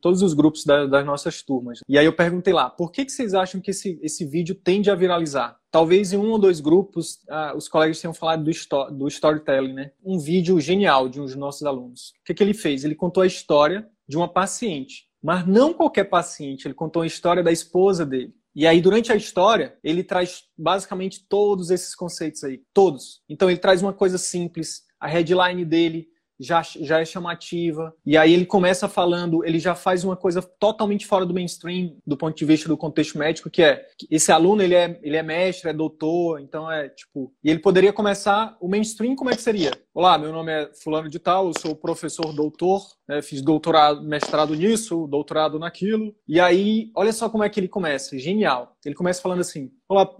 [0.00, 1.80] todos os grupos da, das nossas turmas.
[1.88, 4.90] E aí eu perguntei lá, por que, que vocês acham que esse, esse vídeo tende
[4.90, 5.58] a viralizar?
[5.70, 8.50] Talvez em um ou dois grupos ah, os colegas tenham falado do,
[8.90, 9.90] do storytelling, né?
[10.04, 12.12] Um vídeo genial de um dos nossos alunos.
[12.20, 12.84] O que, que ele fez?
[12.84, 16.66] Ele contou a história de uma paciente, mas não qualquer paciente.
[16.66, 18.34] Ele contou a história da esposa dele.
[18.54, 22.62] E aí, durante a história, ele traz basicamente todos esses conceitos aí.
[22.72, 23.22] Todos.
[23.28, 24.82] Então, ele traz uma coisa simples.
[25.00, 27.94] A headline dele já, já é chamativa.
[28.04, 32.16] E aí ele começa falando, ele já faz uma coisa totalmente fora do mainstream, do
[32.16, 35.70] ponto de vista do contexto médico, que é esse aluno ele é, ele é mestre,
[35.70, 37.32] é doutor, então é tipo.
[37.42, 39.72] E ele poderia começar o mainstream, como é que seria?
[39.92, 44.54] Olá, meu nome é Fulano de Tal, eu sou professor doutor, né, fiz doutorado, mestrado
[44.54, 46.14] nisso, doutorado naquilo.
[46.26, 48.73] E aí, olha só como é que ele começa, genial.
[48.88, 49.70] Ele começa falando assim: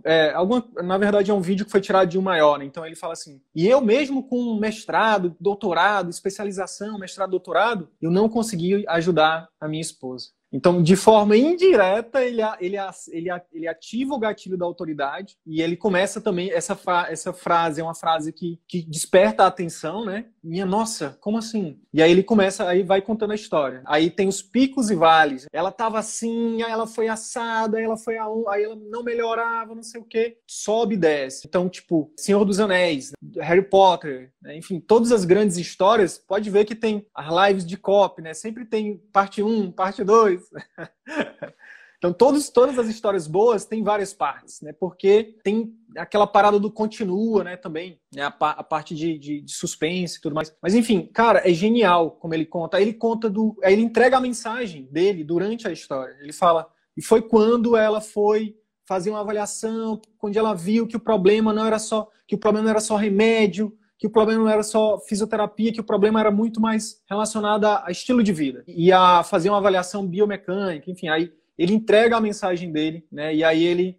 [0.04, 2.64] é, alguma, na verdade é um vídeo que foi tirado de um maior, né?
[2.64, 8.28] então ele fala assim: e eu mesmo com mestrado, doutorado, especialização, mestrado, doutorado, eu não
[8.28, 10.28] consegui ajudar a minha esposa.
[10.54, 12.76] Então, de forma indireta, ele, ele,
[13.10, 16.52] ele, ele ativa o gatilho da autoridade e ele começa também.
[16.52, 16.78] Essa,
[17.08, 20.26] essa frase é uma frase que, que desperta a atenção, né?
[20.40, 21.80] Minha nossa, como assim?
[21.92, 23.82] E aí ele começa, aí vai contando a história.
[23.84, 25.46] Aí tem os picos e vales.
[25.52, 29.74] Ela tava assim, aí ela foi assada, aí ela foi a aí ela não melhorava,
[29.74, 30.38] não sei o quê.
[30.46, 31.48] Sobe e desce.
[31.48, 33.10] Então, tipo, Senhor dos Anéis,
[33.40, 34.56] Harry Potter, né?
[34.56, 38.34] enfim, todas as grandes histórias, pode ver que tem as lives de cop, né?
[38.34, 40.42] Sempre tem parte 1, parte 2
[42.04, 44.74] Então, todos, todas as histórias boas têm várias partes, né?
[44.78, 47.56] Porque tem aquela parada do continua, né?
[47.56, 48.24] Também, né?
[48.24, 50.54] a, a parte de, de, de, suspense e tudo mais.
[50.60, 52.78] Mas, enfim, cara, é genial como ele conta.
[52.78, 53.56] Ele conta do.
[53.64, 56.14] Aí ele entrega a mensagem dele durante a história.
[56.20, 56.70] Ele fala.
[56.94, 58.54] E foi quando ela foi
[58.86, 62.64] fazer uma avaliação, quando ela viu que o problema não era só que o problema
[62.64, 66.30] não era só remédio, que o problema não era só fisioterapia, que o problema era
[66.30, 71.32] muito mais relacionado a, estilo de vida e a fazer uma avaliação biomecânica, enfim, aí
[71.56, 73.34] ele entrega a mensagem dele, né?
[73.34, 73.98] E aí ele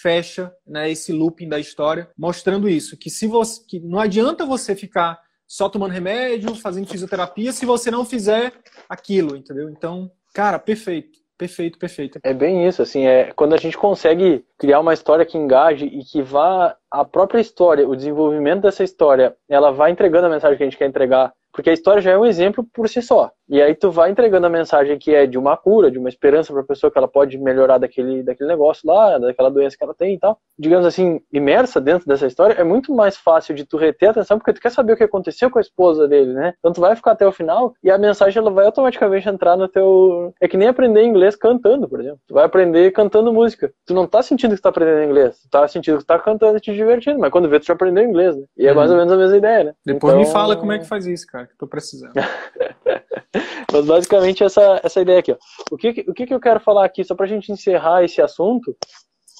[0.00, 4.76] fecha, né, esse looping da história, mostrando isso, que se você que não adianta você
[4.76, 8.52] ficar só tomando remédio, fazendo fisioterapia, se você não fizer
[8.88, 9.70] aquilo, entendeu?
[9.70, 11.23] Então, cara, perfeito.
[11.44, 12.18] Perfeito, perfeito.
[12.22, 16.02] É bem isso, assim, é quando a gente consegue criar uma história que engaje e
[16.02, 20.62] que vá a própria história, o desenvolvimento dessa história, ela vai entregando a mensagem que
[20.62, 23.30] a gente quer entregar, porque a história já é um exemplo por si só.
[23.48, 26.52] E aí tu vai entregando a mensagem que é de uma cura, de uma esperança
[26.52, 29.94] para a pessoa que ela pode melhorar daquele, daquele negócio lá, daquela doença que ela
[29.94, 30.38] tem e tal.
[30.58, 34.38] Digamos assim, imersa dentro dessa história, é muito mais fácil de tu reter a atenção
[34.38, 36.54] porque tu quer saber o que aconteceu com a esposa dele, né?
[36.58, 39.68] Então tu vai ficar até o final e a mensagem ela vai automaticamente entrar no
[39.68, 40.32] teu.
[40.40, 42.20] É que nem aprender inglês cantando, por exemplo.
[42.26, 43.72] Tu vai aprender cantando música.
[43.86, 46.18] Tu não tá sentindo que tu tá aprendendo inglês, tu tá sentindo que tu tá
[46.18, 48.44] cantando e te divertindo, mas quando vê tu já aprendeu inglês, né?
[48.56, 49.02] E é mais ou uhum.
[49.02, 49.74] menos a mesma ideia, né?
[49.84, 50.24] Depois então...
[50.24, 52.12] me fala como é que faz isso, cara, que tô precisando.
[53.72, 55.32] Mas basicamente essa, essa ideia aqui.
[55.32, 55.36] Ó.
[55.70, 58.76] O, que, o que, eu quero falar aqui, só para a gente encerrar esse assunto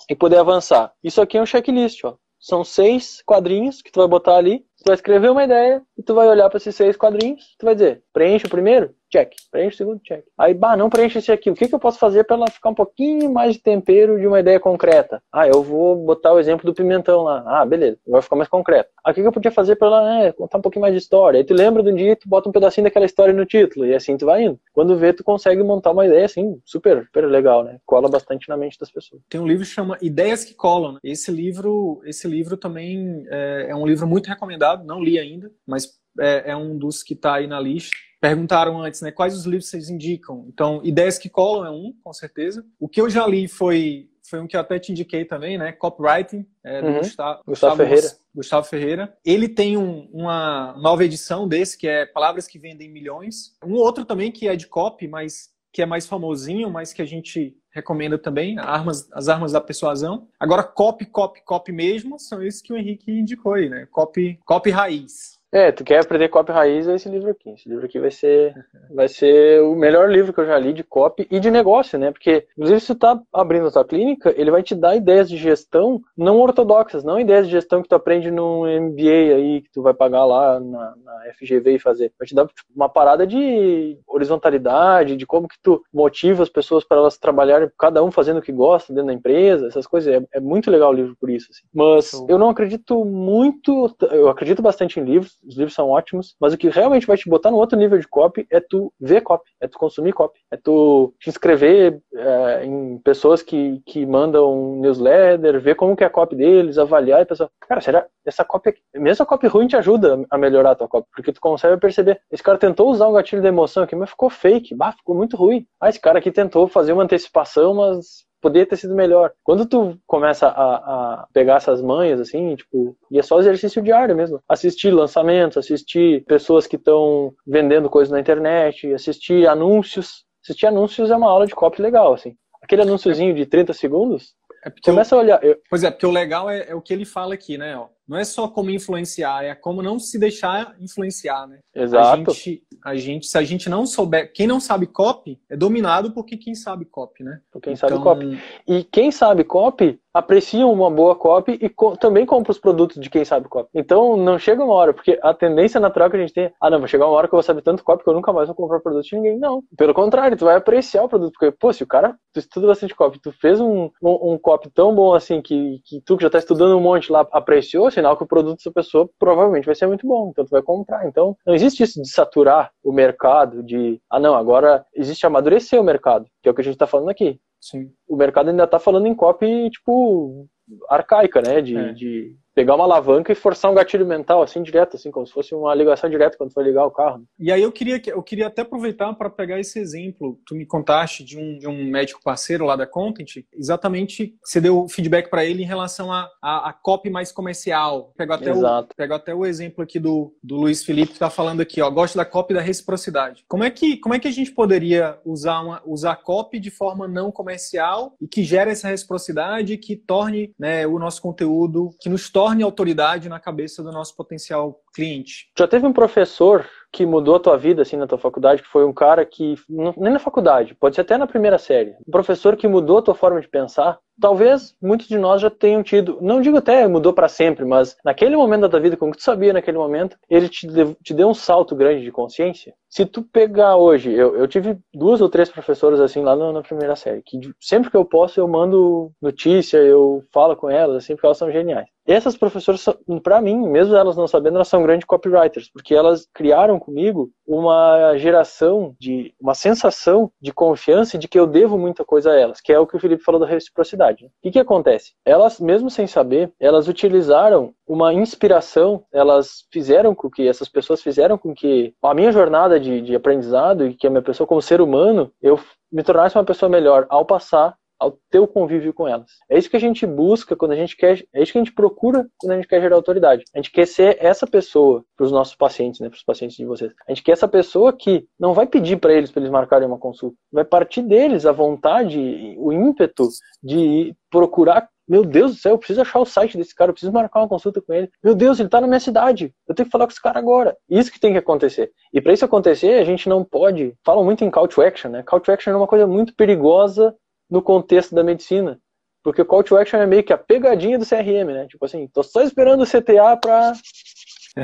[0.08, 0.92] e poder avançar?
[1.02, 2.04] Isso aqui é um checklist.
[2.04, 2.16] Ó.
[2.38, 4.60] São seis quadrinhos que tu vai botar ali.
[4.78, 7.56] Tu vai escrever uma ideia e tu vai olhar para esses seis quadrinhos.
[7.58, 9.32] Tu vai dizer, preenche o primeiro, check.
[9.50, 10.24] Preenche o segundo, check.
[10.36, 11.50] Aí, bah, não preenche esse aqui.
[11.50, 14.26] O que, que eu posso fazer para ela ficar um pouquinho mais de tempero de
[14.26, 15.22] uma ideia concreta?
[15.32, 17.44] Ah, eu vou botar o exemplo do pimentão lá.
[17.46, 17.98] Ah, beleza.
[18.06, 18.90] Vai ficar mais concreto.
[19.06, 21.38] O que, que eu podia fazer para ela né, contar um pouquinho mais de história?
[21.38, 23.86] Aí tu lembra do dia tu bota um pedacinho daquela história no título.
[23.86, 24.58] E assim tu vai indo.
[24.72, 27.78] Quando vê, tu consegue montar uma ideia assim, super, super legal, né?
[27.86, 29.22] Cola bastante na mente das pessoas.
[29.28, 30.94] Tem um livro que chama Ideias que Colam.
[30.94, 30.98] Né?
[31.04, 34.84] Esse livro, esse livro também é, é um livro muito recomendado.
[34.84, 35.88] Não li ainda, mas
[36.18, 39.68] é, é um dos que está aí na lista perguntaram antes, né, quais os livros
[39.68, 40.46] vocês indicam.
[40.48, 42.64] Então, Ideias que Colam é um, com certeza.
[42.80, 45.70] O que eu já li foi foi um que eu até te indiquei também, né?
[45.72, 46.98] Copywriting, é, do uhum.
[47.00, 48.08] Gustavo, Gustavo, Ferreira.
[48.34, 49.18] Gustavo Ferreira.
[49.22, 53.54] Ele tem um, uma nova edição desse, que é Palavras que Vendem Milhões.
[53.62, 57.04] Um outro também que é de copy, mas que é mais famosinho, mas que a
[57.04, 60.28] gente recomenda também, armas, as armas da persuasão.
[60.40, 63.86] Agora, copy, copy, copy mesmo, são esses que o Henrique indicou aí, né?
[63.90, 65.38] Copy, copy raiz.
[65.54, 67.50] É, tu quer aprender copy raiz, é esse livro aqui.
[67.50, 68.52] Esse livro aqui vai ser,
[68.90, 72.10] vai ser o melhor livro que eu já li de copy e de negócio, né?
[72.10, 75.36] Porque, inclusive, se tu tá abrindo a tua clínica, ele vai te dar ideias de
[75.36, 79.80] gestão não ortodoxas, não ideias de gestão que tu aprende num MBA aí, que tu
[79.80, 82.12] vai pagar lá na, na FGV e fazer.
[82.18, 86.82] Vai te dar tipo, uma parada de horizontalidade, de como que tu motiva as pessoas
[86.82, 90.12] para elas trabalharem, cada um fazendo o que gosta dentro da empresa, essas coisas.
[90.12, 91.46] É, é muito legal o livro por isso.
[91.52, 91.62] Assim.
[91.72, 96.52] Mas eu não acredito muito, eu acredito bastante em livros, os livros são ótimos, mas
[96.52, 99.50] o que realmente vai te botar no outro nível de copy é tu ver copy,
[99.60, 105.60] é tu consumir copy, é tu te inscrever é, em pessoas que, que mandam newsletter,
[105.60, 109.22] ver como que é a copy deles, avaliar e pensar, cara, será essa copy, mesmo
[109.22, 112.42] a copy ruim te ajuda a melhorar a tua copy, porque tu consegue perceber, esse
[112.42, 115.66] cara tentou usar um gatilho de emoção aqui, mas ficou fake, bah, ficou muito ruim.
[115.80, 119.32] Ah, esse cara aqui tentou fazer uma antecipação, mas poderia ter sido melhor.
[119.42, 124.14] Quando tu começa a, a, pegar essas manhas, assim, tipo, e é só exercício diário
[124.14, 124.38] mesmo.
[124.46, 130.26] Assistir lançamentos, assistir pessoas que estão vendendo coisas na internet, assistir anúncios.
[130.44, 132.36] Assistir anúncios é uma aula de copy legal, assim.
[132.62, 135.42] Aquele anúnciozinho de 30 segundos, é começa eu, a olhar.
[135.42, 135.56] Eu...
[135.70, 137.78] Pois é, porque o legal é, é, o que ele fala aqui, né?
[137.78, 141.58] Ó não é só como influenciar, é como não se deixar influenciar, né?
[141.74, 142.30] Exato.
[142.30, 146.12] A gente, a gente, se a gente não souber, quem não sabe copy é dominado
[146.12, 147.40] por quem sabe copy, né?
[147.50, 147.88] Por quem então...
[147.88, 148.40] sabe copy.
[148.68, 153.10] E quem sabe copy aprecia uma boa copy e co também compra os produtos de
[153.10, 153.68] quem sabe copy.
[153.74, 156.78] Então não chega uma hora, porque a tendência natural que a gente tem, ah não,
[156.78, 158.54] vai chegar uma hora que eu vou saber tanto copy que eu nunca mais vou
[158.54, 159.38] comprar produto de ninguém.
[159.38, 159.62] Não.
[159.76, 162.94] Pelo contrário, tu vai apreciar o produto, porque, pô, se o cara, tu estuda bastante
[162.94, 166.30] copy, tu fez um, um, um copy tão bom assim que, que tu que já
[166.30, 169.88] tá estudando um monte lá apreciou, sinal que o produto dessa pessoa provavelmente vai ser
[169.88, 171.06] muito bom, então tu vai comprar.
[171.08, 175.84] Então, não existe isso de saturar o mercado, de, ah não, agora existe amadurecer o
[175.84, 177.40] mercado, que é o que a gente está falando aqui.
[177.64, 177.90] Sim.
[178.06, 180.46] O mercado ainda está falando em copy, tipo,
[180.90, 181.62] arcaica, né?
[181.62, 181.92] De, é.
[181.94, 185.54] de pegar uma alavanca e forçar um gatilho mental, assim, direto, assim, como se fosse
[185.54, 187.24] uma ligação direta quando for ligar o carro.
[187.38, 190.38] E aí eu queria, eu queria até aproveitar para pegar esse exemplo.
[190.46, 194.86] Tu me contaste de um, de um médico parceiro lá da Content, exatamente, você deu
[194.88, 198.12] feedback para ele em relação a, a, a, copy mais comercial.
[198.16, 198.92] Pego até, Exato.
[198.92, 201.90] o, pego até o exemplo aqui do, do Luiz Felipe, que está falando aqui, ó,
[201.90, 203.44] gosto da copy da reciprocidade.
[203.48, 207.08] Como é que, como é que a gente poderia usar, uma, usar copy de forma
[207.08, 212.30] não comercial e que gere essa reciprocidade, que torne né, o nosso conteúdo, que nos
[212.30, 215.50] torne torne autoridade na cabeça do nosso potencial cliente.
[215.58, 218.84] Já teve um professor que mudou a tua vida, assim, na tua faculdade, que foi
[218.84, 222.68] um cara que, nem na faculdade, pode ser até na primeira série, um professor que
[222.68, 226.58] mudou a tua forma de pensar, talvez muitos de nós já tenham tido, não digo
[226.58, 230.16] até mudou para sempre, mas naquele momento da tua vida, como tu sabia naquele momento,
[230.28, 232.74] ele te deu, te deu um salto grande de consciência.
[232.88, 236.62] Se tu pegar hoje, eu, eu tive duas ou três professoras assim lá na, na
[236.62, 241.14] primeira série, que sempre que eu posso eu mando notícia, eu falo com elas, assim,
[241.14, 241.88] porque elas são geniais.
[242.06, 242.84] Essas professoras,
[243.22, 248.16] para mim, mesmo elas não sabendo, elas são grandes copywriters, porque elas criaram comigo uma
[248.18, 252.60] geração de, uma sensação de confiança e de que eu devo muita coisa a elas,
[252.60, 254.26] que é o que o Felipe falou da reciprocidade verdade.
[254.26, 255.12] O que, que acontece?
[255.24, 261.38] Elas, mesmo sem saber, elas utilizaram uma inspiração, elas fizeram com que, essas pessoas fizeram
[261.38, 264.80] com que a minha jornada de, de aprendizado e que a minha pessoa como ser
[264.80, 265.58] humano, eu
[265.90, 269.30] me tornasse uma pessoa melhor ao passar ao teu convívio com elas.
[269.50, 271.74] É isso que a gente busca quando a gente quer, é isso que a gente
[271.74, 273.44] procura quando a gente quer gerar autoridade.
[273.54, 276.64] A gente quer ser essa pessoa para os nossos pacientes, né, para os pacientes de
[276.64, 276.92] vocês.
[277.08, 279.98] A gente quer essa pessoa que não vai pedir para eles para eles marcarem uma
[279.98, 283.28] consulta, vai partir deles a vontade, o ímpeto
[283.62, 287.12] de procurar meu Deus do céu, eu preciso achar o site desse cara, eu preciso
[287.12, 288.10] marcar uma consulta com ele.
[288.22, 289.54] Meu Deus, ele está na minha cidade.
[289.68, 290.76] Eu tenho que falar com esse cara agora.
[290.88, 291.92] Isso que tem que acontecer.
[292.12, 293.94] E para isso acontecer, a gente não pode.
[294.04, 295.22] Falam muito em call to action, né?
[295.22, 297.14] Call to action é uma coisa muito perigosa
[297.54, 298.80] no contexto da medicina.
[299.22, 301.66] Porque o call to action é meio que a pegadinha do CRM, né?
[301.68, 303.72] Tipo assim, tô só esperando o CTA para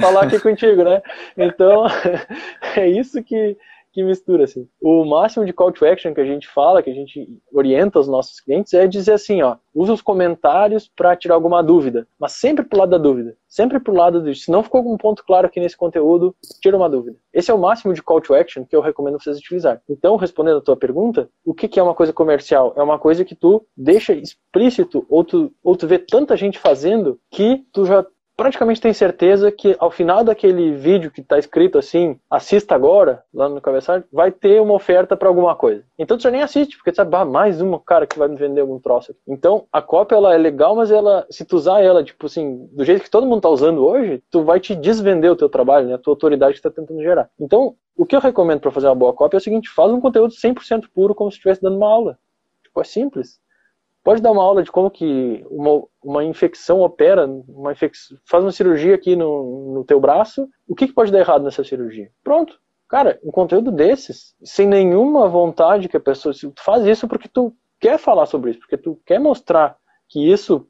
[0.01, 1.01] falar aqui contigo, né?
[1.37, 1.87] Então,
[2.77, 3.57] é isso que,
[3.93, 4.69] que mistura, assim.
[4.81, 8.09] O máximo de call to action que a gente fala, que a gente orienta os
[8.09, 12.65] nossos clientes, é dizer assim, ó, usa os comentários para tirar alguma dúvida, mas sempre
[12.65, 15.61] pro lado da dúvida, sempre pro lado do, se não ficou algum ponto claro aqui
[15.61, 17.17] nesse conteúdo, tira uma dúvida.
[17.33, 19.81] Esse é o máximo de call to action que eu recomendo vocês utilizar.
[19.89, 22.73] Então, respondendo a tua pergunta, o que, que é uma coisa comercial?
[22.77, 27.19] É uma coisa que tu deixa explícito, ou tu, ou tu vê tanta gente fazendo,
[27.31, 28.05] que tu já
[28.41, 33.51] praticamente tem certeza que ao final daquele vídeo que está escrito assim, assista agora, lá
[33.51, 35.85] no cabeçalho, vai ter uma oferta para alguma coisa.
[35.99, 38.63] Então já nem assiste, porque tu sabe, ah, mais uma cara que vai me vender
[38.63, 39.13] algum troço.
[39.13, 39.21] Aqui.
[39.29, 42.83] Então a cópia ela é legal, mas ela, se tu usar ela, tipo assim, do
[42.83, 45.95] jeito que todo mundo está usando hoje, tu vai te desvender o teu trabalho, né,
[45.97, 47.29] a tua autoridade que está tentando gerar.
[47.39, 50.01] Então, o que eu recomendo para fazer uma boa cópia é o seguinte, faz um
[50.01, 52.19] conteúdo 100% puro como se estivesse dando uma aula.
[52.63, 53.39] Tipo, é simples.
[54.03, 58.53] Pode dar uma aula de como que uma, uma infecção opera, uma infecção, faz uma
[58.53, 62.11] cirurgia aqui no, no teu braço, o que, que pode dar errado nessa cirurgia?
[62.25, 62.59] Pronto.
[62.89, 66.35] Cara, um conteúdo desses, sem nenhuma vontade que a pessoa.
[66.35, 69.77] Tu faz isso porque tu quer falar sobre isso, porque tu quer mostrar
[70.09, 70.67] que isso.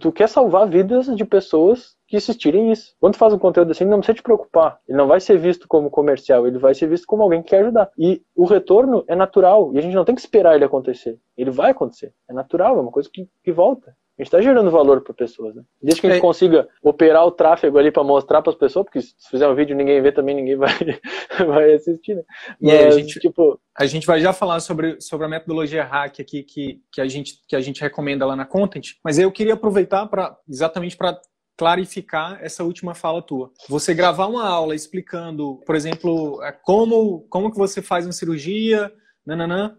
[0.00, 2.94] Tu quer salvar vidas de pessoas que assistirem isso.
[2.98, 4.78] Quando tu faz um conteúdo assim, não precisa te preocupar.
[4.88, 7.60] Ele não vai ser visto como comercial, ele vai ser visto como alguém que quer
[7.60, 7.90] ajudar.
[7.98, 11.18] E o retorno é natural, e a gente não tem que esperar ele acontecer.
[11.36, 12.14] Ele vai acontecer.
[12.28, 13.94] É natural, é uma coisa que, que volta.
[14.18, 15.62] A gente está gerando valor para pessoas, né?
[15.80, 16.20] Desde que a gente é.
[16.22, 19.74] consiga operar o tráfego ali para mostrar para as pessoas, porque se fizer um vídeo
[19.74, 20.72] e ninguém vê também, ninguém vai,
[21.46, 22.22] vai assistir, né?
[22.60, 23.60] Mas, a gente, tipo...
[23.78, 27.34] a gente vai já falar sobre, sobre a metodologia hack aqui que, que, a gente,
[27.46, 31.16] que a gente recomenda lá na Content, mas eu queria aproveitar para exatamente para
[31.56, 33.52] clarificar essa última fala tua.
[33.68, 38.92] Você gravar uma aula explicando, por exemplo, é, como, como que você faz uma cirurgia,
[39.24, 39.76] nananã,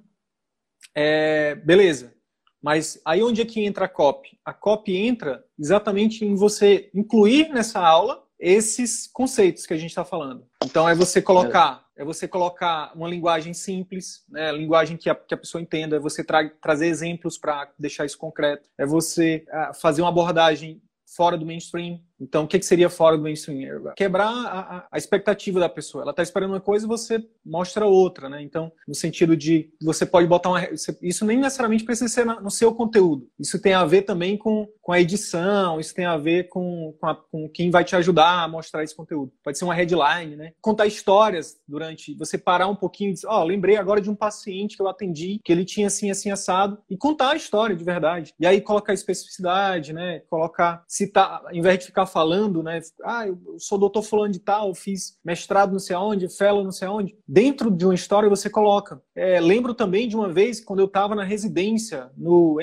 [0.96, 2.14] é, beleza.
[2.62, 4.38] Mas aí onde é que entra a copy?
[4.43, 10.05] A copy entra exatamente em você incluir nessa aula esses conceitos que a gente está
[10.05, 10.45] falando.
[10.64, 15.34] Então é você colocar, é você colocar uma linguagem simples, né, linguagem que a, que
[15.34, 19.74] a pessoa entenda, é você tra trazer exemplos para deixar isso concreto, é você uh,
[19.74, 21.99] fazer uma abordagem fora do mainstream.
[22.20, 23.93] Então, o que, que seria fora do mainstream?
[23.95, 26.03] Quebrar a, a expectativa da pessoa.
[26.03, 28.41] Ela está esperando uma coisa e você mostra outra, né?
[28.41, 30.67] Então, no sentido de você pode botar uma.
[31.01, 33.28] Isso nem necessariamente precisa ser no seu conteúdo.
[33.39, 37.07] Isso tem a ver também com, com a edição, isso tem a ver com, com,
[37.07, 39.32] a, com quem vai te ajudar a mostrar esse conteúdo.
[39.43, 40.53] Pode ser uma headline, né?
[40.61, 42.15] Contar histórias durante.
[42.15, 44.88] Você parar um pouquinho e dizer, ó, oh, lembrei agora de um paciente que eu
[44.88, 48.34] atendi, que ele tinha assim, assim, assado, e contar a história de verdade.
[48.39, 50.22] E aí colocar especificidade, né?
[50.30, 52.82] Colocar, citar, ao invés de ficar falando, né?
[53.03, 56.88] Ah, eu sou doutor fulano de tal, fiz mestrado não sei aonde, fellow não sei
[56.88, 57.18] aonde.
[57.28, 59.01] Dentro de uma história você coloca.
[59.16, 62.60] É, lembro também de uma vez quando eu estava na residência, no,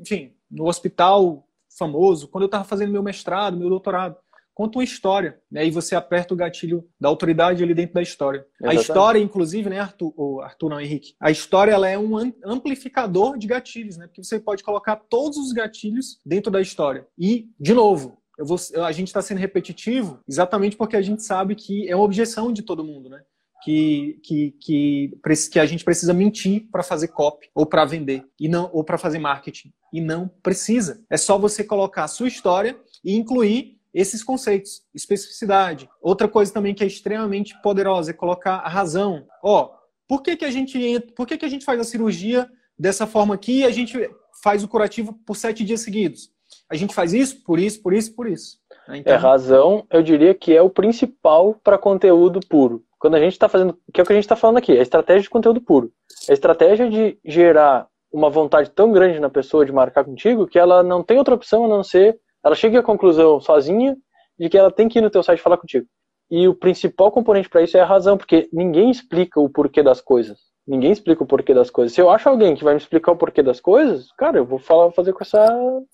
[0.00, 4.16] enfim, no hospital famoso, quando eu estava fazendo meu mestrado, meu doutorado.
[4.56, 5.66] Conta uma história, né?
[5.66, 8.38] E você aperta o gatilho da autoridade ali dentro da história.
[8.38, 8.78] Exatamente.
[8.78, 13.36] A história, inclusive, né, Arthur, ou Arthur não, Henrique, a história ela é um amplificador
[13.36, 14.06] de gatilhos, né?
[14.06, 17.06] Porque você pode colocar todos os gatilhos dentro da história.
[17.18, 21.88] E, de novo, Vou, a gente está sendo repetitivo exatamente porque a gente sabe que
[21.88, 23.22] é uma objeção de todo mundo, né?
[23.64, 25.18] Que, que, que,
[25.50, 28.98] que a gente precisa mentir para fazer copy ou para vender e não ou para
[28.98, 31.02] fazer marketing e não precisa.
[31.10, 35.88] É só você colocar a sua história e incluir esses conceitos, especificidade.
[36.02, 39.26] Outra coisa também que é extremamente poderosa é colocar a razão.
[39.42, 39.70] Ó,
[40.06, 43.34] por que, que a gente por que, que a gente faz a cirurgia dessa forma
[43.34, 43.98] aqui e a gente
[44.42, 46.30] faz o curativo por sete dias seguidos?
[46.70, 48.58] A gente faz isso, por isso, por isso, por isso.
[48.88, 48.98] Né?
[48.98, 49.12] Então...
[49.12, 52.82] É, razão, eu diria que é o principal para conteúdo puro.
[52.98, 54.78] Quando a gente está fazendo, que é o que a gente está falando aqui, é
[54.78, 55.92] a estratégia de conteúdo puro.
[56.28, 60.58] É a estratégia de gerar uma vontade tão grande na pessoa de marcar contigo que
[60.58, 63.96] ela não tem outra opção a não ser, ela chega à conclusão sozinha
[64.38, 65.86] de que ela tem que ir no teu site falar contigo.
[66.30, 70.00] E o principal componente para isso é a razão, porque ninguém explica o porquê das
[70.00, 70.38] coisas.
[70.66, 71.94] Ninguém explica o porquê das coisas.
[71.94, 74.58] Se eu acho alguém que vai me explicar o porquê das coisas, cara, eu vou
[74.58, 75.46] falar, fazer com essa,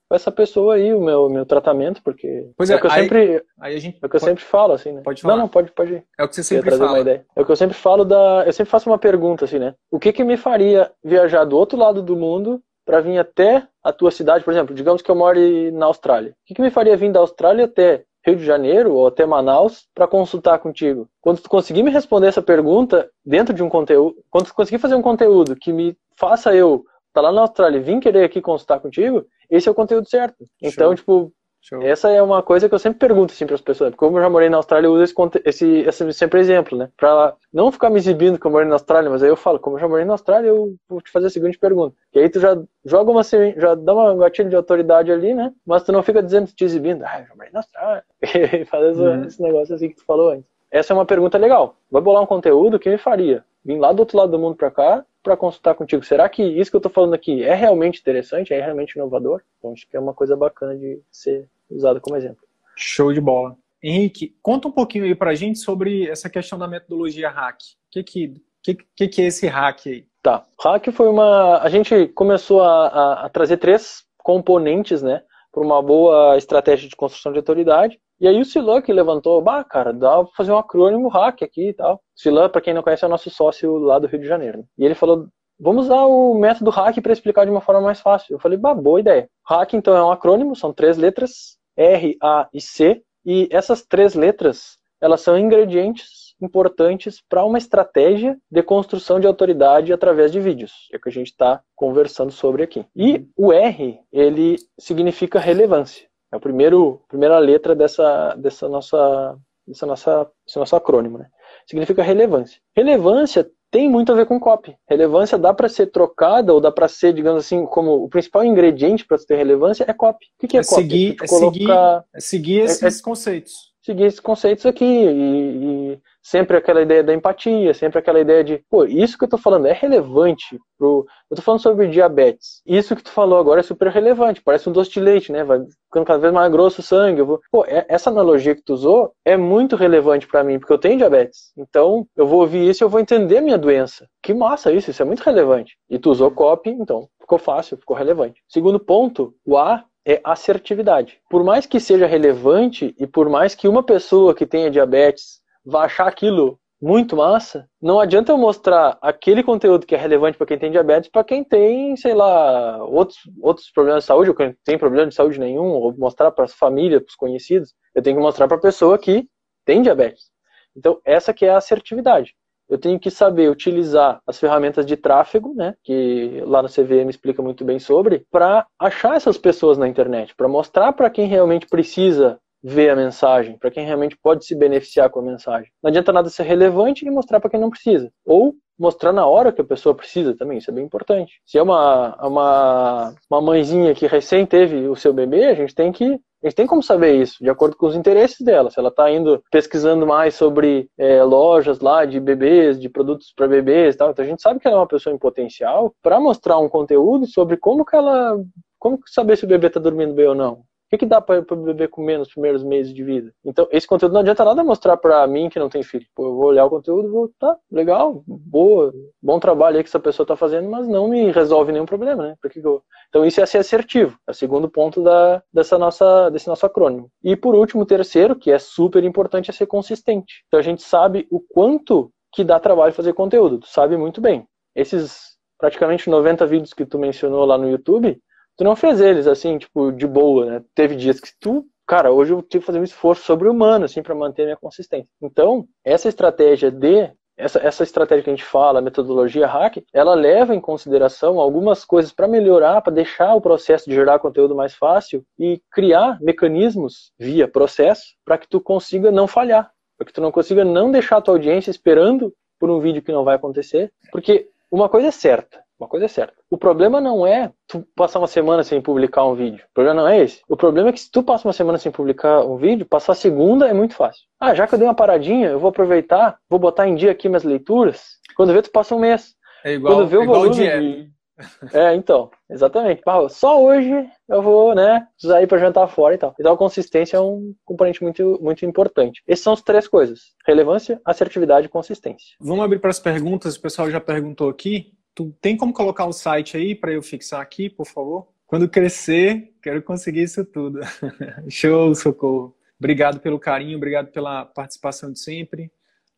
[0.09, 2.91] com essa pessoa aí o meu, meu tratamento, porque pois é, é o que eu
[2.91, 5.03] aí, sempre, aí a gente é o que eu pode, sempre falo, assim, né?
[5.05, 5.35] Pode falar.
[5.35, 6.05] Não, não, pode, pode ir.
[6.19, 6.93] É o que você sempre fala.
[6.93, 7.27] uma ideia.
[7.37, 8.45] É o que eu sempre falo da.
[8.47, 9.75] Eu sempre faço uma pergunta, assim, né?
[9.91, 13.93] O que que me faria viajar do outro lado do mundo para vir até a
[13.93, 15.39] tua cidade, por exemplo, digamos que eu moro
[15.73, 16.31] na Austrália.
[16.31, 19.87] O que, que me faria vir da Austrália até Rio de Janeiro ou até Manaus
[19.95, 21.09] para consultar contigo?
[21.21, 24.95] Quando tu conseguir me responder essa pergunta dentro de um conteúdo, quando tu conseguir fazer
[24.95, 28.41] um conteúdo que me faça eu estar tá lá na Austrália e vir querer aqui
[28.41, 30.47] consultar contigo, esse é o conteúdo certo.
[30.63, 30.95] Então, Show.
[30.97, 31.81] tipo, Show.
[31.81, 33.91] essa é uma coisa que eu sempre pergunto assim para as pessoas.
[33.91, 36.91] Porque como eu já morei na Austrália, eu uso esse, esse, esse sempre exemplo, né?
[36.97, 39.77] Para não ficar me exibindo que eu morei na Austrália, mas aí eu falo, como
[39.77, 41.97] eu já morei na Austrália, eu vou te fazer a seguinte pergunta.
[42.15, 45.53] E aí tu já joga uma já dá uma gatilho de autoridade ali, né?
[45.65, 48.05] Mas tu não fica dizendo, te exibindo, ah, eu já morei na Austrália.
[48.63, 49.25] E faz Uhum.
[49.25, 50.52] esse negócio assim que tu falou antes.
[50.73, 51.77] Essa é uma pergunta legal.
[51.91, 54.71] Vai bolar um conteúdo que me faria vir lá do outro lado do mundo para
[54.71, 56.05] cá para consultar contigo.
[56.05, 59.43] Será que isso que eu tô falando aqui é realmente interessante, é realmente inovador?
[59.59, 62.43] Então acho que é uma coisa bacana de ser usado como exemplo.
[62.77, 63.57] Show de bola.
[63.83, 67.57] Henrique, conta um pouquinho aí pra gente sobre essa questão da metodologia hack.
[67.61, 70.07] O que que, que, que, que é esse hack aí?
[70.23, 70.45] Tá.
[70.61, 71.59] Hack foi uma.
[71.59, 76.97] A gente começou a, a, a trazer três componentes, né, para uma boa estratégia de
[76.97, 78.01] construção de autoridade.
[78.23, 81.71] E aí o Silan que levantou, bah, cara, dá pra fazer um acrônimo hack aqui
[81.71, 82.01] e tal.
[82.15, 84.59] Silan, para quem não conhece, é o nosso sócio lá do Rio de Janeiro.
[84.59, 84.65] Né?
[84.79, 85.27] E ele falou,
[85.59, 88.35] vamos usar o método hack para explicar de uma forma mais fácil.
[88.35, 89.29] Eu falei, bah, boa ideia.
[89.45, 93.03] Hack, então, é um acrônimo, são três letras, R, A e C.
[93.27, 99.93] E essas três letras, elas são ingredientes importantes para uma estratégia de construção de autoridade
[99.93, 102.85] através de vídeos, é o que a gente está conversando sobre aqui.
[102.95, 106.12] E o R, ele significa relevância.
[106.33, 111.19] É a primeiro, primeira letra dessa, dessa nossa, dessa nossa, desse nosso acrônimo.
[111.19, 111.27] Né?
[111.67, 112.61] Significa relevância.
[112.75, 114.77] Relevância tem muito a ver com copy.
[114.89, 119.07] Relevância dá para ser trocada ou dá para ser, digamos assim, como o principal ingrediente
[119.07, 120.27] para ter relevância é copy.
[120.27, 120.83] O que, que é, É copy?
[120.83, 121.71] seguir, é colocar- seguir,
[122.15, 123.72] é seguir esses conceitos.
[123.83, 128.59] Seguir esses conceitos aqui e, e sempre aquela ideia da empatia, sempre aquela ideia de,
[128.71, 132.63] pô, isso que eu tô falando é relevante pro, eu tô falando sobre diabetes.
[132.65, 135.43] Isso que tu falou agora é super relevante, parece um doce de leite, né?
[135.45, 137.21] Vai ficando cada vez mais grosso o sangue.
[137.21, 140.73] Eu vou, pô, é- essa analogia que tu usou é muito relevante para mim, porque
[140.73, 141.53] eu tenho diabetes.
[141.57, 144.07] Então, eu vou ouvir isso e eu vou entender minha doença.
[144.23, 145.77] Que massa isso, isso é muito relevante.
[145.91, 148.41] E tu usou copy, então ficou fácil, ficou relevante.
[148.49, 151.21] Segundo ponto, o A é assertividade.
[151.31, 155.85] Por mais que seja relevante e por mais que uma pessoa que tenha diabetes vá
[155.85, 160.59] achar aquilo muito massa, não adianta eu mostrar aquele conteúdo que é relevante para quem
[160.59, 164.77] tem diabetes para quem tem, sei lá, outros, outros problemas de saúde, ou quem tem
[164.77, 167.73] problema de saúde nenhum, ou mostrar para as famílias, para os conhecidos.
[167.95, 169.29] Eu tenho que mostrar para a pessoa que
[169.65, 170.33] tem diabetes.
[170.77, 172.35] Então, essa que é a assertividade.
[172.73, 177.43] Eu tenho que saber utilizar as ferramentas de tráfego, né, que lá no CVM explica
[177.43, 182.39] muito bem sobre, para achar essas pessoas na internet, para mostrar para quem realmente precisa
[182.63, 185.71] ver a mensagem, para quem realmente pode se beneficiar com a mensagem.
[185.83, 188.11] Não adianta nada ser relevante e mostrar para quem não precisa.
[188.25, 191.41] Ou mostrar na hora que a pessoa precisa também, isso é bem importante.
[191.47, 195.93] Se é uma, uma, uma mãezinha que recém teve o seu bebê, a gente tem
[195.93, 198.69] que a gente tem como saber isso, de acordo com os interesses dela.
[198.69, 203.47] Se ela está indo pesquisando mais sobre é, lojas lá de bebês, de produtos para
[203.47, 206.19] bebês e tal, então a gente sabe que ela é uma pessoa em potencial para
[206.19, 208.37] mostrar um conteúdo sobre como que ela.
[208.77, 210.65] Como saber se o bebê está dormindo bem ou não.
[210.93, 213.33] Que, que dá para o bebê comer nos primeiros meses de vida?
[213.43, 216.05] Então, esse conteúdo não adianta nada mostrar para mim que não tem filho.
[216.15, 219.99] Pô, eu vou olhar o conteúdo vou, tá, legal, boa, bom trabalho aí que essa
[219.99, 222.37] pessoa está fazendo, mas não me resolve nenhum problema, né?
[222.57, 222.83] Eu...
[223.09, 224.19] Então, isso é ser assertivo.
[224.29, 227.09] É o segundo ponto da, dessa nossa, desse nosso acrônimo.
[227.25, 230.45] E, por último, terceiro, que é super importante, é ser consistente.
[230.49, 233.61] Então, a gente sabe o quanto que dá trabalho fazer conteúdo.
[233.61, 234.47] Tu sabe muito bem.
[234.77, 238.21] Esses praticamente 90 vídeos que tu mencionou lá no YouTube,
[238.63, 240.65] tu não fez eles assim, tipo, de boa, né?
[240.73, 244.15] Teve dias que tu, cara, hoje eu tive que fazer um esforço sobre-humano, assim, para
[244.15, 245.09] manter a minha consistência.
[245.21, 250.15] Então, essa estratégia de essa, essa estratégia que a gente fala, a metodologia hack, ela
[250.15, 254.75] leva em consideração algumas coisas para melhorar, para deixar o processo de gerar conteúdo mais
[254.75, 260.21] fácil e criar mecanismos via processo para que tu consiga não falhar, para que tu
[260.21, 263.91] não consiga não deixar a tua audiência esperando por um vídeo que não vai acontecer,
[264.13, 266.35] porque uma coisa é certa, uma coisa é certa.
[266.51, 269.65] O problema não é tu passar uma semana sem publicar um vídeo.
[269.71, 270.41] O problema não é esse.
[270.49, 273.17] O problema é que se tu passa uma semana sem publicar um vídeo, passar a
[273.17, 274.23] segunda é muito fácil.
[274.39, 277.29] Ah, já que eu dei uma paradinha, eu vou aproveitar, vou botar em dia aqui
[277.29, 278.19] minhas leituras.
[278.37, 279.35] Quando vê, tu passa um mês.
[279.65, 281.13] É igual, Quando vê o é igual volume de-
[281.73, 283.03] É, então, exatamente.
[283.31, 286.35] Só hoje eu vou, né, sair para jantar fora e tal.
[286.39, 289.23] Então a consistência é um componente muito, muito importante.
[289.27, 292.37] Essas são as três coisas: relevância, assertividade e consistência.
[292.41, 293.57] Vamos abrir para as perguntas.
[293.57, 294.93] O pessoal já perguntou aqui.
[295.15, 298.29] Tu tem como colocar o site aí para eu fixar aqui, por favor?
[298.47, 300.81] Quando crescer, quero conseguir isso tudo.
[301.49, 302.57] Show, socorro.
[302.79, 305.71] Obrigado pelo carinho, obrigado pela participação de sempre.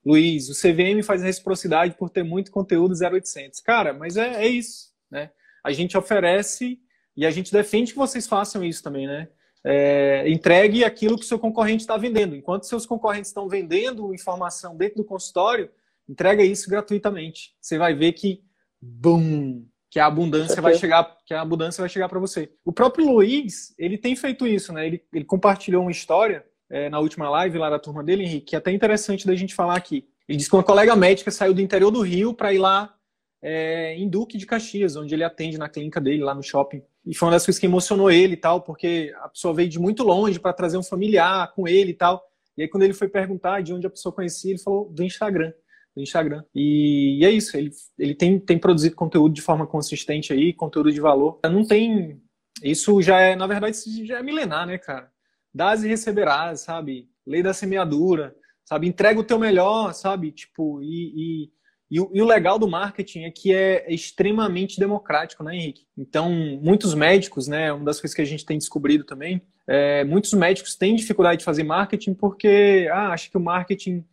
[0.05, 3.61] Luiz, o CVM faz reciprocidade por ter muito conteúdo 0800.
[3.61, 5.31] Cara, mas é, é isso, né?
[5.63, 6.79] A gente oferece
[7.17, 9.29] e a gente defende que vocês façam isso também, né?
[9.67, 12.37] É, entregue aquilo que o seu concorrente está vendendo.
[12.37, 15.71] Enquanto seus concorrentes estão vendendo informação dentro do consultório,
[16.07, 17.55] entrega isso gratuitamente.
[17.61, 18.45] Você vai ver que,
[18.85, 22.51] bum, que a abundância vai chegar, que a abundância vai chegar para você.
[22.65, 24.87] O próprio Luiz, ele tem feito isso, né?
[24.87, 28.57] Ele, ele compartilhou uma história é, na última live lá da turma dele, Henrique, que
[28.57, 30.07] é até interessante da gente falar aqui.
[30.29, 32.95] Ele disse que uma colega médica saiu do interior do Rio para ir lá
[33.41, 36.83] é, em Duque de Caxias, onde ele atende na clínica dele, lá no shopping.
[37.07, 39.79] E foi uma das coisas que emocionou ele e tal, porque a pessoa veio de
[39.79, 42.25] muito longe para trazer um familiar com ele e tal.
[42.57, 45.53] E aí, quando ele foi perguntar de onde a pessoa conhecia, ele falou do Instagram.
[45.95, 46.43] Do Instagram.
[46.55, 50.93] E, e é isso, ele, ele tem, tem produzido conteúdo de forma consistente aí, conteúdo
[50.93, 51.39] de valor.
[51.45, 52.21] Não tem.
[52.63, 55.13] Isso já é, na verdade, já é milenar, né, cara?
[55.55, 57.09] dás e receberás, sabe?
[57.25, 58.35] Lei da semeadura,
[58.65, 58.89] sabe?
[58.89, 60.33] Entrega o teu melhor, sabe?
[60.33, 61.51] Tipo, e, e,
[61.93, 65.87] e, o, e o legal do marketing é que é extremamente democrático, né, Henrique?
[65.97, 66.31] Então,
[66.61, 67.73] muitos médicos, né?
[67.73, 71.45] Uma das coisas que a gente tem descobrido também, é, muitos médicos têm dificuldade de
[71.45, 74.05] fazer marketing porque ah, que o marketing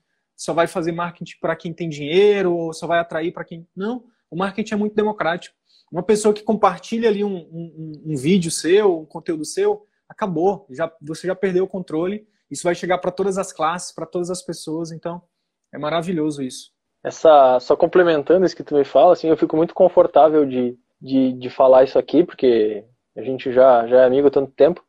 [0.42, 3.68] só vai fazer marketing para quem tem dinheiro ou só vai atrair para quem.
[3.76, 5.56] Não, o marketing é muito democrático.
[5.92, 10.92] Uma pessoa que compartilha ali um, um, um vídeo seu, um conteúdo seu, acabou, já,
[11.00, 12.28] você já perdeu o controle.
[12.50, 15.22] Isso vai chegar para todas as classes, para todas as pessoas, então
[15.72, 16.72] é maravilhoso isso.
[17.04, 21.34] Essa, só complementando isso que tu me fala, assim, eu fico muito confortável de, de,
[21.34, 22.84] de falar isso aqui, porque
[23.16, 24.84] a gente já, já é amigo há tanto tempo,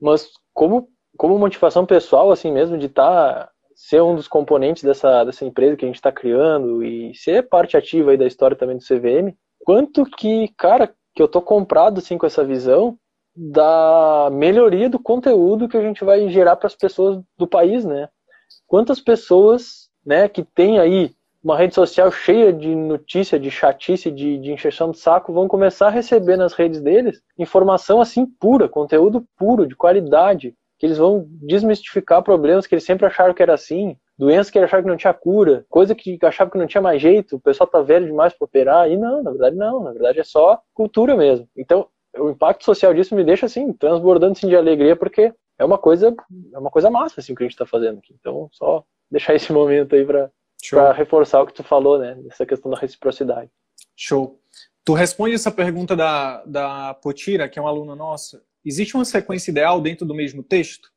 [0.00, 3.51] mas como, como motivação pessoal, assim mesmo, de estar, tá,
[3.82, 7.76] ser um dos componentes dessa, dessa empresa que a gente está criando e ser parte
[7.76, 12.16] ativa aí da história também do CVM, quanto que, cara, que eu tô comprado, assim,
[12.16, 12.96] com essa visão,
[13.34, 18.08] da melhoria do conteúdo que a gente vai gerar para as pessoas do país, né?
[18.68, 21.10] Quantas pessoas, né, que tem aí
[21.42, 25.88] uma rede social cheia de notícia, de chatice, de, de encheção de saco, vão começar
[25.88, 31.28] a receber nas redes deles informação assim pura, conteúdo puro, de qualidade, que eles vão
[31.30, 34.96] desmistificar problemas que eles sempre acharam que era assim, doenças que eles acharam que não
[34.96, 38.32] tinha cura, coisa que achavam que não tinha mais jeito, o pessoal tá velho demais
[38.32, 41.48] para operar, e não, na verdade não, na verdade é só cultura mesmo.
[41.56, 41.86] Então,
[42.18, 46.12] o impacto social disso me deixa assim transbordando assim, de alegria porque é uma coisa
[46.52, 48.12] é uma coisa massa assim que a gente está fazendo aqui.
[48.18, 52.72] Então só deixar esse momento aí para reforçar o que tu falou né essa questão
[52.72, 53.50] da reciprocidade.
[53.96, 54.40] Show.
[54.84, 59.50] Tu responde essa pergunta da da Potira que é uma aluna nossa existe uma sequência
[59.50, 60.88] ideal dentro do mesmo texto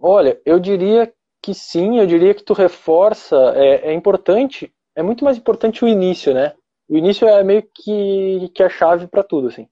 [0.00, 5.24] olha eu diria que sim eu diria que tu reforça é, é importante é muito
[5.24, 6.54] mais importante o início né
[6.88, 9.66] o início é meio que, que a chave para tudo assim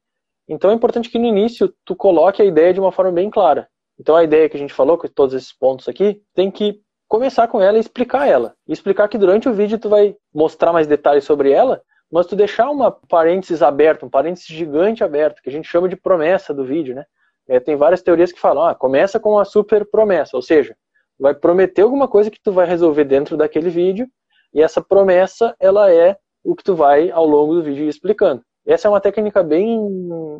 [0.50, 3.68] então é importante que no início tu coloque a ideia de uma forma bem clara.
[3.98, 7.46] Então a ideia que a gente falou, com todos esses pontos aqui, tem que começar
[7.46, 8.54] com ela e explicar ela.
[8.66, 11.80] E explicar que durante o vídeo tu vai mostrar mais detalhes sobre ela,
[12.10, 15.96] mas tu deixar uma parênteses aberta, um parênteses gigante aberto, que a gente chama de
[15.96, 17.04] promessa do vídeo, né?
[17.48, 20.76] É, tem várias teorias que falam, ah, começa com uma super promessa, ou seja,
[21.18, 24.08] vai prometer alguma coisa que tu vai resolver dentro daquele vídeo,
[24.52, 28.42] e essa promessa, ela é o que tu vai, ao longo do vídeo, explicando.
[28.66, 29.80] Essa é uma técnica bem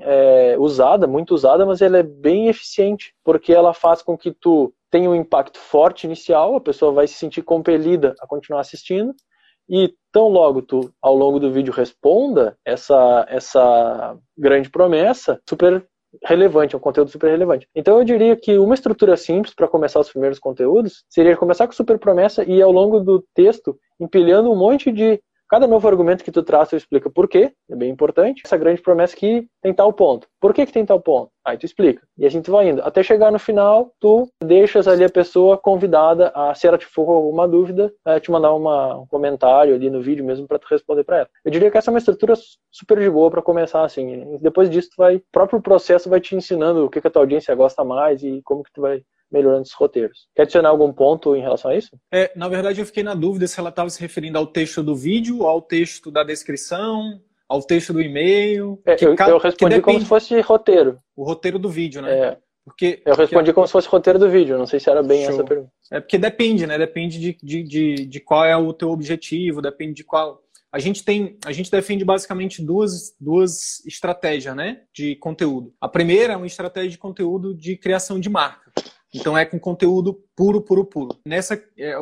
[0.02, 4.72] é, usada, muito usada, mas ela é bem eficiente, porque ela faz com que tu
[4.90, 9.14] tenha um impacto forte inicial, a pessoa vai se sentir compelida a continuar assistindo,
[9.70, 15.86] e tão logo tu, ao longo do vídeo, responda essa, essa grande promessa, super
[16.24, 17.68] relevante, é um conteúdo super relevante.
[17.74, 21.72] Então eu diria que uma estrutura simples para começar os primeiros conteúdos seria começar com
[21.72, 25.20] super promessa e ao longo do texto empilhando um monte de
[25.50, 28.42] Cada novo argumento que tu traz, tu explica por quê, é bem importante.
[28.44, 30.28] Essa grande promessa que tem tal ponto.
[30.40, 31.32] Por que, que tem tal ponto?
[31.44, 32.02] Aí tu explica.
[32.18, 32.82] E a gente vai indo.
[32.82, 37.06] Até chegar no final, tu deixas ali a pessoa convidada a, se ela te for
[37.06, 41.04] com alguma dúvida, te mandar uma, um comentário ali no vídeo mesmo para tu responder
[41.04, 41.28] para ela.
[41.44, 42.34] Eu diria que essa é uma estrutura
[42.70, 44.38] super de boa para começar assim.
[44.40, 47.22] Depois disso, tu vai, o próprio processo vai te ensinando o que, que a tua
[47.22, 50.28] audiência gosta mais e como que tu vai melhorando os roteiros.
[50.34, 51.90] Quer adicionar algum ponto em relação a isso?
[52.12, 54.96] É, na verdade, eu fiquei na dúvida se ela estava se referindo ao texto do
[54.96, 57.20] vídeo, ao texto da descrição,
[57.50, 58.80] ao texto do e-mail.
[58.86, 61.00] É, eu, eu, respondi como se fosse roteiro.
[61.16, 62.12] O roteiro do vídeo, né?
[62.12, 62.38] É.
[62.64, 63.52] Porque, eu respondi porque...
[63.54, 65.34] como se fosse roteiro do vídeo, não sei se era bem Show.
[65.34, 65.72] essa pergunta.
[65.90, 66.78] É porque depende, né?
[66.78, 70.40] Depende de, de, de, de, qual é o teu objetivo, depende de qual.
[70.70, 75.74] a gente tem, a gente defende basicamente duas, duas estratégias, né, de conteúdo.
[75.80, 78.70] A primeira é uma estratégia de conteúdo de criação de marca.
[79.14, 81.18] Então é com conteúdo puro, puro, puro.
[81.26, 81.94] Nessa, é,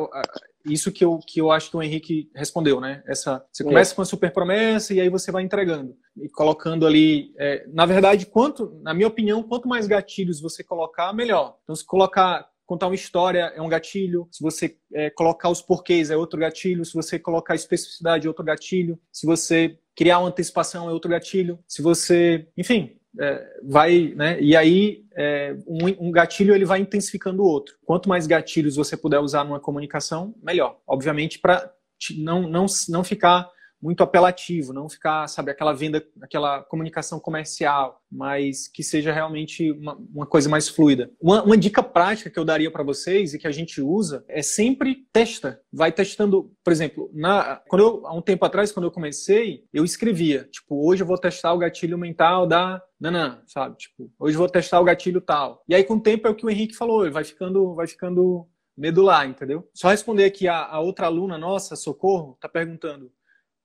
[0.65, 3.03] isso que eu, que eu acho que o Henrique respondeu, né?
[3.07, 3.95] Essa, você começa é.
[3.95, 7.33] com a super promessa e aí você vai entregando e colocando ali.
[7.37, 11.57] É, na verdade, quanto, na minha opinião, quanto mais gatilhos você colocar, melhor.
[11.63, 16.11] Então, se colocar contar uma história é um gatilho, se você é, colocar os porquês
[16.11, 20.87] é outro gatilho, se você colocar especificidade é outro gatilho, se você criar uma antecipação
[20.87, 24.39] é outro gatilho, se você, enfim, é, vai, né?
[24.39, 27.75] E aí é, um, um, gatilho ele vai intensificando o outro.
[27.85, 30.79] Quanto mais gatilhos você puder usar numa comunicação, melhor.
[30.87, 31.69] Obviamente para
[32.17, 33.49] não, não, não ficar
[33.81, 39.97] muito apelativo, não ficar, sabe, aquela venda, aquela comunicação comercial, mas que seja realmente uma,
[40.13, 41.11] uma coisa mais fluida.
[41.21, 44.41] Uma, uma, dica prática que eu daria para vocês e que a gente usa é
[44.41, 48.91] sempre testa, vai testando, por exemplo, na, quando eu, há um tempo atrás, quando eu
[48.91, 54.11] comecei, eu escrevia, tipo, hoje eu vou testar o gatilho mental da Nanã, sabe, tipo,
[54.19, 55.63] hoje eu vou testar o gatilho tal.
[55.67, 57.87] E aí com o tempo é o que o Henrique falou, ele vai ficando, vai
[57.87, 58.47] ficando
[58.77, 59.67] medular, entendeu?
[59.73, 63.11] Só responder aqui a, a outra aluna nossa, Socorro, tá perguntando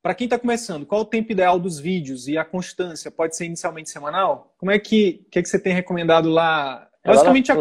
[0.05, 3.11] para quem está começando, qual o tempo ideal dos vídeos e a constância?
[3.11, 4.53] Pode ser inicialmente semanal?
[4.59, 6.87] Como é que, que, é que você tem recomendado lá?
[7.03, 7.57] Basicamente, a,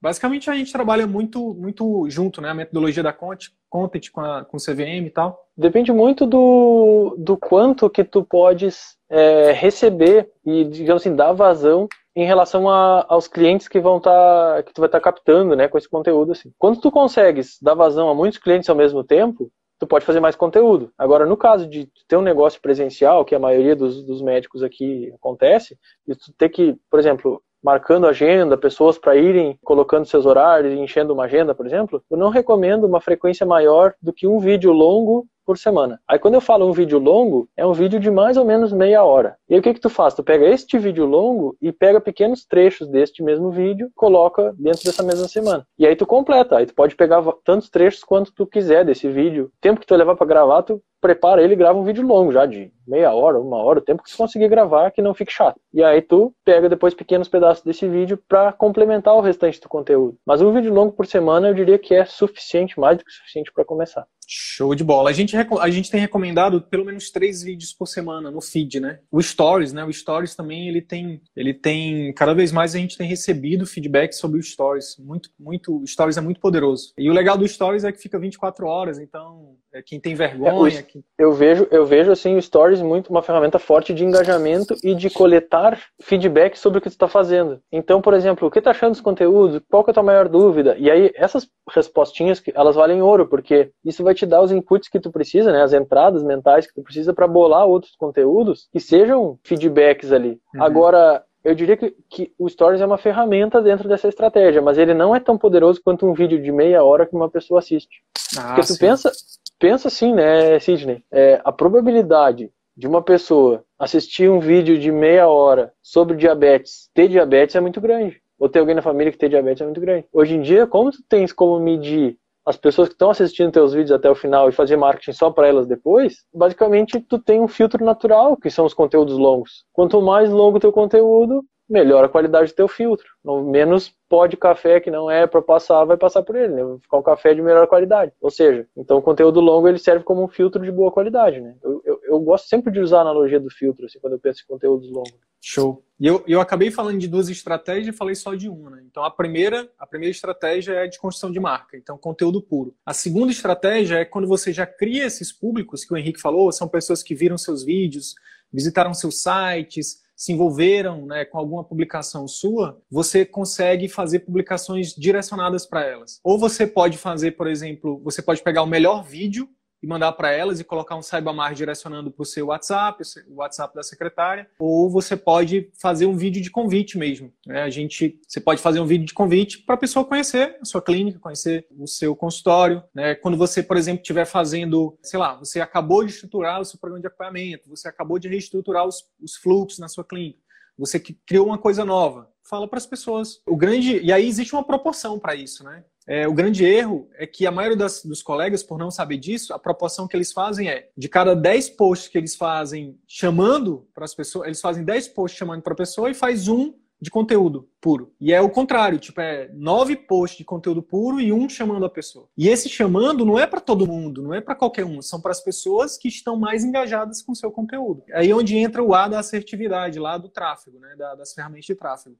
[0.00, 2.48] basicamente a gente trabalha muito, muito junto, né?
[2.48, 5.46] A metodologia da Content, content com, a, com o CVM e tal.
[5.54, 11.86] Depende muito do, do quanto que tu podes é, receber e, digamos assim, dar vazão
[12.16, 15.54] em relação a, aos clientes que vão estar tá, que tu vai estar tá captando,
[15.54, 16.50] né, com esse conteúdo assim.
[16.56, 20.36] Quando tu consegues dar vazão a muitos clientes ao mesmo tempo, tu pode fazer mais
[20.36, 20.92] conteúdo.
[20.98, 25.12] Agora, no caso de ter um negócio presencial, que a maioria dos, dos médicos aqui
[25.14, 30.74] acontece, e tu ter que, por exemplo, marcando agenda, pessoas para irem colocando seus horários
[30.74, 34.72] enchendo uma agenda, por exemplo, eu não recomendo uma frequência maior do que um vídeo
[34.72, 35.98] longo por semana.
[36.06, 39.02] Aí quando eu falo um vídeo longo, é um vídeo de mais ou menos meia
[39.02, 39.34] hora.
[39.48, 40.12] E aí o que que tu faz?
[40.12, 45.02] Tu pega este vídeo longo e pega pequenos trechos deste mesmo vídeo, coloca dentro dessa
[45.02, 45.66] mesma semana.
[45.78, 49.46] E aí tu completa, aí tu pode pegar tantos trechos quanto tu quiser desse vídeo.
[49.46, 52.30] O tempo que tu levar para gravar, tu prepara ele e grava um vídeo longo
[52.30, 55.32] já de meia hora, uma hora, o tempo que tu conseguir gravar que não fique
[55.32, 55.58] chato.
[55.72, 60.18] E aí tu pega depois pequenos pedaços desse vídeo para complementar o restante do conteúdo.
[60.26, 63.50] Mas um vídeo longo por semana eu diria que é suficiente, mais do que suficiente
[63.50, 64.06] para começar.
[64.30, 65.08] Show de bola.
[65.08, 69.00] A gente, a gente tem recomendado pelo menos três vídeos por semana no feed, né?
[69.10, 69.82] O Stories, né?
[69.84, 74.12] O Stories também ele tem, ele tem cada vez mais a gente tem recebido feedback
[74.12, 74.98] sobre o Stories.
[74.98, 76.92] Muito, muito, o Stories é muito poderoso.
[76.98, 80.80] E o legal do Stories é que fica 24 horas, então é, quem tem vergonha.
[80.80, 81.02] É, quem...
[81.18, 85.08] Eu vejo, eu vejo assim o Stories muito uma ferramenta forte de engajamento e de
[85.08, 87.60] coletar feedback sobre o que tu está fazendo.
[87.72, 89.62] Então, por exemplo, o que tá achando dos conteúdos?
[89.70, 90.76] Qual que é a tua maior dúvida?
[90.78, 95.00] E aí essas respostinhas elas valem ouro porque isso vai te dar os inputs que
[95.00, 95.62] tu precisa, né?
[95.62, 100.40] As entradas mentais que tu precisa para bolar outros conteúdos que sejam feedbacks ali.
[100.54, 100.62] Uhum.
[100.62, 104.92] Agora eu diria que, que, o Stories é uma ferramenta dentro dessa estratégia, mas ele
[104.92, 108.02] não é tão poderoso quanto um vídeo de meia hora que uma pessoa assiste.
[108.36, 108.78] Ah, Porque tu sim.
[108.78, 109.12] pensa,
[109.58, 111.02] pensa assim, né, Sidney?
[111.10, 117.08] É, a probabilidade de uma pessoa assistir um vídeo de meia hora sobre diabetes, ter
[117.08, 118.20] diabetes é muito grande.
[118.38, 120.06] Ou ter alguém na família que tem diabetes é muito grande.
[120.12, 122.16] Hoje em dia, como tu tens como medir
[122.48, 125.46] as pessoas que estão assistindo teus vídeos até o final e fazer marketing só para
[125.46, 129.66] elas depois, basicamente tu tem um filtro natural, que são os conteúdos longos.
[129.70, 133.06] Quanto mais longo teu conteúdo, melhor a qualidade do teu filtro.
[133.44, 136.64] Menos pó de café que não é para passar, vai passar por ele, né?
[136.64, 138.12] Vai ficar um café de melhor qualidade.
[138.20, 141.54] Ou seja, então o conteúdo longo ele serve como um filtro de boa qualidade, né?
[141.62, 144.42] Eu, eu, eu gosto sempre de usar a analogia do filtro, assim, quando eu penso
[144.42, 145.27] em conteúdos longos.
[145.40, 145.84] Show.
[146.00, 148.82] E eu, eu acabei falando de duas estratégias e falei só de uma, né?
[148.88, 152.74] Então a primeira, a primeira estratégia é de construção de marca, então conteúdo puro.
[152.86, 156.68] A segunda estratégia é quando você já cria esses públicos que o Henrique falou, são
[156.68, 158.14] pessoas que viram seus vídeos,
[158.52, 165.64] visitaram seus sites, se envolveram né, com alguma publicação sua, você consegue fazer publicações direcionadas
[165.64, 166.18] para elas.
[166.24, 169.48] Ou você pode fazer, por exemplo, você pode pegar o melhor vídeo
[169.82, 173.74] e mandar para elas e colocar um Saibamar direcionando para o seu WhatsApp, o WhatsApp
[173.74, 177.32] da secretária, ou você pode fazer um vídeo de convite mesmo.
[177.46, 177.62] Né?
[177.62, 180.82] A gente, você pode fazer um vídeo de convite para a pessoa conhecer a sua
[180.82, 182.82] clínica, conhecer o seu consultório.
[182.94, 183.14] Né?
[183.14, 187.00] Quando você, por exemplo, estiver fazendo, sei lá, você acabou de estruturar o seu programa
[187.00, 190.40] de acompanhamento, você acabou de reestruturar os, os fluxos na sua clínica,
[190.76, 192.30] você criou uma coisa nova.
[192.48, 193.42] Fala para as pessoas.
[193.46, 195.84] O grande e aí existe uma proporção para isso, né?
[196.08, 199.52] É, o grande erro é que a maioria das, dos colegas, por não saber disso,
[199.52, 204.06] a proporção que eles fazem é de cada 10 posts que eles fazem chamando para
[204.06, 207.68] as pessoas, eles fazem 10 posts chamando para a pessoa e faz um de conteúdo
[207.78, 208.12] puro.
[208.18, 211.90] E é o contrário, tipo, é nove posts de conteúdo puro e um chamando a
[211.90, 212.26] pessoa.
[212.36, 215.30] E esse chamando não é para todo mundo, não é para qualquer um, são para
[215.30, 218.02] as pessoas que estão mais engajadas com o seu conteúdo.
[218.14, 221.74] Aí é onde entra o A da assertividade, lá do tráfego, né, das ferramentas de
[221.74, 222.16] tráfego.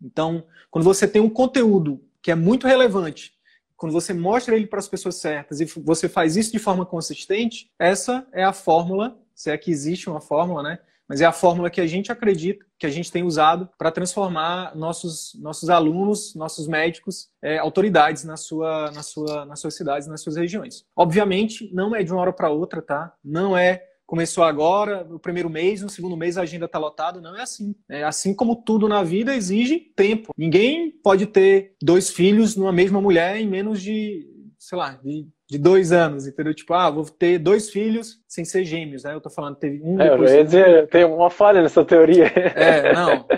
[0.00, 3.34] Então, quando você tem um conteúdo que é muito relevante,
[3.76, 7.70] quando você mostra ele para as pessoas certas e você faz isso de forma consistente,
[7.78, 10.78] essa é a fórmula, se é que existe uma fórmula, né?
[11.06, 14.74] mas é a fórmula que a gente acredita, que a gente tem usado para transformar
[14.74, 20.22] nossos, nossos alunos, nossos médicos, é, autoridades na sua, na sua, nas suas cidades, nas
[20.22, 20.86] suas regiões.
[20.96, 23.12] Obviamente, não é de uma hora para outra, tá?
[23.22, 23.84] Não é
[24.14, 27.20] começou agora, no primeiro mês, no segundo mês a agenda está lotada.
[27.20, 27.74] Não é assim.
[27.88, 30.32] É assim como tudo na vida exige tempo.
[30.38, 34.24] Ninguém pode ter dois filhos numa mesma mulher em menos de,
[34.56, 36.54] sei lá, de de dois anos, entendeu?
[36.54, 39.14] Tipo, ah, vou ter dois filhos sem ser gêmeos, né?
[39.14, 40.00] Eu tô falando, teve um.
[40.00, 42.26] É, eu ia dizer, tem uma falha nessa teoria.
[42.26, 43.26] É, não.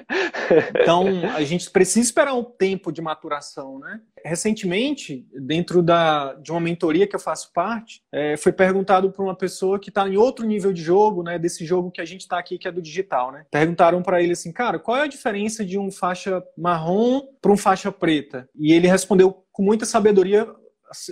[0.80, 4.00] Então, a gente precisa esperar um tempo de maturação, né?
[4.24, 9.34] Recentemente, dentro da, de uma mentoria que eu faço parte, é, foi perguntado para uma
[9.34, 11.36] pessoa que está em outro nível de jogo, né?
[11.36, 13.44] Desse jogo que a gente está aqui, que é do digital, né?
[13.50, 17.56] Perguntaram para ele assim, cara, qual é a diferença de um faixa marrom para um
[17.56, 18.48] faixa preta?
[18.54, 20.46] E ele respondeu com muita sabedoria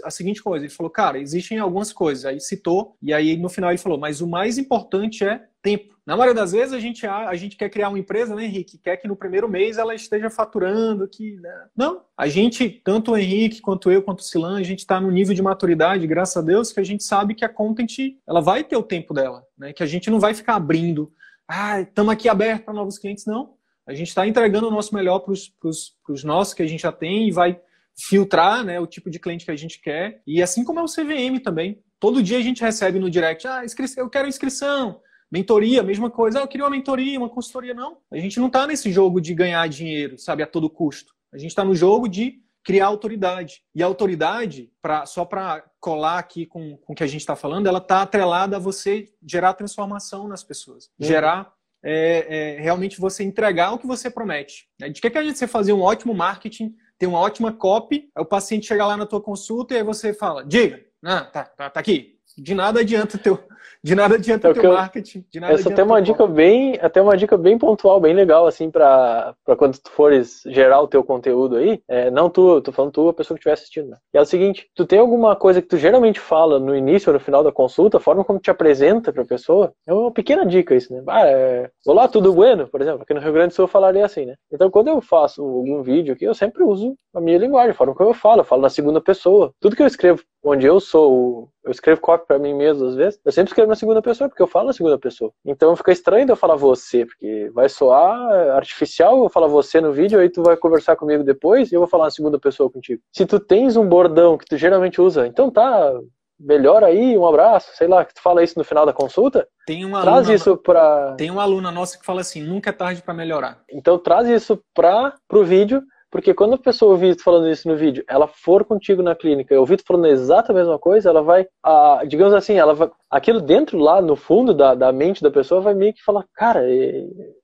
[0.05, 2.25] a seguinte coisa: ele falou, cara, existem algumas coisas.
[2.25, 5.95] Aí citou, e aí no final ele falou, mas o mais importante é tempo.
[6.07, 8.77] Na maioria das vezes a gente, a, gente quer criar uma empresa, né, Henrique?
[8.77, 11.37] Quer que no primeiro mês ela esteja faturando, que.
[11.37, 11.67] Né?
[11.75, 12.03] Não.
[12.17, 15.35] A gente, tanto o Henrique, quanto eu, quanto o Silan, a gente está no nível
[15.35, 18.77] de maturidade, graças a Deus, que a gente sabe que a content ela vai ter
[18.77, 19.73] o tempo dela, né?
[19.73, 21.11] Que a gente não vai ficar abrindo.
[21.49, 23.55] Ah, estamos aqui aberto para novos clientes, não.
[23.87, 27.29] A gente está entregando o nosso melhor para os nossos que a gente já tem
[27.29, 27.61] e vai
[27.97, 30.23] filtrar né, o tipo de cliente que a gente quer.
[30.27, 31.83] E assim como é o CVM também.
[32.01, 33.63] Todo dia a gente recebe no direct, ah,
[33.97, 35.01] eu quero inscrição,
[35.31, 36.41] mentoria, mesma coisa.
[36.41, 37.73] Ah, eu queria uma mentoria, uma consultoria.
[37.73, 41.15] Não, a gente não está nesse jogo de ganhar dinheiro, sabe, a todo custo.
[41.33, 43.63] A gente está no jogo de criar autoridade.
[43.75, 47.37] E a autoridade, pra, só para colar aqui com, com o que a gente está
[47.37, 50.87] falando, ela está atrelada a você gerar transformação nas pessoas.
[50.99, 51.07] Uhum.
[51.07, 51.53] Gerar
[51.83, 54.67] é, é, realmente você entregar o que você promete.
[54.81, 56.75] De que, que a gente você fazer um ótimo marketing
[57.05, 60.43] tem uma ótima copy, o paciente chega lá na tua consulta e aí você fala,
[60.43, 62.19] diga, ah, tá, tá, tá aqui.
[62.39, 63.39] De nada adianta teu,
[63.85, 65.27] de nada adianta o teu marketing.
[65.31, 68.71] De nada essa tem uma dica bem, até uma dica bem pontual, bem legal assim
[68.71, 71.83] para quando tu fores gerar o teu conteúdo aí.
[71.87, 73.91] É, não tu, tô falando tu, a pessoa que estiver assistindo.
[73.91, 73.99] Né?
[74.15, 77.21] é o seguinte, tu tem alguma coisa que tu geralmente fala no início ou no
[77.21, 80.75] final da consulta, a forma como te apresenta para a pessoa, é uma pequena dica
[80.75, 81.03] isso, né?
[81.07, 84.07] Ah, é, olá, tudo bueno, por exemplo, aqui no Rio Grande do Sul eu falaria
[84.07, 84.35] assim, né?
[84.51, 87.95] Então quando eu faço algum vídeo aqui, eu sempre uso a minha linguagem, a forma
[87.95, 89.53] como eu falo, eu falo na segunda pessoa.
[89.61, 93.19] Tudo que eu escrevo onde eu sou, eu escrevo copy para mim mesmo às vezes,
[93.25, 95.33] eu sempre escrevo na segunda pessoa, porque eu falo na segunda pessoa.
[95.45, 98.17] Então fica estranho de eu falar você, porque vai soar
[98.57, 101.89] artificial eu falar você no vídeo, aí tu vai conversar comigo depois e eu vou
[101.89, 103.03] falar na segunda pessoa contigo.
[103.13, 105.93] Se tu tens um bordão que tu geralmente usa, então tá,
[106.39, 109.85] melhor aí, um abraço, sei lá, que tu fala isso no final da consulta, tem
[109.85, 113.03] uma traz aluna, isso para Tem uma aluna nossa que fala assim, nunca é tarde
[113.03, 113.63] para melhorar.
[113.71, 115.83] Então traz isso para pro vídeo
[116.15, 119.53] porque quando a pessoa ouvir tu falando isso no vídeo, ela for contigo na clínica
[119.53, 122.89] e ouvir tu falando a exata mesma coisa, ela vai, ah, digamos assim, ela vai,
[123.11, 126.63] aquilo dentro lá, no fundo da, da mente da pessoa, vai meio que falar, cara,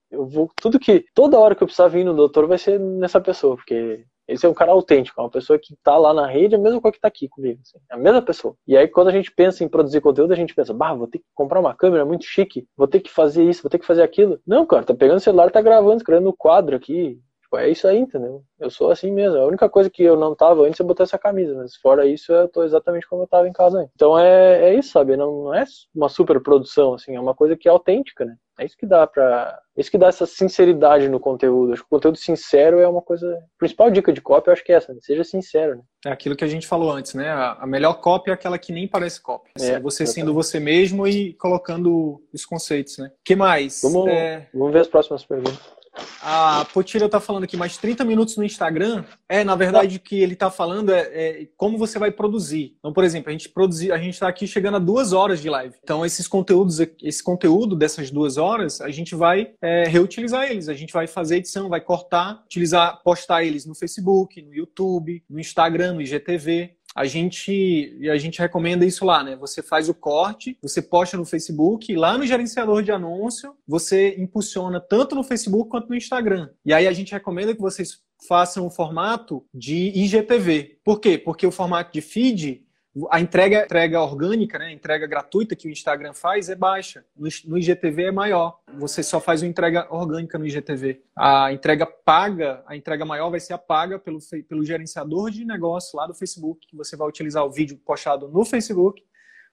[0.08, 3.20] eu vou, tudo que, toda hora que eu precisar vir no doutor vai ser nessa
[3.20, 6.54] pessoa, porque esse é um cara autêntico, é uma pessoa que tá lá na rede,
[6.54, 8.54] é a mesma coisa que tá aqui comigo, assim, é a mesma pessoa.
[8.68, 11.18] E aí quando a gente pensa em produzir conteúdo, a gente pensa, bah, vou ter
[11.18, 14.04] que comprar uma câmera muito chique, vou ter que fazer isso, vou ter que fazer
[14.04, 14.38] aquilo.
[14.46, 17.88] Não, cara, tá pegando o celular, tá gravando, escrevendo no quadro aqui, Tipo, é isso
[17.88, 18.44] aí, entendeu?
[18.60, 19.36] Eu sou assim mesmo.
[19.36, 22.32] A única coisa que eu não tava antes é botar essa camisa, mas fora isso
[22.32, 23.92] eu tô exatamente como eu tava em casa antes.
[23.96, 25.16] Então é, é isso, sabe?
[25.16, 28.36] Não, não é uma super produção, assim, é uma coisa que é autêntica, né?
[28.56, 29.58] É isso que dá pra.
[29.76, 31.72] É isso que dá essa sinceridade no conteúdo.
[31.72, 33.26] Acho que o conteúdo sincero é uma coisa.
[33.26, 35.00] A principal dica de cópia, eu acho que é essa, né?
[35.00, 35.82] Seja sincero, né?
[36.06, 37.30] É aquilo que a gente falou antes, né?
[37.30, 39.50] A melhor cópia é aquela que nem parece cópia.
[39.56, 40.12] É, você exatamente.
[40.12, 43.10] sendo você mesmo e colocando os conceitos, né?
[43.24, 43.80] que mais?
[43.82, 44.46] Vamos, é...
[44.52, 45.79] vamos ver as próximas perguntas.
[46.22, 49.04] A Potira tá falando aqui mais 30 minutos no Instagram.
[49.28, 52.76] É, na verdade, o que ele tá falando é, é, como você vai produzir.
[52.78, 55.48] Então, por exemplo, a gente produzir, a gente tá aqui chegando a duas horas de
[55.48, 55.74] live.
[55.82, 60.68] Então, esses conteúdos, esse conteúdo dessas duas horas, a gente vai é, reutilizar eles.
[60.68, 65.40] A gente vai fazer edição, vai cortar, utilizar, postar eles no Facebook, no YouTube, no
[65.40, 69.36] Instagram, no IGTV a gente a gente recomenda isso lá, né?
[69.36, 74.80] Você faz o corte, você posta no Facebook, lá no gerenciador de anúncio, você impulsiona
[74.80, 76.50] tanto no Facebook quanto no Instagram.
[76.64, 80.78] E aí a gente recomenda que vocês façam o formato de IGTV.
[80.84, 81.16] Por quê?
[81.16, 82.64] Porque o formato de feed
[83.08, 87.04] A entrega, entrega orgânica, né, a entrega gratuita que o Instagram faz é baixa.
[87.16, 88.58] No, IGTV é maior.
[88.78, 91.00] Você só faz uma entrega orgânica no IGTV.
[91.14, 94.18] A entrega paga, a entrega maior vai ser a paga pelo,
[94.48, 98.44] pelo gerenciador de negócio lá do Facebook, que você vai utilizar o vídeo postado no
[98.44, 99.00] Facebook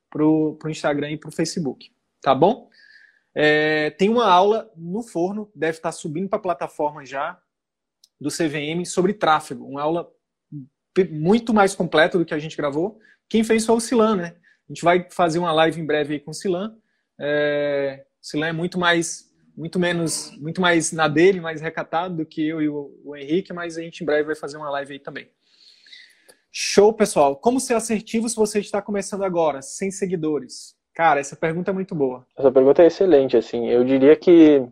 [0.10, 1.92] para o Instagram e para o Facebook.
[2.22, 2.70] Tá bom?
[3.36, 7.40] É, tem uma aula no forno, deve estar subindo para a plataforma já,
[8.20, 9.64] do CVM, sobre tráfego.
[9.64, 10.12] Uma aula
[11.06, 13.00] muito mais completa do que a gente gravou.
[13.30, 14.36] Quem fez foi o Silan, né?
[14.70, 16.76] A gente vai fazer uma live em breve aí com o Silan.
[17.20, 22.26] É, o Silan é muito mais, muito menos, muito mais na dele, mais recatado do
[22.26, 24.94] que eu e o, o Henrique, mas a gente em breve vai fazer uma live
[24.94, 25.30] aí também.
[26.52, 27.36] Show, pessoal.
[27.36, 30.76] Como ser assertivo se você está começando agora, sem seguidores?
[30.98, 32.26] Cara, essa pergunta é muito boa.
[32.36, 33.70] Essa pergunta é excelente, assim.
[33.70, 34.68] Eu diria que.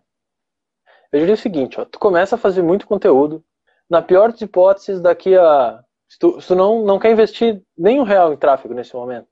[1.12, 1.86] Eu diria o seguinte, ó.
[1.86, 3.46] Tu começa a fazer muito conteúdo.
[3.88, 5.85] Na pior das hipóteses, daqui a.
[6.08, 9.28] Se tu, se tu não, não quer investir nenhum real em tráfego nesse momento,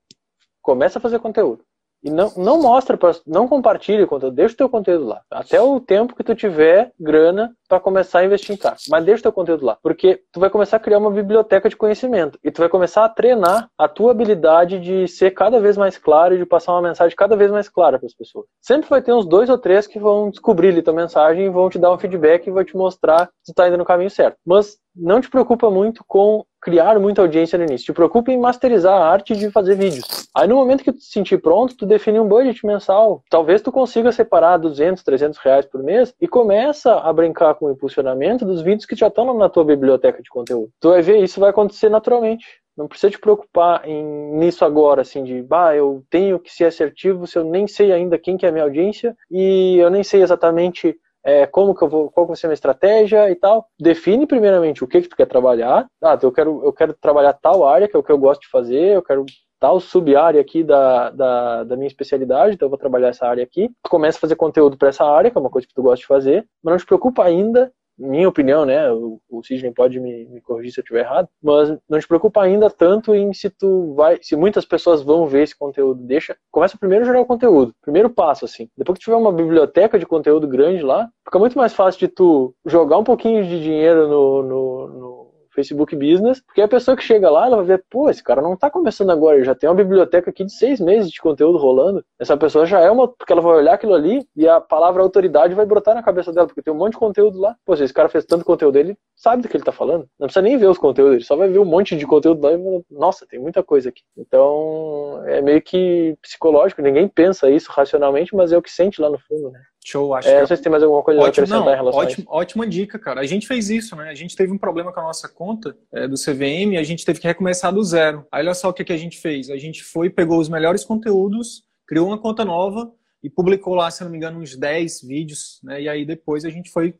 [0.60, 1.64] começa a fazer conteúdo.
[2.02, 5.22] E não, não mostra, pra, não compartilhe o conteúdo, deixa o teu conteúdo lá.
[5.30, 8.76] Até o tempo que tu tiver grana para começar a investir em carro.
[8.88, 9.76] Mas deixa o teu conteúdo lá.
[9.82, 12.38] Porque tu vai começar a criar uma biblioteca de conhecimento.
[12.44, 16.34] E tu vai começar a treinar a tua habilidade de ser cada vez mais claro
[16.34, 18.46] e de passar uma mensagem cada vez mais clara para as pessoas.
[18.60, 21.68] Sempre vai ter uns dois ou três que vão descobrir ali tua mensagem e vão
[21.68, 24.36] te dar um feedback e vão te mostrar se tu tá indo no caminho certo.
[24.46, 27.86] Mas não te preocupa muito com criar muita audiência no início.
[27.86, 30.28] Te preocupa em masterizar a arte de fazer vídeos.
[30.34, 33.22] Aí no momento que tu se sentir pronto, tu define um budget mensal.
[33.28, 37.72] Talvez tu consiga separar 200, 300 reais por mês e começa a brincar com o
[37.72, 40.70] impulsionamento dos vídeos que já estão na tua biblioteca de conteúdo.
[40.80, 42.46] Tu vai ver, isso vai acontecer naturalmente.
[42.76, 44.04] Não precisa te preocupar em,
[44.36, 48.18] nisso agora, assim, de, bah, eu tenho que ser assertivo se eu nem sei ainda
[48.18, 51.88] quem que é a minha audiência e eu nem sei exatamente é, como que eu
[51.88, 53.66] vou, qual vai ser a minha estratégia e tal.
[53.80, 55.86] Define primeiramente o que que tu quer trabalhar.
[56.02, 58.50] Ah, eu quero, eu quero trabalhar tal área, que é o que eu gosto de
[58.50, 59.24] fazer, eu quero
[59.64, 63.70] tal sub-área aqui da, da, da, minha especialidade, então eu vou trabalhar essa área aqui.
[63.82, 66.00] Tu começa a fazer conteúdo para essa área, que é uma coisa que tu gosta
[66.00, 68.92] de fazer, mas não te preocupa ainda minha opinião, né?
[68.92, 72.42] O, o Sidney pode me, me, corrigir se eu estiver errado, mas não te preocupa
[72.42, 76.02] ainda tanto em se tu vai, se muitas pessoas vão ver esse conteúdo.
[76.02, 78.68] Deixa, começa primeiro a gerar o conteúdo, primeiro passo assim.
[78.76, 82.54] Depois que tiver uma biblioteca de conteúdo grande lá, fica muito mais fácil de tu
[82.66, 87.30] jogar um pouquinho de dinheiro no, no, no Facebook Business, porque a pessoa que chega
[87.30, 89.74] lá, ela vai ver, pô, esse cara não está começando agora, ele já tem uma
[89.74, 92.04] biblioteca aqui de seis meses de conteúdo rolando.
[92.18, 95.54] Essa pessoa já é uma, porque ela vai olhar aquilo ali e a palavra autoridade
[95.54, 97.56] vai brotar na cabeça dela, porque tem um monte de conteúdo lá.
[97.64, 100.08] Pô, se esse cara fez tanto conteúdo, ele sabe do que ele está falando.
[100.18, 102.52] Não precisa nem ver os conteúdos, ele só vai ver um monte de conteúdo lá
[102.52, 104.02] e vai, nossa, tem muita coisa aqui.
[104.16, 109.08] Então, é meio que psicológico, ninguém pensa isso racionalmente, mas é o que sente lá
[109.08, 109.60] no fundo, né?
[109.86, 110.40] Show, acho é, que...
[110.40, 113.20] Não sei se tem mais alguma coisa ótimo, a não, ótimo, a Ótima dica, cara.
[113.20, 114.08] A gente fez isso, né?
[114.08, 117.04] A gente teve um problema com a nossa conta é, do CVM e a gente
[117.04, 118.26] teve que recomeçar do zero.
[118.32, 119.50] Aí olha só o que, que a gente fez.
[119.50, 122.90] A gente foi, pegou os melhores conteúdos, criou uma conta nova
[123.22, 125.82] e publicou lá, se não me engano, uns 10 vídeos, né?
[125.82, 126.94] E aí depois a gente foi,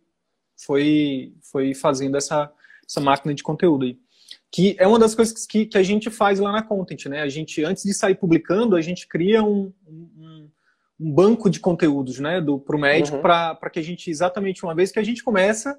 [0.54, 2.52] foi, foi fazendo essa,
[2.86, 3.98] essa máquina de conteúdo aí.
[4.52, 7.22] Que é uma das coisas que, que a gente faz lá na Content, né?
[7.22, 10.33] A gente, antes de sair publicando, a gente cria um, um
[10.98, 13.22] um banco de conteúdos né, para o médico uhum.
[13.22, 15.78] para que a gente, exatamente uma vez que a gente começa,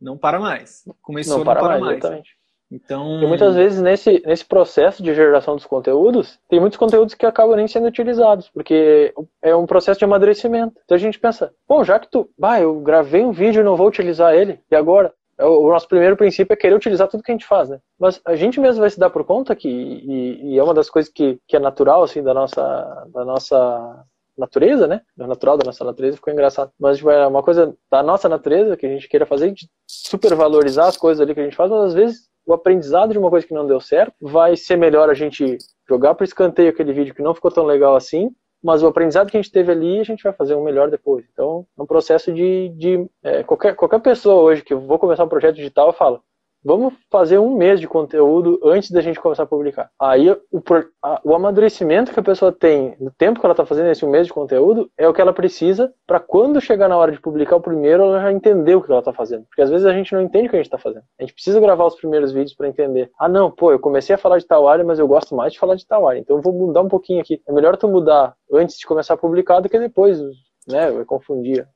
[0.00, 0.84] não para mais.
[1.02, 1.84] Começou, não para, não para mais.
[1.84, 1.98] mais.
[1.98, 2.40] Exatamente.
[2.72, 3.20] Então...
[3.20, 7.56] E muitas vezes nesse, nesse processo de geração dos conteúdos, tem muitos conteúdos que acabam
[7.56, 9.12] nem sendo utilizados, porque
[9.42, 10.80] é um processo de amadurecimento.
[10.84, 13.76] Então a gente pensa, bom, já que tu, bah, eu gravei um vídeo e não
[13.76, 15.12] vou utilizar ele, e agora?
[15.36, 17.80] É o nosso primeiro princípio é querer utilizar tudo que a gente faz, né?
[17.98, 20.90] Mas a gente mesmo vai se dar por conta que, e, e é uma das
[20.90, 24.04] coisas que, que é natural, assim, da nossa, da nossa
[24.40, 25.00] natureza, né?
[25.18, 26.72] É natural da nossa natureza, ficou engraçado.
[26.78, 30.86] Mas tipo, é uma coisa da nossa natureza que a gente queira fazer, de supervalorizar
[30.86, 33.46] as coisas ali que a gente faz, mas às vezes o aprendizado de uma coisa
[33.46, 35.58] que não deu certo vai ser melhor a gente
[35.88, 38.30] jogar para escanteio aquele vídeo que não ficou tão legal assim,
[38.62, 41.24] mas o aprendizado que a gente teve ali a gente vai fazer um melhor depois.
[41.32, 45.24] Então, é um processo de, de é, qualquer, qualquer pessoa hoje que eu vou começar
[45.24, 46.20] um projeto digital, fala,
[46.62, 49.90] Vamos fazer um mês de conteúdo antes da gente começar a publicar.
[49.98, 50.62] Aí o,
[51.02, 54.10] a, o amadurecimento que a pessoa tem no tempo que ela está fazendo esse um
[54.10, 57.56] mês de conteúdo é o que ela precisa para quando chegar na hora de publicar
[57.56, 59.46] o primeiro, ela já entender o que ela está fazendo.
[59.46, 61.04] Porque às vezes a gente não entende o que a gente está fazendo.
[61.18, 63.10] A gente precisa gravar os primeiros vídeos para entender.
[63.18, 65.58] Ah, não, pô, eu comecei a falar de tal área, mas eu gosto mais de
[65.58, 66.18] falar de tal área.
[66.18, 67.40] Então eu vou mudar um pouquinho aqui.
[67.48, 70.20] É melhor tu mudar antes de começar a publicar do que depois,
[70.68, 70.90] né?
[70.90, 71.66] Vai confundir.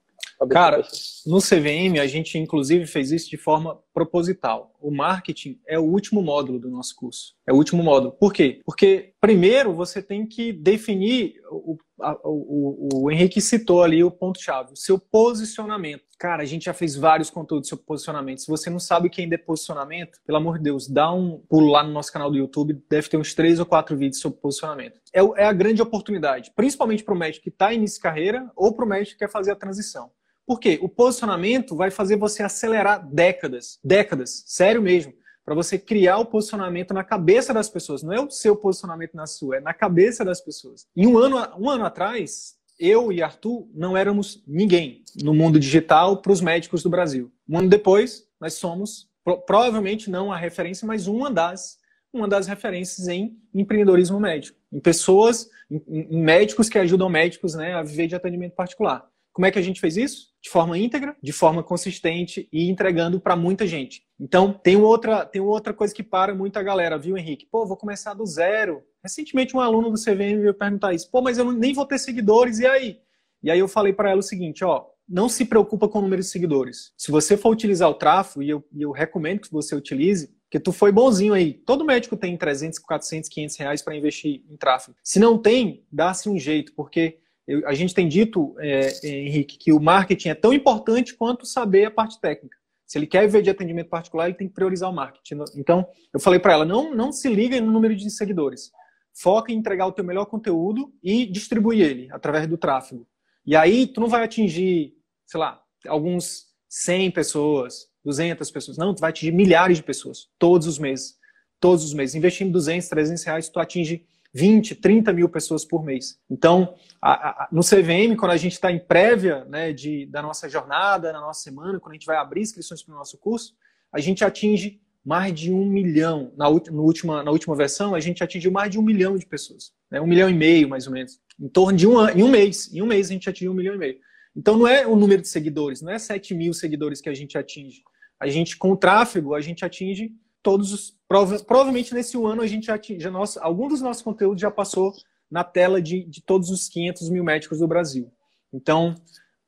[0.50, 0.82] Cara,
[1.26, 4.74] no CVM a gente inclusive fez isso de forma proposital.
[4.80, 7.34] O marketing é o último módulo do nosso curso.
[7.46, 8.12] É o último módulo.
[8.12, 8.60] Por quê?
[8.64, 14.76] Porque primeiro você tem que definir o o, o, Henrique citou ali o ponto-chave, o
[14.76, 16.02] seu posicionamento.
[16.18, 18.40] Cara, a gente já fez vários conteúdos sobre posicionamento.
[18.40, 21.70] Se você não sabe o que é posicionamento, pelo amor de Deus, dá um pulo
[21.70, 25.00] lá no nosso canal do YouTube, deve ter uns três ou quatro vídeos sobre posicionamento.
[25.12, 28.74] É, é a grande oportunidade, principalmente para o médico que está início de carreira ou
[28.74, 30.10] para o médico que quer fazer a transição.
[30.46, 30.78] Por quê?
[30.82, 35.14] O posicionamento vai fazer você acelerar décadas, décadas, sério mesmo
[35.44, 38.02] para você criar o posicionamento na cabeça das pessoas.
[38.02, 40.86] Não é o seu posicionamento na sua, é na cabeça das pessoas.
[40.96, 46.20] E um ano, um ano atrás, eu e Arthur não éramos ninguém no mundo digital
[46.22, 47.30] para os médicos do Brasil.
[47.48, 49.08] Um ano depois, nós somos,
[49.46, 51.78] provavelmente não a referência, mas uma das,
[52.12, 54.58] uma das referências em empreendedorismo médico.
[54.72, 59.08] Em pessoas, em, em médicos que ajudam médicos né, a viver de atendimento particular.
[59.34, 60.28] Como é que a gente fez isso?
[60.40, 64.02] De forma íntegra, de forma consistente e entregando para muita gente.
[64.18, 67.48] Então, tem outra, tem outra coisa que para muita galera, viu, Henrique?
[67.50, 68.84] Pô, vou começar do zero.
[69.02, 71.10] Recentemente, um aluno do CVM veio perguntar isso.
[71.10, 73.00] Pô, mas eu nem vou ter seguidores, e aí?
[73.42, 76.22] E aí eu falei para ela o seguinte, ó, não se preocupa com o número
[76.22, 76.92] de seguidores.
[76.96, 80.70] Se você for utilizar o tráfego, e eu, eu recomendo que você utilize, porque tu
[80.70, 81.52] foi bonzinho aí.
[81.52, 84.96] Todo médico tem 300, 400, 500 reais para investir em tráfego.
[85.02, 89.58] Se não tem, dá-se um jeito, porque eu, a gente tem dito, é, é, Henrique,
[89.58, 92.56] que o marketing é tão importante quanto saber a parte técnica.
[92.86, 95.42] Se ele quer ver de atendimento particular, ele tem que priorizar o marketing.
[95.56, 98.70] Então, eu falei para ela, não, não se liga no número de seguidores.
[99.12, 103.06] Foca em entregar o teu melhor conteúdo e distribuir ele através do tráfego.
[103.46, 104.94] E aí, tu não vai atingir,
[105.26, 108.76] sei lá, alguns 100 pessoas, 200 pessoas.
[108.76, 111.16] Não, tu vai atingir milhares de pessoas, todos os meses.
[111.60, 112.14] Todos os meses.
[112.14, 116.18] Investindo 200, 300 reais, tu atinge 20, 30 mil pessoas por mês.
[116.28, 120.48] Então, a, a, no CVM, quando a gente está em prévia né, de, da nossa
[120.48, 123.54] jornada, na nossa semana, quando a gente vai abrir inscrições para o nosso curso,
[123.92, 126.32] a gente atinge mais de um milhão.
[126.36, 129.72] Na, no última, na última versão, a gente atingiu mais de um milhão de pessoas.
[129.88, 131.20] Né, um milhão e meio, mais ou menos.
[131.38, 132.72] Em torno de um em um mês.
[132.74, 133.98] Em um mês a gente atingiu um milhão e meio.
[134.34, 137.38] Então não é o número de seguidores, não é 7 mil seguidores que a gente
[137.38, 137.82] atinge.
[138.18, 140.12] A gente, com o tráfego, a gente atinge
[140.44, 140.94] todos os.
[141.08, 144.92] Prova, provavelmente nesse ano a gente já, já nosso, algum dos nossos conteúdos já passou
[145.30, 148.12] na tela de, de todos os 500 mil médicos do Brasil.
[148.52, 148.94] Então,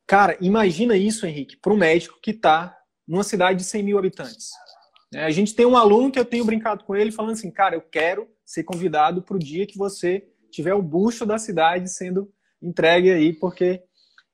[0.06, 4.50] cara, imagina isso, Henrique, para um médico que está numa cidade de 100 mil habitantes.
[5.14, 7.76] É, a gente tem um aluno que eu tenho brincado com ele, falando assim, cara,
[7.76, 12.32] eu quero ser convidado para o dia que você tiver o bucho da cidade sendo
[12.60, 13.82] entregue aí, porque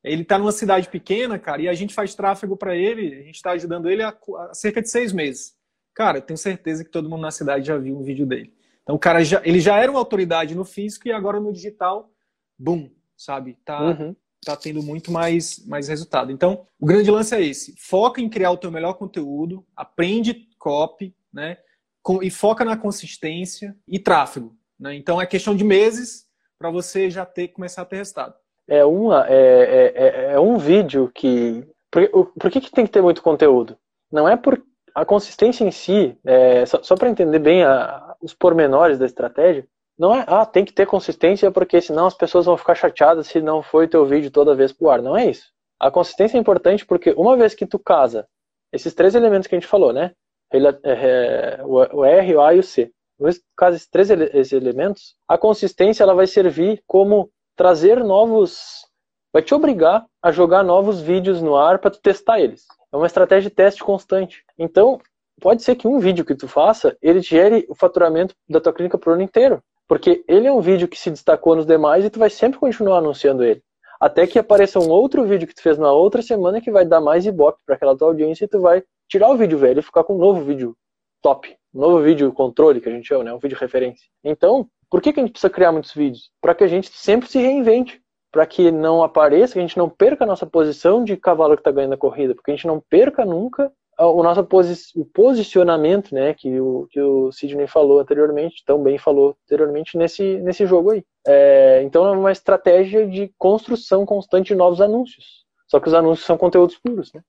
[0.03, 3.37] ele está numa cidade pequena, cara, e a gente faz tráfego para ele, a gente
[3.37, 4.17] está ajudando ele há
[4.53, 5.55] cerca de seis meses.
[5.95, 8.53] Cara, eu tenho certeza que todo mundo na cidade já viu um vídeo dele.
[8.83, 12.11] Então, o cara já, ele já era uma autoridade no físico e agora no digital,
[12.59, 13.57] boom, sabe?
[13.65, 14.17] Tá, uhum.
[14.45, 16.33] tá tendo muito mais, mais resultado.
[16.33, 17.75] Então, o grande lance é esse.
[17.79, 21.59] Foca em criar o teu melhor conteúdo, aprende copy, né?
[22.03, 24.57] Com, e foca na consistência e tráfego.
[24.79, 24.97] Né?
[24.97, 26.27] Então, é questão de meses
[26.59, 28.35] para você já ter começar a ter resultado.
[28.67, 31.65] É, uma, é, é, é, é um vídeo que...
[31.91, 33.77] Por, por que, que tem que ter muito conteúdo?
[34.11, 34.61] Não é por
[34.95, 39.67] a consistência em si, é, só, só para entender bem a, os pormenores da estratégia,
[39.99, 43.41] não é, ah, tem que ter consistência porque senão as pessoas vão ficar chateadas se
[43.41, 45.03] não foi teu vídeo toda vez pro ar.
[45.03, 45.53] Não é isso.
[45.79, 48.27] A consistência é importante porque uma vez que tu casa
[48.73, 50.13] esses três elementos que a gente falou, né?
[50.51, 52.91] É, é, o R, o A e o C.
[53.19, 54.11] Uma vez que tu casa esses três
[54.53, 58.87] elementos, a consistência ela vai servir como trazer novos,
[59.33, 62.65] vai te obrigar a jogar novos vídeos no ar para tu testar eles.
[62.93, 64.45] É uma estratégia de teste constante.
[64.59, 65.01] Então,
[65.41, 68.99] pode ser que um vídeo que tu faça, ele gere o faturamento da tua clínica
[68.99, 69.63] pro ano inteiro.
[69.89, 72.99] Porque ele é um vídeo que se destacou nos demais e tu vai sempre continuar
[72.99, 73.63] anunciando ele.
[74.01, 77.01] Até que apareça um outro vídeo que tu fez na outra semana que vai dar
[77.01, 80.05] mais ibope para aquela tua audiência e tu vai tirar o vídeo velho e ficar
[80.05, 80.77] com um novo vídeo
[81.23, 81.57] top.
[81.75, 83.33] Um novo vídeo controle, que a gente chama, né?
[83.33, 84.07] Um vídeo referência.
[84.25, 86.31] Então, por que, que a gente precisa criar muitos vídeos?
[86.41, 88.02] Para que a gente sempre se reinvente
[88.33, 91.61] para que não apareça, que a gente não perca a nossa posição de cavalo que
[91.61, 96.15] está ganhando a corrida, porque a gente não perca nunca o nosso posi o posicionamento,
[96.15, 101.05] né, que o, que o Sidney falou anteriormente, também falou anteriormente nesse, nesse jogo aí.
[101.27, 105.45] É, então é uma estratégia de construção constante de novos anúncios.
[105.69, 107.23] Só que os anúncios são conteúdos puros, né?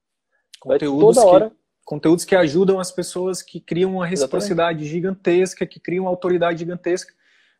[0.60, 1.50] Conteúdos toda hora.
[1.50, 1.56] Que,
[1.86, 4.90] conteúdos que ajudam as pessoas, que criam uma reciprocidade Exatamente.
[4.90, 7.14] gigantesca, que criam uma autoridade gigantesca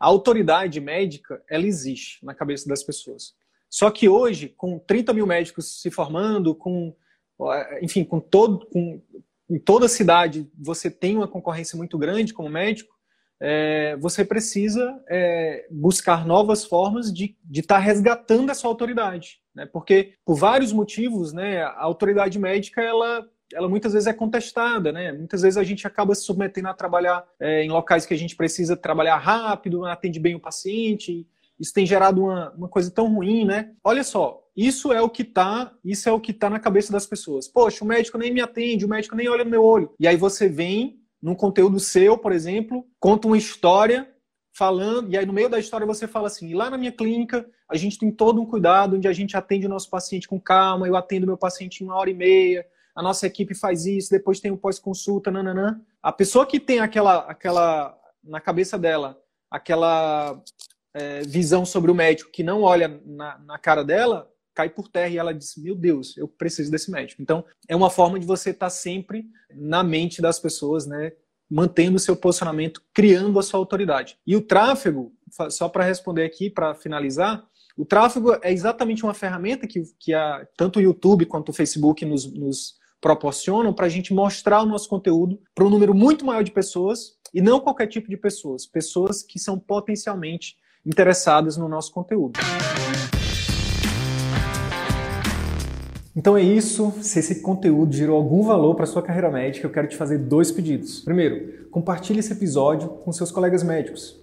[0.04, 3.34] a autoridade médica, ela existe na cabeça das pessoas.
[3.70, 6.94] Só que hoje, com 30 mil médicos se formando, com,
[7.82, 9.02] enfim, com todo, com,
[9.50, 12.94] em toda cidade você tem uma concorrência muito grande como médico,
[13.40, 19.40] é, você precisa é, buscar novas formas de estar tá resgatando essa autoridade.
[19.56, 19.66] Né?
[19.66, 25.12] Porque, por vários motivos, né, a autoridade médica ela ela muitas vezes é contestada, né?
[25.12, 28.36] Muitas vezes a gente acaba se submetendo a trabalhar é, em locais que a gente
[28.36, 31.28] precisa trabalhar rápido, atende bem o paciente,
[31.60, 33.72] isso tem gerado uma, uma coisa tão ruim, né?
[33.84, 37.06] Olha só, isso é o que tá, isso é o que tá na cabeça das
[37.06, 37.48] pessoas.
[37.48, 39.94] Poxa, o médico nem me atende, o médico nem olha no meu olho.
[40.00, 44.10] E aí você vem num conteúdo seu, por exemplo, conta uma história
[44.56, 47.76] falando, e aí no meio da história você fala assim: lá na minha clínica a
[47.76, 50.96] gente tem todo um cuidado, onde a gente atende o nosso paciente com calma, eu
[50.96, 54.52] atendo meu paciente em uma hora e meia, a nossa equipe faz isso, depois tem
[54.52, 55.82] o pós-consulta, nananã.
[56.02, 60.42] A pessoa que tem aquela, aquela na cabeça dela, aquela
[60.94, 65.10] é, visão sobre o médico que não olha na, na cara dela, cai por terra
[65.10, 67.22] e ela diz: Meu Deus, eu preciso desse médico.
[67.22, 71.14] Então, é uma forma de você estar sempre na mente das pessoas, né?
[71.50, 74.18] Mantendo o seu posicionamento, criando a sua autoridade.
[74.26, 75.14] E o tráfego,
[75.50, 77.46] só para responder aqui, para finalizar,
[77.76, 82.06] o tráfego é exatamente uma ferramenta que, que a, tanto o YouTube quanto o Facebook
[82.06, 86.42] nos, nos proporcionam para a gente mostrar o nosso conteúdo para um número muito maior
[86.42, 90.56] de pessoas e não qualquer tipo de pessoas, pessoas que são potencialmente
[90.86, 92.40] interessadas no nosso conteúdo.
[96.16, 96.94] Então é isso.
[97.02, 100.50] Se esse conteúdo gerou algum valor para sua carreira médica, eu quero te fazer dois
[100.50, 101.02] pedidos.
[101.02, 104.23] Primeiro, compartilhe esse episódio com seus colegas médicos,